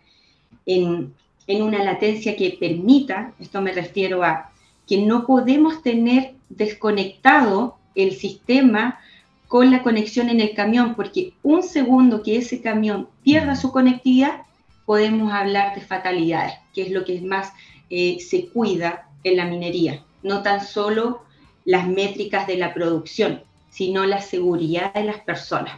en, 0.65 1.13
una 1.47 1.83
latencia 1.83 2.35
que 2.35 2.57
permita, 2.59 3.33
esto 3.39 3.61
me 3.61 3.73
refiero 3.73 4.23
a 4.23 4.51
que 4.87 4.97
no 4.97 5.25
podemos 5.25 5.81
tener 5.81 6.35
desconectado 6.49 7.77
el 7.95 8.13
sistema 8.13 8.99
con 9.47 9.71
la 9.71 9.83
conexión 9.83 10.29
en 10.29 10.41
el 10.41 10.53
camión, 10.55 10.95
porque 10.95 11.33
un 11.43 11.61
segundo 11.63 12.23
que 12.23 12.37
ese 12.37 12.61
camión 12.61 13.07
pierda 13.23 13.55
su 13.55 13.71
conectividad, 13.71 14.41
podemos 14.85 15.31
hablar 15.31 15.75
de 15.75 15.81
fatalidades, 15.81 16.55
que 16.73 16.83
es 16.83 16.91
lo 16.91 17.05
que 17.05 17.21
más 17.21 17.53
eh, 17.89 18.17
se 18.19 18.47
cuida 18.47 19.07
en 19.23 19.37
la 19.37 19.45
minería. 19.45 20.03
No 20.23 20.41
tan 20.41 20.65
solo 20.65 21.23
las 21.65 21.87
métricas 21.87 22.47
de 22.47 22.57
la 22.57 22.73
producción, 22.73 23.43
sino 23.69 24.05
la 24.05 24.21
seguridad 24.21 24.93
de 24.93 25.03
las 25.03 25.19
personas. 25.19 25.77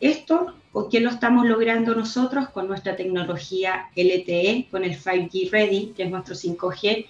Esto 0.00 0.54
¿Con 0.76 0.90
qué 0.90 1.00
lo 1.00 1.08
estamos 1.08 1.46
logrando 1.46 1.94
nosotros? 1.94 2.50
Con 2.50 2.68
nuestra 2.68 2.96
tecnología 2.96 3.88
LTE, 3.96 4.68
con 4.70 4.84
el 4.84 4.94
5G 4.94 5.50
Ready, 5.50 5.94
que 5.96 6.02
es 6.02 6.10
nuestro 6.10 6.34
5G, 6.34 7.06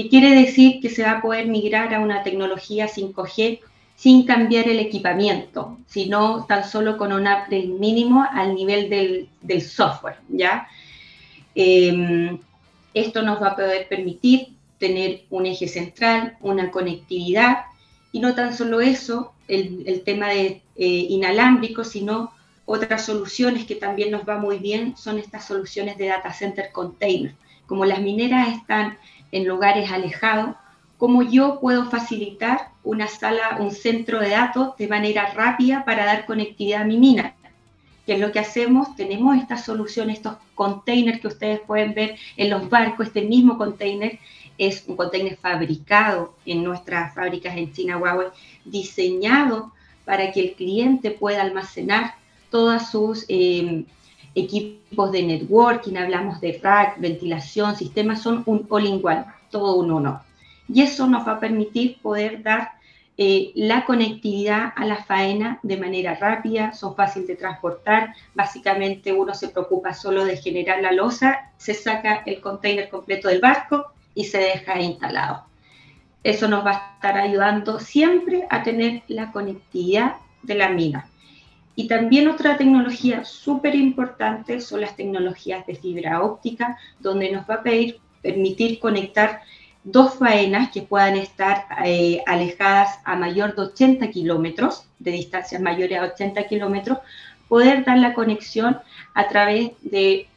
que 0.00 0.08
quiere 0.08 0.34
decir 0.34 0.80
que 0.80 0.88
se 0.88 1.02
va 1.02 1.12
a 1.12 1.22
poder 1.22 1.46
migrar 1.46 1.92
a 1.92 2.00
una 2.00 2.22
tecnología 2.22 2.88
5G 2.88 3.60
sin 3.96 4.24
cambiar 4.24 4.66
el 4.66 4.78
equipamiento, 4.78 5.76
sino 5.86 6.46
tan 6.46 6.64
solo 6.64 6.96
con 6.96 7.12
un 7.12 7.26
upgrade 7.26 7.66
mínimo 7.66 8.26
al 8.32 8.54
nivel 8.54 8.88
del, 8.88 9.60
software, 9.62 10.16
¿ya? 10.30 10.66
Em, 11.54 12.38
esto 12.94 13.20
nos 13.20 13.42
va 13.42 13.48
a 13.48 13.56
poder 13.56 13.88
permitir 13.88 14.54
tener 14.78 15.24
un 15.28 15.44
eje 15.44 15.68
central, 15.68 16.38
una 16.40 16.70
conectividad, 16.70 17.66
y 18.10 18.20
no 18.20 18.34
tan 18.34 18.56
solo 18.56 18.80
eso, 18.80 19.34
el, 19.48 20.02
tema 20.06 20.30
de 20.30 20.62
eh, 20.76 20.86
inalámbrico, 20.86 21.84
sino 21.84 22.32
otras 22.64 23.04
soluciones 23.04 23.66
que 23.66 23.74
también 23.74 24.10
nos 24.12 24.26
va 24.26 24.38
muy 24.38 24.58
bien 24.58 24.96
son 24.96 25.18
estas 25.18 25.44
soluciones 25.44 25.98
de 25.98 26.06
data 26.06 26.32
center 26.32 26.72
container. 26.72 27.34
Como 27.66 27.84
las 27.84 28.00
mineras 28.00 28.48
están 28.48 28.96
en 29.32 29.46
lugares 29.46 29.90
alejados, 29.90 30.56
¿cómo 30.98 31.22
yo 31.22 31.60
puedo 31.60 31.90
facilitar 31.90 32.68
una 32.84 33.08
sala, 33.08 33.56
un 33.58 33.70
centro 33.70 34.20
de 34.20 34.30
datos 34.30 34.76
de 34.76 34.88
manera 34.88 35.32
rápida 35.32 35.84
para 35.84 36.04
dar 36.04 36.26
conectividad 36.26 36.82
a 36.82 36.84
mi 36.84 36.98
mina? 36.98 37.34
¿Qué 38.06 38.14
es 38.14 38.20
lo 38.20 38.32
que 38.32 38.40
hacemos? 38.40 38.96
Tenemos 38.96 39.36
esta 39.36 39.56
solución, 39.56 40.10
estos 40.10 40.34
containers 40.54 41.20
que 41.20 41.28
ustedes 41.28 41.60
pueden 41.60 41.94
ver 41.94 42.16
en 42.36 42.50
los 42.50 42.68
barcos. 42.68 43.06
Este 43.06 43.22
mismo 43.22 43.56
container 43.56 44.18
es 44.58 44.84
un 44.86 44.96
container 44.96 45.36
fabricado 45.36 46.34
en 46.44 46.64
nuestras 46.64 47.14
fábricas 47.14 47.56
en 47.56 47.72
China, 47.72 47.98
Huawei, 47.98 48.28
diseñado 48.64 49.72
para 50.04 50.32
que 50.32 50.40
el 50.40 50.52
cliente 50.54 51.12
pueda 51.12 51.42
almacenar 51.42 52.14
todos 52.50 52.90
sus 52.90 53.24
eh, 53.28 53.84
equipos 54.34 55.12
de 55.12 55.22
networking, 55.22 55.96
hablamos 55.96 56.40
de 56.40 56.60
rack, 56.62 56.98
ventilación, 56.98 57.76
sistemas, 57.76 58.22
son 58.22 58.42
un 58.46 58.66
all-in-one, 58.68 59.24
todo 59.50 59.76
un 59.76 59.90
uno. 59.90 60.22
Y 60.68 60.82
eso 60.82 61.06
nos 61.06 61.26
va 61.26 61.32
a 61.32 61.40
permitir 61.40 62.00
poder 62.00 62.42
dar 62.42 62.72
eh, 63.22 63.52
la 63.54 63.84
conectividad 63.84 64.72
a 64.76 64.86
la 64.86 65.04
faena 65.04 65.58
de 65.62 65.76
manera 65.76 66.14
rápida, 66.14 66.72
son 66.72 66.96
fáciles 66.96 67.28
de 67.28 67.36
transportar. 67.36 68.14
Básicamente 68.34 69.12
uno 69.12 69.34
se 69.34 69.48
preocupa 69.48 69.92
solo 69.92 70.24
de 70.24 70.38
generar 70.38 70.80
la 70.80 70.92
losa, 70.92 71.50
se 71.58 71.74
saca 71.74 72.22
el 72.24 72.40
container 72.40 72.88
completo 72.88 73.28
del 73.28 73.40
barco 73.40 73.92
y 74.14 74.24
se 74.24 74.38
deja 74.38 74.80
instalado. 74.80 75.44
Eso 76.22 76.48
nos 76.48 76.64
va 76.64 76.70
a 76.70 76.94
estar 76.94 77.18
ayudando 77.18 77.78
siempre 77.78 78.46
a 78.48 78.62
tener 78.62 79.02
la 79.08 79.32
conectividad 79.32 80.16
de 80.42 80.54
la 80.54 80.70
mina. 80.70 81.06
Y 81.76 81.88
también 81.88 82.28
otra 82.28 82.56
tecnología 82.56 83.24
súper 83.24 83.74
importante 83.74 84.60
son 84.60 84.82
las 84.82 84.96
tecnologías 84.96 85.66
de 85.66 85.76
fibra 85.76 86.22
óptica, 86.22 86.76
donde 86.98 87.30
nos 87.30 87.48
va 87.48 87.54
a 87.54 87.62
permitir 88.22 88.78
conectar 88.78 89.42
dos 89.84 90.16
faenas 90.16 90.70
que 90.70 90.82
puedan 90.82 91.16
estar 91.16 91.66
eh, 91.84 92.22
alejadas 92.26 92.98
a 93.04 93.16
mayor 93.16 93.54
de 93.54 93.62
80 93.62 94.10
kilómetros, 94.10 94.84
de 94.98 95.12
distancias 95.12 95.60
mayores 95.60 95.98
a 95.98 96.04
80 96.04 96.46
kilómetros, 96.48 96.98
poder 97.48 97.84
dar 97.84 97.98
la 97.98 98.14
conexión 98.14 98.78
a 99.14 99.28
través 99.28 99.70
de, 99.82 100.28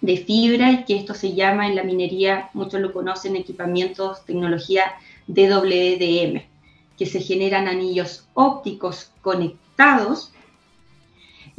de 0.00 0.16
fibra, 0.18 0.70
y 0.70 0.84
que 0.84 0.96
esto 0.96 1.14
se 1.14 1.34
llama 1.34 1.66
en 1.66 1.76
la 1.76 1.82
minería, 1.82 2.50
muchos 2.52 2.80
lo 2.80 2.92
conocen, 2.92 3.36
equipamientos, 3.36 4.24
tecnología 4.24 4.84
DWDM, 5.26 6.42
que 6.98 7.06
se 7.06 7.20
generan 7.20 7.68
anillos 7.68 8.28
ópticos 8.34 9.10
conectados, 9.22 10.32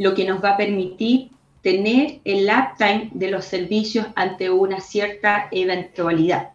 lo 0.02 0.16
que 0.16 0.26
nos 0.26 0.44
va 0.44 0.54
a 0.54 0.58
permitir 0.58 1.30
tener 1.62 2.22
el 2.26 2.50
uptime 2.50 3.12
de 3.14 3.30
los 3.30 3.46
servicios 3.46 4.08
ante 4.16 4.50
una 4.50 4.80
cierta 4.80 5.48
eventualidad. 5.52 6.50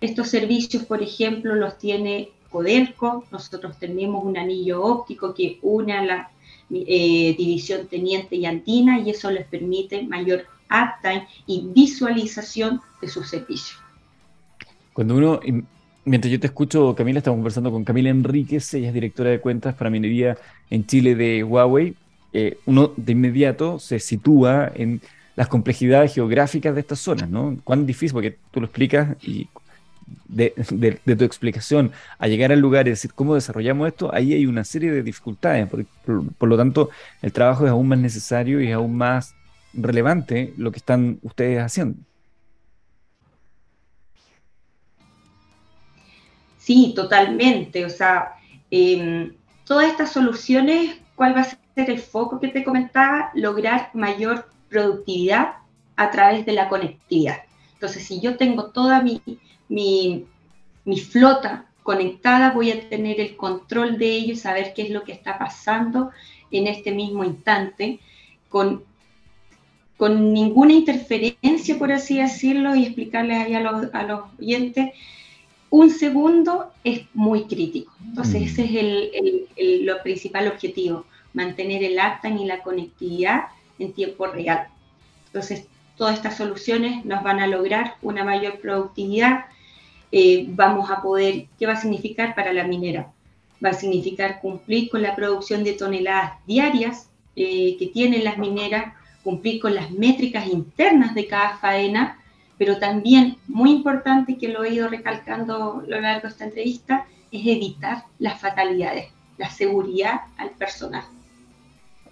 Estos 0.00 0.28
servicios, 0.28 0.84
por 0.86 1.00
ejemplo, 1.00 1.54
los 1.54 1.78
tiene 1.78 2.30
Codelco, 2.50 3.24
nosotros 3.30 3.78
tenemos 3.78 4.24
un 4.24 4.36
anillo 4.36 4.82
óptico 4.82 5.32
que 5.34 5.60
une 5.62 5.92
a 5.92 6.04
la 6.04 6.30
eh, 6.68 7.36
división 7.38 7.86
teniente 7.86 8.34
y 8.34 8.44
andina 8.44 8.98
y 8.98 9.10
eso 9.10 9.30
les 9.30 9.46
permite 9.46 10.02
mayor 10.02 10.46
uptime 10.64 11.28
y 11.46 11.68
visualización 11.72 12.80
de 13.00 13.06
sus 13.06 13.30
servicios. 13.30 13.78
Cuando 14.92 15.14
uno, 15.14 15.38
mientras 16.04 16.32
yo 16.32 16.40
te 16.40 16.48
escucho, 16.48 16.92
Camila, 16.96 17.18
estamos 17.18 17.36
conversando 17.38 17.70
con 17.70 17.84
Camila 17.84 18.10
Enríquez, 18.10 18.74
ella 18.74 18.88
es 18.88 18.94
directora 18.94 19.30
de 19.30 19.40
cuentas 19.40 19.76
para 19.76 19.90
minería 19.90 20.36
en 20.70 20.84
Chile 20.86 21.14
de 21.14 21.44
Huawei. 21.44 21.94
Eh, 22.32 22.58
uno 22.66 22.92
de 22.96 23.12
inmediato 23.12 23.78
se 23.78 23.98
sitúa 23.98 24.70
en 24.74 25.00
las 25.36 25.48
complejidades 25.48 26.14
geográficas 26.14 26.74
de 26.74 26.80
estas 26.80 27.00
zonas, 27.00 27.28
¿no? 27.28 27.56
Cuán 27.64 27.86
difícil, 27.86 28.12
porque 28.12 28.36
tú 28.50 28.60
lo 28.60 28.66
explicas 28.66 29.16
y 29.22 29.48
de, 30.28 31.16
tu 31.16 31.24
explicación 31.24 31.92
a 32.18 32.28
llegar 32.28 32.52
al 32.52 32.60
lugar 32.60 32.86
y 32.86 32.90
decir 32.90 33.12
cómo 33.14 33.34
desarrollamos 33.34 33.88
esto, 33.88 34.12
ahí 34.14 34.32
hay 34.32 34.46
una 34.46 34.64
serie 34.64 34.90
de 34.90 35.02
dificultades. 35.02 35.68
Por, 35.68 36.48
lo 36.48 36.56
tanto, 36.56 36.90
el 37.22 37.32
trabajo 37.32 37.64
es 37.64 37.70
aún 37.70 37.88
más 37.88 37.98
necesario 37.98 38.60
y 38.60 38.68
es 38.68 38.74
aún 38.74 38.96
más 38.96 39.34
relevante 39.72 40.52
lo 40.56 40.72
que 40.72 40.78
están 40.78 41.18
ustedes 41.22 41.60
haciendo. 41.60 41.98
Sí, 46.58 46.92
totalmente. 46.94 47.84
O 47.84 47.90
sea, 47.90 48.34
em, 48.70 49.32
todas 49.64 49.90
estas 49.90 50.12
soluciones, 50.12 50.98
¿cuál 51.14 51.34
va 51.34 51.40
a 51.40 51.44
ser 51.44 51.59
el 51.88 51.98
foco 51.98 52.40
que 52.40 52.48
te 52.48 52.64
comentaba? 52.64 53.30
Lograr 53.34 53.90
mayor 53.94 54.48
productividad 54.68 55.54
a 55.96 56.10
través 56.10 56.46
de 56.46 56.52
la 56.52 56.68
conectividad. 56.68 57.42
Entonces, 57.74 58.04
si 58.06 58.20
yo 58.20 58.36
tengo 58.36 58.70
toda 58.70 59.02
mi, 59.02 59.20
mi, 59.68 60.26
flota 61.00 61.66
conectada, 61.82 62.52
voy 62.52 62.70
a 62.70 62.88
tener 62.88 63.20
el 63.20 63.36
control 63.36 63.98
de 63.98 64.16
ello 64.16 64.32
y 64.34 64.36
saber 64.36 64.74
qué 64.74 64.82
es 64.82 64.90
lo 64.90 65.02
que 65.02 65.12
está 65.12 65.38
pasando 65.38 66.10
en 66.50 66.66
este 66.66 66.92
mismo 66.92 67.24
instante, 67.24 68.00
con, 68.48 68.84
con 69.96 70.32
ninguna 70.32 70.72
interferencia, 70.72 71.78
por 71.78 71.92
así 71.92 72.18
decirlo, 72.18 72.74
y 72.74 72.84
explicarles 72.84 73.38
ahí 73.38 73.54
a 73.54 73.60
los, 73.60 73.94
a 73.94 74.02
los 74.02 74.20
oyentes, 74.38 74.90
un 75.70 75.90
segundo 75.90 76.72
es 76.84 77.02
muy 77.14 77.44
crítico. 77.44 77.92
Entonces, 78.04 78.40
mm. 78.40 78.44
ese 78.44 78.64
es 78.64 78.70
el, 78.74 79.48
el, 79.56 79.86
lo 79.86 80.02
principal 80.02 80.48
objetivo, 80.48 81.06
mantener 81.32 81.82
el 81.84 81.98
acta 81.98 82.28
y 82.28 82.44
la 82.44 82.62
conectividad 82.62 83.44
en 83.78 83.92
tiempo 83.92 84.26
real. 84.26 84.68
Entonces, 85.26 85.66
todas 85.96 86.16
estas 86.16 86.36
soluciones 86.36 87.04
nos 87.04 87.22
van 87.22 87.40
a 87.40 87.46
lograr 87.46 87.96
una 88.02 88.24
mayor 88.24 88.58
productividad, 88.58 89.44
eh, 90.12 90.46
vamos 90.48 90.90
a 90.90 91.02
poder, 91.02 91.46
¿qué 91.58 91.66
va 91.66 91.74
a 91.74 91.80
significar 91.80 92.34
para 92.34 92.52
la 92.52 92.64
minera? 92.64 93.12
Va 93.64 93.70
a 93.70 93.74
significar 93.74 94.40
cumplir 94.40 94.88
con 94.88 95.02
la 95.02 95.14
producción 95.14 95.62
de 95.62 95.74
toneladas 95.74 96.32
diarias 96.46 97.10
eh, 97.36 97.76
que 97.78 97.86
tienen 97.88 98.24
las 98.24 98.38
mineras, 98.38 98.94
cumplir 99.22 99.60
con 99.60 99.74
las 99.74 99.90
métricas 99.90 100.46
internas 100.46 101.14
de 101.14 101.26
cada 101.26 101.58
faena, 101.58 102.18
pero 102.58 102.78
también, 102.78 103.36
muy 103.46 103.70
importante, 103.70 104.36
que 104.36 104.48
lo 104.48 104.64
he 104.64 104.74
ido 104.74 104.88
recalcando 104.88 105.82
a 105.84 105.86
lo 105.86 106.00
largo 106.00 106.22
de 106.22 106.28
esta 106.28 106.44
entrevista, 106.44 107.06
es 107.30 107.46
evitar 107.46 108.04
las 108.18 108.40
fatalidades, 108.40 109.08
la 109.38 109.50
seguridad 109.50 110.22
al 110.36 110.50
personal. 110.50 111.04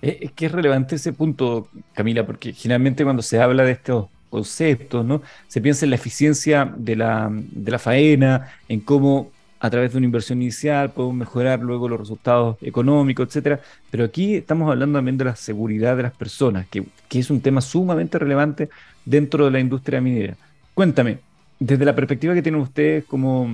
Eh, 0.03 0.18
es 0.22 0.32
que 0.32 0.46
es 0.46 0.53
relevante 0.53 0.96
ese 0.96 1.12
punto, 1.12 1.68
Camila, 1.94 2.24
porque 2.26 2.53
generalmente 2.53 3.05
cuando 3.05 3.22
se 3.22 3.40
habla 3.40 3.64
de 3.64 3.72
estos 3.72 4.07
conceptos, 4.30 5.05
¿no? 5.05 5.22
Se 5.49 5.61
piensa 5.61 5.86
en 5.86 5.90
la 5.90 5.96
eficiencia 5.96 6.72
de 6.76 6.96
la, 6.96 7.28
de 7.32 7.70
la 7.70 7.78
faena, 7.78 8.49
en 8.68 8.80
cómo 8.80 9.30
a 9.61 9.70
través 9.70 9.92
de 9.92 9.99
una 9.99 10.07
inversión 10.07 10.40
inicial 10.40 10.92
podemos 10.92 11.16
mejorar 11.16 11.61
luego 11.61 11.88
los 11.88 11.99
resultados 11.99 12.57
económicos, 12.62 13.28
etcétera. 13.28 13.61
Pero 13.90 14.05
aquí 14.05 14.36
estamos 14.36 14.70
hablando 14.70 14.99
también 14.99 15.18
de 15.18 15.24
la 15.24 15.36
seguridad 15.36 15.96
de 15.96 16.05
las 16.05 16.12
personas, 16.12 16.66
que, 16.68 16.84
que 17.09 17.18
es 17.18 17.30
un 17.30 17.40
tema 17.40 17.61
sumamente 17.61 18.18
relevante 18.18 18.68
dentro 19.05 19.46
de 19.46 19.51
la 19.51 19.61
industria 19.61 20.01
minera. 20.01 20.36
Cuéntame, 20.74 21.18
desde 21.61 21.84
la 21.84 21.94
perspectiva 21.94 22.34
que 22.34 22.42
tienen 22.42 22.61
ustedes 22.61 23.04
como 23.04 23.48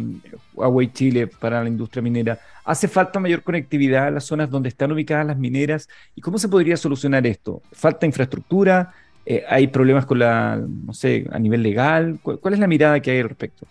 Huawei 0.54 0.92
Chile 0.92 1.26
para 1.26 1.62
la 1.62 1.68
industria 1.68 2.02
minera, 2.02 2.38
¿hace 2.64 2.86
falta 2.86 3.18
mayor 3.18 3.42
conectividad 3.42 4.08
a 4.08 4.10
las 4.10 4.24
zonas 4.24 4.50
donde 4.50 4.68
están 4.68 4.92
ubicadas 4.92 5.26
las 5.26 5.38
mineras? 5.38 5.88
¿Y 6.14 6.20
cómo 6.20 6.38
se 6.38 6.48
podría 6.48 6.76
solucionar 6.76 7.26
esto? 7.26 7.62
¿Falta 7.72 8.04
infraestructura? 8.04 8.92
Eh, 9.24 9.42
¿Hay 9.48 9.68
problemas 9.68 10.04
con 10.04 10.18
la, 10.18 10.56
no 10.56 10.92
sé, 10.92 11.26
a 11.32 11.38
nivel 11.38 11.62
legal? 11.62 12.18
¿Cuál, 12.22 12.52
es 12.52 12.60
la 12.60 12.66
mirada 12.66 13.00
que 13.00 13.10
hay 13.10 13.20
al 13.20 13.28
respecto? 13.28 13.66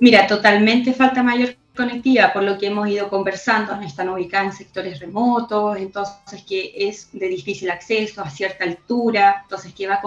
Mira, 0.00 0.28
totalmente 0.28 0.92
falta 0.92 1.24
mayor 1.24 1.56
conectividad, 1.76 2.32
por 2.32 2.44
lo 2.44 2.56
que 2.56 2.66
hemos 2.66 2.88
ido 2.88 3.08
conversando, 3.08 3.80
están 3.80 4.08
ubicadas 4.10 4.52
en 4.52 4.52
sectores 4.52 5.00
remotos, 5.00 5.76
entonces 5.76 6.42
que 6.48 6.72
es 6.76 7.08
de 7.12 7.28
difícil 7.28 7.70
acceso 7.70 8.22
a 8.22 8.30
cierta 8.30 8.64
altura, 8.64 9.40
entonces 9.42 9.72
que 9.72 9.88
va 9.88 10.00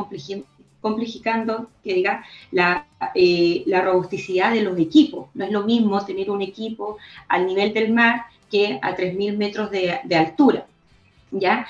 complejicando, 0.82 1.70
que 1.84 1.94
diga, 1.94 2.26
la, 2.52 2.86
eh, 3.16 3.64
la 3.68 3.82
robusticidad 3.82 4.54
de 4.54 4.62
los 4.62 4.78
equipos. 4.78 5.28
No 5.34 5.46
es 5.46 5.52
lo 5.52 5.64
mismo 5.64 6.04
tener 6.06 6.30
un 6.30 6.42
equipo 6.42 6.98
al 7.28 7.46
nivel 7.46 7.74
del 7.74 7.94
mar 7.94 8.26
que 8.50 8.80
a 8.82 8.96
3.000 8.96 9.38
metros 9.38 9.72
de, 9.72 10.00
de 10.04 10.16
altura, 10.16 10.66
¿ya? 11.32 11.66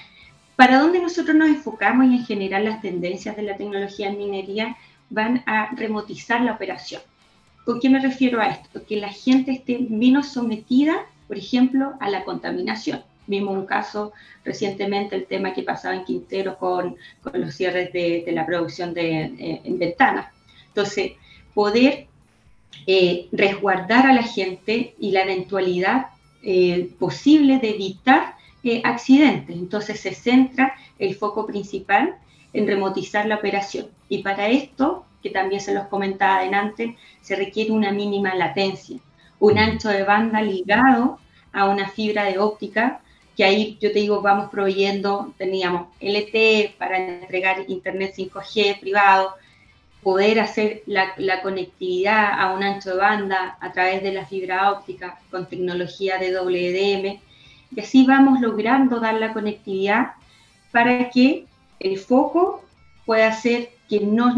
Para 0.55 0.79
dónde 0.79 1.01
nosotros 1.01 1.35
nos 1.35 1.49
enfocamos 1.49 2.07
y 2.07 2.15
en 2.15 2.25
general 2.25 2.65
las 2.65 2.81
tendencias 2.81 3.35
de 3.35 3.43
la 3.43 3.57
tecnología 3.57 4.09
en 4.09 4.17
minería 4.17 4.77
van 5.09 5.43
a 5.45 5.69
remotizar 5.75 6.41
la 6.41 6.53
operación. 6.53 7.01
¿Con 7.65 7.79
qué 7.79 7.89
me 7.89 7.99
refiero 7.99 8.41
a 8.41 8.47
esto? 8.47 8.85
Que 8.85 8.97
la 8.97 9.09
gente 9.09 9.51
esté 9.51 9.79
menos 9.89 10.29
sometida, 10.29 11.05
por 11.27 11.37
ejemplo, 11.37 11.93
a 11.99 12.09
la 12.09 12.23
contaminación. 12.23 13.03
Vimos 13.27 13.55
un 13.55 13.65
caso 13.65 14.13
recientemente, 14.43 15.15
el 15.15 15.25
tema 15.25 15.53
que 15.53 15.63
pasaba 15.63 15.95
en 15.95 16.03
Quintero 16.03 16.57
con, 16.57 16.95
con 17.21 17.39
los 17.39 17.53
cierres 17.53 17.93
de, 17.93 18.25
la 18.31 18.45
producción 18.45 18.93
de, 18.93 19.21
eh, 19.23 19.61
en 19.63 19.79
ventanas. 19.79 20.27
Entonces, 20.67 21.13
poder 21.53 22.07
eh, 22.87 23.27
resguardar 23.31 24.07
a 24.07 24.13
la 24.13 24.23
gente 24.23 24.95
y 24.99 25.11
la 25.11 25.21
eventualidad 25.21 26.07
eh, 26.43 26.89
posible 26.97 27.59
de 27.59 27.69
evitar 27.71 28.35
eh, 28.63 28.81
accidentes. 28.83 29.55
Entonces 29.55 29.99
se 29.99 30.13
centra 30.13 30.73
el 30.97 31.15
foco 31.15 31.45
principal 31.45 32.15
en 32.53 32.67
remotizar 32.67 33.25
la 33.25 33.35
operación. 33.35 33.87
Y 34.09 34.23
para 34.23 34.47
esto, 34.47 35.05
que 35.21 35.29
también 35.29 35.61
se 35.61 35.73
los 35.73 35.87
comentaba 35.87 36.37
adelante, 36.37 36.97
se 37.21 37.35
requiere 37.35 37.71
una 37.71 37.91
mínima 37.91 38.33
latencia, 38.35 38.97
un 39.39 39.57
ancho 39.57 39.89
de 39.89 40.03
banda 40.03 40.41
ligado 40.41 41.19
a 41.53 41.65
una 41.65 41.89
fibra 41.89 42.25
de 42.25 42.39
óptica, 42.39 43.01
que 43.41 43.45
ahí 43.45 43.77
yo 43.81 43.91
te 43.91 43.97
digo, 43.97 44.21
vamos 44.21 44.51
proveyendo, 44.51 45.33
teníamos 45.35 45.87
LTE 45.99 46.75
para 46.77 46.95
entregar 46.99 47.65
Internet 47.69 48.13
5G 48.15 48.79
privado, 48.79 49.33
poder 50.03 50.39
hacer 50.39 50.83
la, 50.85 51.13
la, 51.17 51.41
conectividad 51.41 52.39
a 52.39 52.53
un 52.53 52.61
ancho 52.61 52.91
de 52.91 52.97
banda 52.97 53.57
a 53.59 53.71
través 53.71 54.03
de 54.03 54.11
la 54.11 54.27
fibra 54.27 54.71
óptica 54.71 55.17
con 55.31 55.47
tecnología 55.47 56.19
de 56.19 56.37
WDM 56.37 57.19
y 57.75 57.79
así 57.79 58.05
vamos 58.05 58.39
logrando 58.41 58.99
dar 58.99 59.15
la 59.15 59.33
conectividad 59.33 60.11
para 60.71 61.09
que 61.09 61.47
el 61.79 61.97
foco 61.97 62.63
pueda 63.07 63.31
ser 63.31 63.71
que 63.89 64.01
no, 64.01 64.35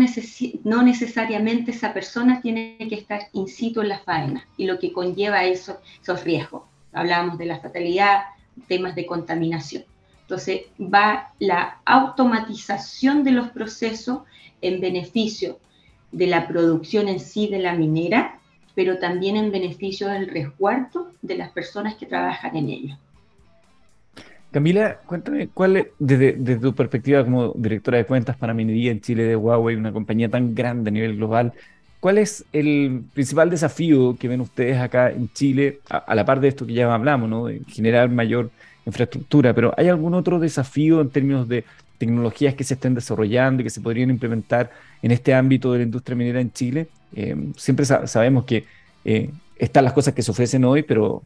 no 0.64 0.82
necesariamente 0.82 1.72
esa 1.72 1.94
persona 1.94 2.40
tiene 2.42 2.78
que 2.78 2.96
estar 2.96 3.28
in 3.34 3.50
situ 3.50 3.82
en 3.82 3.90
la 3.90 4.00
faena 4.00 4.48
y 4.56 4.66
lo 4.66 4.80
que 4.80 4.94
conlleva 4.94 5.44
eso, 5.44 5.82
esos 6.02 6.24
riesgos. 6.24 6.64
Hablábamos 6.94 7.38
de 7.38 7.48
la 7.48 7.60
fatalidad, 7.60 8.22
temas 8.68 8.96
de 8.96 9.06
contaminación. 9.06 9.84
Entonces 10.22 10.62
va 10.80 11.34
la 11.40 11.80
automatización 11.86 13.24
de 13.24 13.32
los 13.32 13.50
procesos 13.50 14.22
en 14.62 14.80
beneficio 14.80 15.60
de 16.12 16.28
la 16.28 16.48
producción 16.48 17.08
en 17.08 17.20
sí 17.20 17.48
de 17.48 17.60
la 17.60 17.76
minera, 17.76 18.40
pero 18.76 19.00
también 19.00 19.36
en 19.36 19.52
beneficio 19.52 20.08
del 20.08 20.28
resguardo 20.28 21.12
de 21.22 21.36
las 21.36 21.52
personas 21.52 21.96
que 21.96 22.06
trabajan 22.06 22.56
en 22.56 22.70
ello. 22.70 22.98
Camila, 24.52 25.00
cuéntame, 25.08 25.48
¿cuál 25.48 25.78
es, 25.78 25.88
desde, 25.98 26.58
tu 26.58 26.76
perspectiva 26.76 27.24
como 27.24 27.54
directora 27.54 27.98
de 27.98 28.06
cuentas 28.06 28.38
para 28.38 28.54
minería 28.54 28.92
en 28.92 29.02
Chile 29.02 29.24
de 29.24 29.36
Huawei, 29.36 29.76
una 29.76 29.92
compañía 29.92 30.30
tan 30.30 30.54
grande 30.54 30.90
a 30.90 30.94
nivel 30.94 31.18
global, 31.18 31.54
¿cuál 32.04 32.18
es 32.18 32.44
el 32.52 33.06
principal 33.14 33.50
desafío 33.50 34.18
que 34.20 34.28
ven 34.28 34.42
ustedes 34.42 34.78
acá 34.78 35.10
en 35.10 35.32
Chile, 35.32 35.80
a, 35.90 36.14
la 36.14 36.26
par 36.26 36.42
de 36.42 36.50
esto 36.50 36.66
que 36.66 36.74
ya 36.74 36.94
hablamos, 36.94 37.30
¿no? 37.30 37.46
de 37.46 37.62
generar 37.70 38.10
mayor 38.10 38.52
infraestructura, 38.86 39.54
pero 39.54 39.74
¿hay 39.78 39.88
algún 39.88 40.14
otro 40.14 40.38
desafío 40.38 41.00
en 41.00 41.12
términos 41.12 41.48
de 41.48 41.64
tecnologías 41.98 42.56
que 42.56 42.66
se 42.66 42.74
estén 42.74 42.94
desarrollando 42.94 43.62
y 43.62 43.64
que 43.64 43.70
se 43.70 43.80
podrían 43.80 44.10
implementar 44.10 44.70
en 45.02 45.12
este 45.12 45.34
ámbito 45.34 45.72
de 45.72 45.78
la 45.78 45.84
industria 45.86 46.18
minera 46.18 46.42
en 46.42 46.52
Chile? 46.52 46.90
Eh, 47.16 47.38
siempre 47.56 47.86
sabemos 47.86 48.44
que 48.44 48.66
eh, 49.06 49.30
están 49.56 49.86
las 49.86 49.94
cosas 49.94 50.14
que 50.14 50.24
se 50.24 50.32
ofrecen 50.32 50.66
hoy, 50.66 50.84
pero 50.84 51.24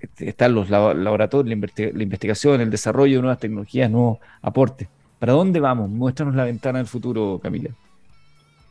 este, 0.00 0.30
están 0.30 0.54
los 0.54 0.70
laboratorios, 0.70 1.54
la, 1.76 2.02
investigación, 2.02 2.62
el 2.62 2.70
desarrollo 2.70 3.16
de 3.16 3.20
nuevas 3.20 3.40
tecnologías, 3.40 3.90
nuevos 3.90 4.20
aportes. 4.40 4.88
¿Para 5.18 5.34
dónde 5.34 5.60
vamos? 5.60 5.90
Muéstranos 5.90 6.34
la 6.34 6.44
ventana 6.44 6.78
del 6.78 6.86
futuro, 6.86 7.38
Camila. 7.42 7.68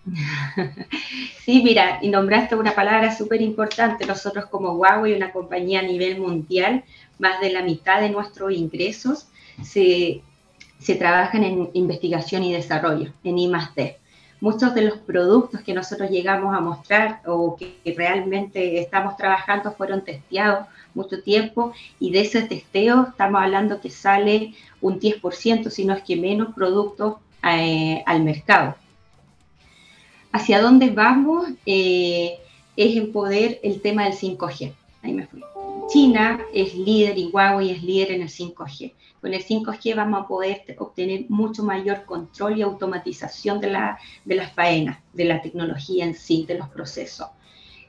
Sí, 1.46 1.62
mira, 1.62 2.00
y 2.02 2.08
nombraste 2.08 2.56
una 2.56 2.74
palabra 2.74 3.14
súper 3.14 3.42
importante. 3.42 4.06
Nosotros 4.06 4.46
como 4.46 4.74
Huawei, 4.74 5.14
una 5.14 5.34
compañía 5.34 5.82
a 5.82 5.84
nivel 5.84 6.20
mundial, 6.22 6.86
más 7.20 7.42
de 7.42 7.52
la 7.52 7.62
mitad 7.62 8.00
de 8.00 8.10
nuestros 8.10 8.54
ingresos 8.54 9.28
se, 9.62 10.22
se 10.80 10.96
trabajan 10.96 11.44
en 11.44 11.70
investigación 11.74 12.44
y 12.44 12.54
desarrollo, 12.54 13.12
en 13.26 13.38
I+D 13.38 13.98
muchos 14.44 14.76
de 14.76 14.82
los 14.82 14.98
productos 14.98 15.62
que 15.62 15.74
nosotros 15.74 16.10
llegamos 16.10 16.54
a 16.54 16.60
mostrar 16.60 17.22
o 17.26 17.56
que 17.56 17.78
realmente 17.96 18.82
estamos 18.82 19.16
trabajando 19.16 19.72
fueron 19.72 20.04
testeados 20.04 20.68
mucho 20.94 21.24
tiempo 21.24 21.72
y 21.98 22.12
de 22.12 22.20
ese 22.24 22.42
testeo 22.42 23.08
estamos 23.12 23.42
hablando 23.42 23.80
que 23.80 23.90
sale 23.90 24.54
un 24.82 25.00
10%, 25.00 25.70
si 25.70 25.86
no 25.86 25.94
es 25.94 26.04
que 26.04 26.18
menos 26.18 26.54
productos 26.54 27.16
eh, 27.42 28.04
al 28.06 28.22
mercado. 28.22 28.76
¿Hacia 30.34 30.60
dónde 30.60 30.90
vamos? 30.90 31.48
Eh, 31.64 32.40
es 32.76 32.98
en 32.98 33.12
poder 33.12 33.60
el 33.62 33.82
tema 33.82 34.06
del 34.06 34.14
5G. 34.14 34.74
Ahí 35.04 35.14
me 35.14 35.28
fui. 35.28 35.44
China 35.90 36.40
es 36.52 36.74
líder 36.74 37.20
y 37.20 37.28
Huawei 37.28 37.70
es 37.70 37.84
líder 37.84 38.14
en 38.14 38.24
el 38.24 38.30
5G. 38.30 38.94
Con 39.22 39.32
el 39.36 39.46
5G 39.46 39.96
vamos 39.96 40.24
a 40.24 40.28
poder 40.28 40.64
obtener 40.80 41.26
mucho 41.30 41.62
mayor 41.62 42.06
control 42.06 42.58
y 42.58 42.64
automatización 42.64 43.62
de, 43.62 43.70
la, 43.70 44.00
de 44.26 44.36
las 44.36 44.52
faenas, 44.54 44.98
de 45.14 45.26
la 45.26 45.40
tecnología 45.40 46.04
en 46.04 46.16
sí, 46.16 46.46
de 46.48 46.58
los 46.58 46.68
procesos. 46.70 47.28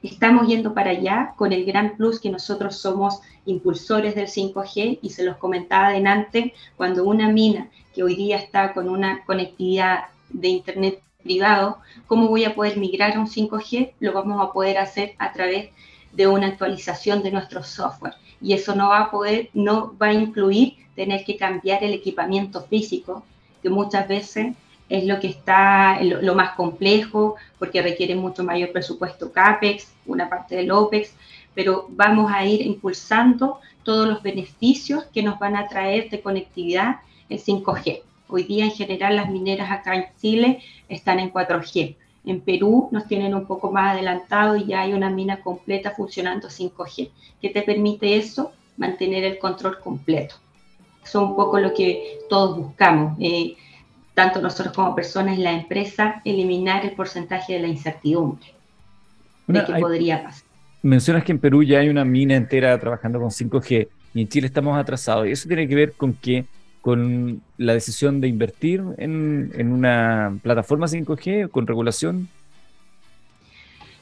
Estamos 0.03 0.47
yendo 0.47 0.75
para 0.75 0.91
allá 0.91 1.33
con 1.39 1.51
el 1.51 1.65
gran 1.65 1.97
plus 1.97 2.21
que 2.21 2.29
nosotros 2.29 2.77
somos 2.77 3.21
impulsores 3.47 4.15
del 4.15 4.27
5G 4.27 4.99
y 5.01 5.11
se 5.11 5.25
los 5.25 5.39
comentaba 5.39 5.87
adelante, 5.87 6.53
cuando 6.77 7.05
una 7.05 7.31
mina 7.31 7.71
que 7.95 8.03
hoy 8.03 8.17
día 8.17 8.37
está 8.37 8.75
con 8.75 8.91
una 8.91 9.25
conectividad 9.25 10.09
de 10.29 10.49
Internet 10.49 11.01
privado, 11.25 11.79
¿cómo 12.07 12.29
voy 12.29 12.45
a 12.45 12.55
poder 12.55 12.77
migrar 12.77 13.17
a 13.17 13.21
un 13.21 13.27
5G? 13.27 13.95
Lo 13.99 14.13
vamos 14.13 14.41
a 14.41 14.53
poder 14.53 14.79
hacer 14.79 15.15
a 15.19 15.33
través 15.33 15.71
de 16.13 16.29
una 16.29 16.47
actualización 16.47 17.23
de 17.23 17.33
nuestro 17.33 17.65
software. 17.65 18.15
Y 18.41 18.53
eso 18.53 18.77
no 18.77 18.91
va 18.91 19.01
a 19.01 19.11
poder, 19.11 19.49
no 19.55 19.97
va 20.01 20.09
a 20.09 20.13
incluir 20.13 20.77
tener 20.95 21.25
que 21.25 21.37
cambiar 21.37 21.83
el 21.83 21.93
equipamiento 21.93 22.63
físico, 22.63 23.25
que 23.63 23.71
muchas 23.71 24.07
veces 24.07 24.55
es 24.89 25.05
lo 25.05 25.19
que 25.19 25.29
está 25.29 26.01
lo, 26.03 26.35
más 26.35 26.53
complejo, 26.53 27.37
porque 27.59 27.83
requiere 27.83 28.15
mucho 28.15 28.45
mayor 28.45 28.71
presupuesto 28.71 29.33
CAPEX, 29.33 29.93
una 30.07 30.29
parte 30.29 30.57
del 30.57 30.71
OPEX, 30.71 31.15
pero 31.55 31.87
vamos 31.91 32.31
a 32.33 32.45
ir 32.45 32.61
impulsando 32.63 33.61
todos 33.83 34.07
los 34.07 34.23
beneficios 34.23 35.05
que 35.05 35.23
nos 35.23 35.39
van 35.39 35.57
a 35.57 35.69
traer 35.69 36.11
de 36.11 36.21
conectividad 36.21 36.97
en 37.29 37.39
5G. 37.39 38.03
Hoy 38.29 38.45
día 38.45 38.65
en 38.65 38.71
general 38.71 39.17
las 39.17 39.31
mineras 39.31 39.71
acá 39.71 39.95
en 39.95 40.07
Chile 40.21 40.63
están 40.89 41.19
en 41.21 41.33
4G. 41.33 41.97
En 42.27 42.41
Perú 42.41 42.89
nos 42.91 43.07
tienen 43.07 43.35
un 43.35 43.47
poco 43.47 43.71
más 43.71 43.95
adelantado 43.95 44.57
y 44.57 44.67
ya 44.67 44.83
hay 44.83 44.93
una 44.95 45.11
mina 45.11 45.41
completa 45.43 45.91
funcionando 45.91 46.49
5G. 46.49 47.11
¿Qué 47.41 47.51
te 47.51 47.63
permite 47.63 48.17
eso? 48.17 48.53
Mantener 48.77 49.25
el 49.25 49.39
control 49.39 49.79
completo 49.79 50.37
son 51.05 51.25
un 51.31 51.37
poco 51.37 51.61
lo 51.61 51.73
que 51.75 52.19
todos 52.29 52.57
buscamos, 52.57 53.17
eh, 53.21 53.57
tanto 54.15 54.41
nosotros 54.41 54.75
como 54.75 54.95
personas 54.95 55.37
en 55.37 55.45
la 55.45 55.53
empresa, 55.53 56.21
eliminar 56.25 56.85
el 56.85 56.93
porcentaje 56.93 57.55
de 57.55 57.61
la 57.61 57.69
incertidumbre 57.69 58.47
de 59.47 59.65
qué 59.65 59.75
podría 59.75 60.23
pasar. 60.23 60.45
Mencionas 60.83 61.25
que 61.25 61.33
en 61.33 61.39
Perú 61.39 61.63
ya 61.63 61.81
hay 61.81 61.89
una 61.89 62.05
mina 62.05 62.37
entera 62.37 62.79
trabajando 62.79 63.19
con 63.19 63.31
5G 63.31 63.89
y 64.15 64.21
en 64.21 64.29
Chile 64.29 64.47
estamos 64.47 64.77
atrasados. 64.77 65.27
¿Y 65.27 65.33
eso 65.33 65.49
tiene 65.49 65.67
que 65.67 65.75
ver 65.75 65.93
con 65.93 66.13
qué? 66.15 66.45
¿Con 66.85 67.41
la 67.57 67.73
decisión 67.73 68.21
de 68.21 68.29
invertir 68.29 68.83
en, 68.99 69.51
en 69.55 69.73
una 69.73 70.39
plataforma 70.43 70.87
5G, 70.87 71.49
con 71.49 71.67
regulación? 71.67 72.29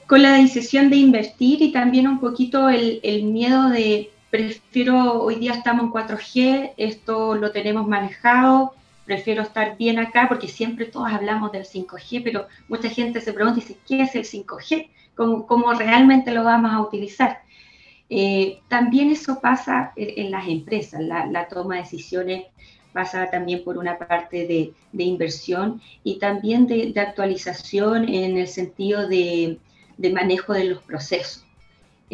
Con 0.09 0.21
la 0.21 0.33
decisión 0.33 0.91
de 0.91 0.97
invertir 0.97 1.63
y 1.63 1.71
también 1.71 2.09
un 2.09 2.19
poquito 2.19 2.69
el, 2.69 2.99
el 3.05 3.23
miedo 3.23 3.69
de 3.69 4.11
prefiero, 4.31 5.23
hoy 5.23 5.37
día 5.37 5.53
estamos 5.53 5.85
en 5.85 5.93
4G, 5.93 6.73
esto 6.77 7.37
lo 7.37 7.53
tenemos 7.53 7.87
manejado, 7.87 8.75
prefiero 9.05 9.43
estar 9.43 9.77
bien 9.77 10.01
acá 10.01 10.27
porque 10.29 10.49
siempre 10.49 10.87
todos 10.87 11.13
hablamos 11.13 11.53
del 11.53 11.65
5G, 11.65 12.25
pero 12.25 12.49
mucha 12.67 12.89
gente 12.89 13.21
se 13.21 13.33
pregunta 13.33 13.61
y 13.61 13.63
dice, 13.63 13.79
¿qué 13.87 14.03
es 14.03 14.17
el 14.17 14.25
5G? 14.25 14.89
¿Cómo, 15.15 15.47
cómo 15.47 15.73
realmente 15.73 16.33
lo 16.33 16.43
vamos 16.43 16.73
a 16.73 16.81
utilizar? 16.81 17.42
Eh, 18.15 18.61
también 18.69 19.11
eso 19.11 19.41
pasa 19.41 19.95
en, 19.97 20.31
las 20.31 20.47
empresas, 20.47 21.01
la, 21.01 21.49
toma 21.49 21.77
de 21.77 21.81
decisiones 21.81 22.45
pasa 22.93 23.31
también 23.31 23.65
por 23.65 23.79
una 23.79 23.97
parte 23.97 24.47
de, 24.47 24.75
inversión 25.03 25.81
y 26.05 26.19
también 26.19 26.67
de, 26.67 26.93
actualización 27.01 28.07
en 28.07 28.37
el 28.37 28.49
sentido 28.49 29.09
de 29.09 29.59
manejo 30.13 30.53
de 30.53 30.65
los 30.65 30.83
procesos. 30.83 31.47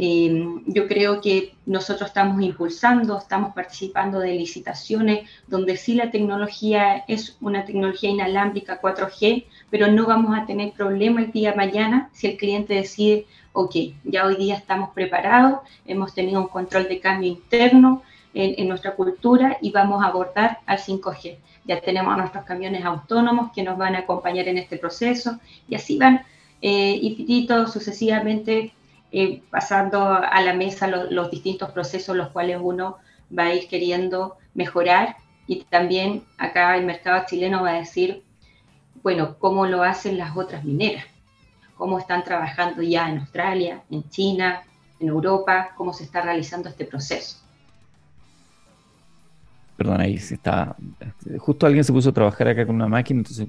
Em, 0.01 0.63
yo 0.67 0.87
creo 0.87 1.21
que 1.21 1.57
nosotros 1.67 2.11
estamos 2.11 2.41
impulsando, 2.41 3.19
estamos 3.19 3.53
participando 3.53 4.21
de 4.21 4.33
licitaciones 4.33 5.29
donde 5.49 5.77
sí 5.77 5.95
la 5.95 6.13
tecnología 6.13 6.99
es 7.09 7.37
una 7.41 7.65
tecnología 7.65 8.11
inalámbrica 8.11 8.81
4G, 8.81 9.47
pero 9.71 9.91
no 9.91 10.07
vamos 10.07 10.39
a 10.39 10.47
tener 10.47 10.71
problema 10.71 11.23
el 11.23 11.33
día 11.33 11.51
de 11.51 11.57
mañana 11.57 12.11
si 12.13 12.29
el 12.29 12.37
cliente 12.37 12.75
decide, 12.75 13.27
ok, 13.53 13.75
ya 14.05 14.27
hoy 14.27 14.37
día 14.37 14.57
estamos 14.57 14.91
preparados, 14.91 15.61
hemos 15.87 16.15
tenido 16.15 16.41
un 16.41 16.49
control 16.49 16.89
de 16.89 17.01
cambio 17.01 17.29
interno 17.29 18.03
en, 18.35 18.69
nuestra 18.69 18.95
cultura 18.95 19.59
y 19.61 19.71
vamos 19.71 20.03
a 20.03 20.09
abordar 20.09 20.59
al 20.67 20.79
5G. 20.79 21.39
Ya 21.65 21.81
tenemos 21.81 22.15
a 22.15 22.19
nuestros 22.19 22.45
camiones 22.45 22.85
autónomos 22.85 23.51
que 23.53 23.63
nos 23.63 23.77
van 23.77 23.97
a 23.97 24.01
acompañar 24.01 24.47
en 24.49 24.59
este 24.59 24.77
proceso 24.77 25.41
y 25.69 25.75
así 25.75 25.99
van 25.99 26.23
eh, 26.61 26.99
infinito, 27.03 27.67
sucesivamente 27.67 28.73
eh, 29.11 29.43
pasando 29.51 30.03
a 30.03 30.41
la 30.43 30.55
mesa 30.55 30.87
los 30.87 31.31
distintos 31.31 31.71
procesos 31.71 32.17
los 32.17 32.29
cuales 32.29 32.59
uno 32.61 32.99
va 33.37 33.45
a 33.45 33.55
ir 33.55 33.67
queriendo 33.69 34.37
mejorar 34.55 35.17
y 35.47 35.65
también 35.65 36.25
acá 36.37 36.77
el 36.77 36.85
mercado 36.85 37.25
chileno 37.27 37.63
va 37.63 37.71
a 37.71 37.79
decir, 37.79 38.23
bueno, 39.03 39.37
cómo 39.39 39.67
lo 39.67 39.83
hacen 39.83 40.19
las 40.19 40.37
otras 40.37 40.65
mineras, 40.65 41.07
cómo 41.79 41.99
están 41.99 42.25
trabajando 42.25 42.83
ya 42.83 43.09
en 43.09 43.19
Australia, 43.21 43.83
en 43.89 44.07
China, 44.11 44.63
en 45.01 45.09
Europa, 45.09 45.71
cómo 45.77 45.95
se 45.95 46.05
está 46.05 46.21
realizando 46.21 46.69
este 46.69 46.85
proceso. 46.85 47.39
Perdón, 49.77 50.01
ahí 50.01 50.19
se 50.19 50.35
está. 50.35 50.75
Justo 51.39 51.65
alguien 51.65 51.85
se 51.85 51.93
puso 51.93 52.11
a 52.11 52.13
trabajar 52.13 52.49
acá 52.49 52.67
con 52.67 52.75
una 52.75 52.89
máquina, 52.89 53.21
entonces 53.21 53.47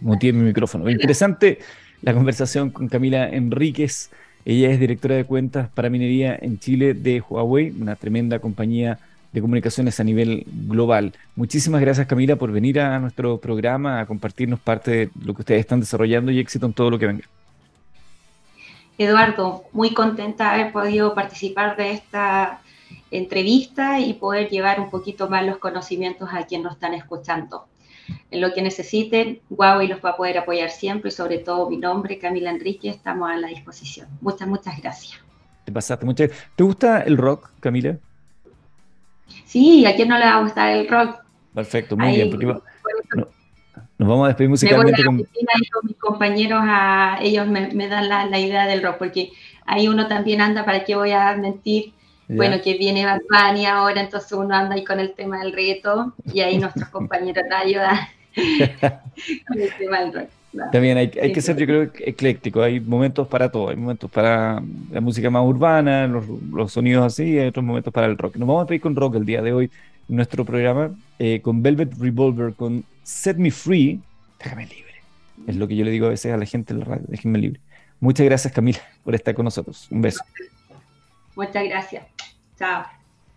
muteé 0.00 0.32
mi 0.32 0.44
micrófono. 0.44 0.88
Interesante 0.88 1.58
la 2.00 2.14
conversación 2.14 2.70
con 2.70 2.88
Camila 2.88 3.28
Enríquez. 3.28 4.10
Ella 4.44 4.70
es 4.70 4.78
directora 4.78 5.16
de 5.16 5.24
cuentas 5.24 5.68
para 5.68 5.90
minería 5.90 6.38
en 6.40 6.60
Chile 6.60 6.94
de 6.94 7.20
Huawei, 7.28 7.70
una 7.70 7.96
tremenda 7.96 8.38
compañía 8.38 9.00
de 9.32 9.40
comunicaciones 9.40 9.98
a 9.98 10.04
nivel 10.04 10.46
global. 10.68 11.12
Muchísimas 11.34 11.80
gracias 11.80 12.06
Camila 12.06 12.36
por 12.36 12.52
venir 12.52 12.78
a 12.78 13.00
nuestro 13.00 13.38
programa 13.38 14.00
a 14.00 14.06
compartirnos 14.06 14.60
parte 14.60 14.90
de 14.90 15.10
lo 15.24 15.34
que 15.34 15.42
ustedes 15.42 15.60
están 15.60 15.80
desarrollando 15.80 16.30
y 16.30 16.38
éxito 16.38 16.66
en 16.66 16.72
todo 16.72 16.88
lo 16.88 17.00
que 17.00 17.08
venga. 17.08 17.24
Eduardo, 18.98 19.64
muy 19.72 19.94
contenta 19.94 20.44
de 20.44 20.60
haber 20.60 20.72
podido 20.72 21.14
participar 21.14 21.76
de 21.76 21.92
esta 21.92 22.60
entrevista 23.10 24.00
y 24.00 24.14
poder 24.14 24.50
llevar 24.50 24.80
un 24.80 24.90
poquito 24.90 25.30
más 25.30 25.46
los 25.46 25.58
conocimientos 25.58 26.28
a 26.32 26.44
quienes 26.44 26.64
nos 26.64 26.74
están 26.74 26.94
escuchando 26.94 27.66
en 28.30 28.40
lo 28.40 28.52
que 28.52 28.62
necesiten, 28.62 29.40
Huawei 29.50 29.88
los 29.88 30.04
va 30.04 30.10
a 30.10 30.16
poder 30.16 30.38
apoyar 30.38 30.70
siempre 30.70 31.08
y 31.08 31.12
sobre 31.12 31.38
todo 31.38 31.68
mi 31.68 31.76
nombre, 31.76 32.18
Camila 32.18 32.50
Enrique, 32.50 32.88
estamos 32.88 33.30
a 33.30 33.36
la 33.36 33.48
disposición. 33.48 34.08
Muchas, 34.20 34.48
muchas 34.48 34.80
gracias. 34.80 35.20
Te 35.64 35.72
pasaste 35.72 36.04
muchas. 36.04 36.30
¿Te 36.56 36.62
gusta 36.62 37.02
el 37.02 37.16
rock, 37.16 37.50
Camila? 37.60 37.96
Sí, 39.44 39.84
¿a 39.86 39.94
quién 39.94 40.08
no 40.08 40.18
le 40.18 40.24
va 40.24 40.36
a 40.36 40.42
gustar 40.42 40.72
el 40.72 40.88
rock? 40.88 41.20
Perfecto, 41.54 41.96
muy 41.96 42.12
bien. 42.12 42.60
Nos 43.98 44.08
vamos 44.08 44.24
a 44.24 44.28
despedir 44.28 44.50
musicalmente 44.50 45.04
con... 45.04 45.16
mis 45.16 45.96
compañeros, 45.98 46.60
a, 46.62 47.18
ellos 47.20 47.46
me, 47.48 47.88
dan 47.88 48.08
la, 48.08 48.38
idea 48.38 48.66
del 48.66 48.82
rock, 48.82 48.96
porque 48.98 49.32
ahí 49.66 49.88
uno 49.88 50.06
también 50.06 50.40
anda, 50.40 50.64
¿para 50.64 50.84
qué 50.84 50.94
voy 50.94 51.10
a 51.10 51.36
mentir? 51.36 51.92
Bueno, 52.28 52.58
que 52.62 52.76
viene 52.76 53.06
Bad 53.06 53.56
ahora, 53.66 54.02
entonces 54.02 54.30
uno 54.32 54.54
anda 54.54 54.74
ahí 54.74 54.84
con 54.84 55.00
el 55.00 55.14
tema 55.14 55.38
del 55.38 55.52
reto 55.52 56.12
y 56.32 56.40
ahí 56.40 56.58
nuestros 56.58 56.88
compañeros 56.90 57.42
te 57.48 57.54
ayudan. 57.54 57.98
con 59.48 59.60
el 59.60 59.72
tema 59.78 60.00
del 60.00 60.12
rock. 60.12 60.28
También 60.72 60.96
hay, 60.96 61.10
hay 61.20 61.32
que 61.32 61.40
ser, 61.40 61.56
yo 61.56 61.66
creo, 61.66 61.82
ecléctico. 62.00 62.62
Hay 62.62 62.80
momentos 62.80 63.26
para 63.28 63.50
todo. 63.50 63.70
Hay 63.70 63.76
momentos 63.76 64.10
para 64.10 64.62
la 64.90 65.00
música 65.00 65.30
más 65.30 65.44
urbana, 65.44 66.06
los, 66.06 66.24
los 66.52 66.72
sonidos 66.72 67.04
así, 67.04 67.38
hay 67.38 67.48
otros 67.48 67.64
momentos 67.64 67.92
para 67.92 68.06
el 68.06 68.16
rock. 68.16 68.36
Nos 68.36 68.48
vamos 68.48 68.64
a 68.64 68.66
pedir 68.66 68.80
con 68.80 68.94
rock 68.94 69.16
el 69.16 69.26
día 69.26 69.42
de 69.42 69.52
hoy 69.52 69.70
en 70.08 70.16
nuestro 70.16 70.44
programa, 70.44 70.90
eh, 71.18 71.40
con 71.42 71.62
Velvet 71.62 71.94
Revolver, 71.98 72.54
con 72.54 72.84
Set 73.08 73.38
Me 73.38 73.50
Free, 73.50 73.98
déjame 74.38 74.66
libre. 74.66 74.92
Es 75.46 75.56
lo 75.56 75.66
que 75.66 75.74
yo 75.74 75.82
le 75.82 75.90
digo 75.90 76.06
a 76.06 76.10
veces 76.10 76.30
a 76.30 76.36
la 76.36 76.44
gente 76.44 76.74
en 76.74 76.80
la 76.80 76.84
radio, 76.84 77.06
déjenme 77.08 77.38
libre. 77.38 77.58
Muchas 78.00 78.26
gracias, 78.26 78.52
Camila, 78.52 78.80
por 79.02 79.14
estar 79.14 79.34
con 79.34 79.46
nosotros. 79.46 79.88
Un 79.90 80.02
beso. 80.02 80.22
Muchas 81.34 81.64
gracias. 81.64 82.04
Chao. 82.58 82.84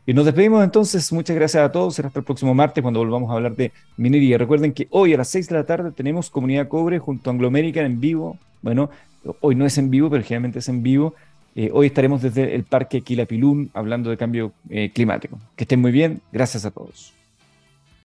Y 0.05 0.13
nos 0.13 0.25
despedimos 0.25 0.61
entonces. 0.61 1.09
Muchas 1.13 1.37
gracias 1.37 1.63
a 1.63 1.71
todos. 1.71 1.95
Será 1.95 2.09
hasta 2.09 2.19
el 2.19 2.25
próximo 2.25 2.53
martes 2.53 2.81
cuando 2.81 2.99
volvamos 2.99 3.31
a 3.31 3.35
hablar 3.35 3.55
de 3.55 3.71
minería. 3.95 4.37
Recuerden 4.37 4.73
que 4.73 4.89
hoy 4.89 5.13
a 5.13 5.17
las 5.17 5.29
6 5.29 5.47
de 5.47 5.55
la 5.55 5.65
tarde 5.65 5.91
tenemos 5.93 6.29
Comunidad 6.29 6.67
Cobre 6.67 6.99
junto 6.99 7.29
a 7.29 7.33
Anglo 7.33 7.47
American 7.47 7.85
en 7.85 8.01
vivo. 8.01 8.37
Bueno, 8.61 8.89
hoy 9.39 9.55
no 9.55 9.65
es 9.65 9.77
en 9.77 9.89
vivo, 9.89 10.09
pero 10.09 10.21
generalmente 10.21 10.59
es 10.59 10.67
en 10.67 10.83
vivo. 10.83 11.15
Eh, 11.55 11.69
hoy 11.71 11.87
estaremos 11.87 12.21
desde 12.21 12.55
el 12.55 12.65
Parque 12.65 13.03
Quilapilún 13.03 13.71
hablando 13.73 14.09
de 14.09 14.17
cambio 14.17 14.51
eh, 14.69 14.91
climático. 14.93 15.39
Que 15.55 15.63
estén 15.63 15.79
muy 15.79 15.93
bien. 15.93 16.21
Gracias 16.33 16.65
a 16.65 16.71
todos. 16.71 17.13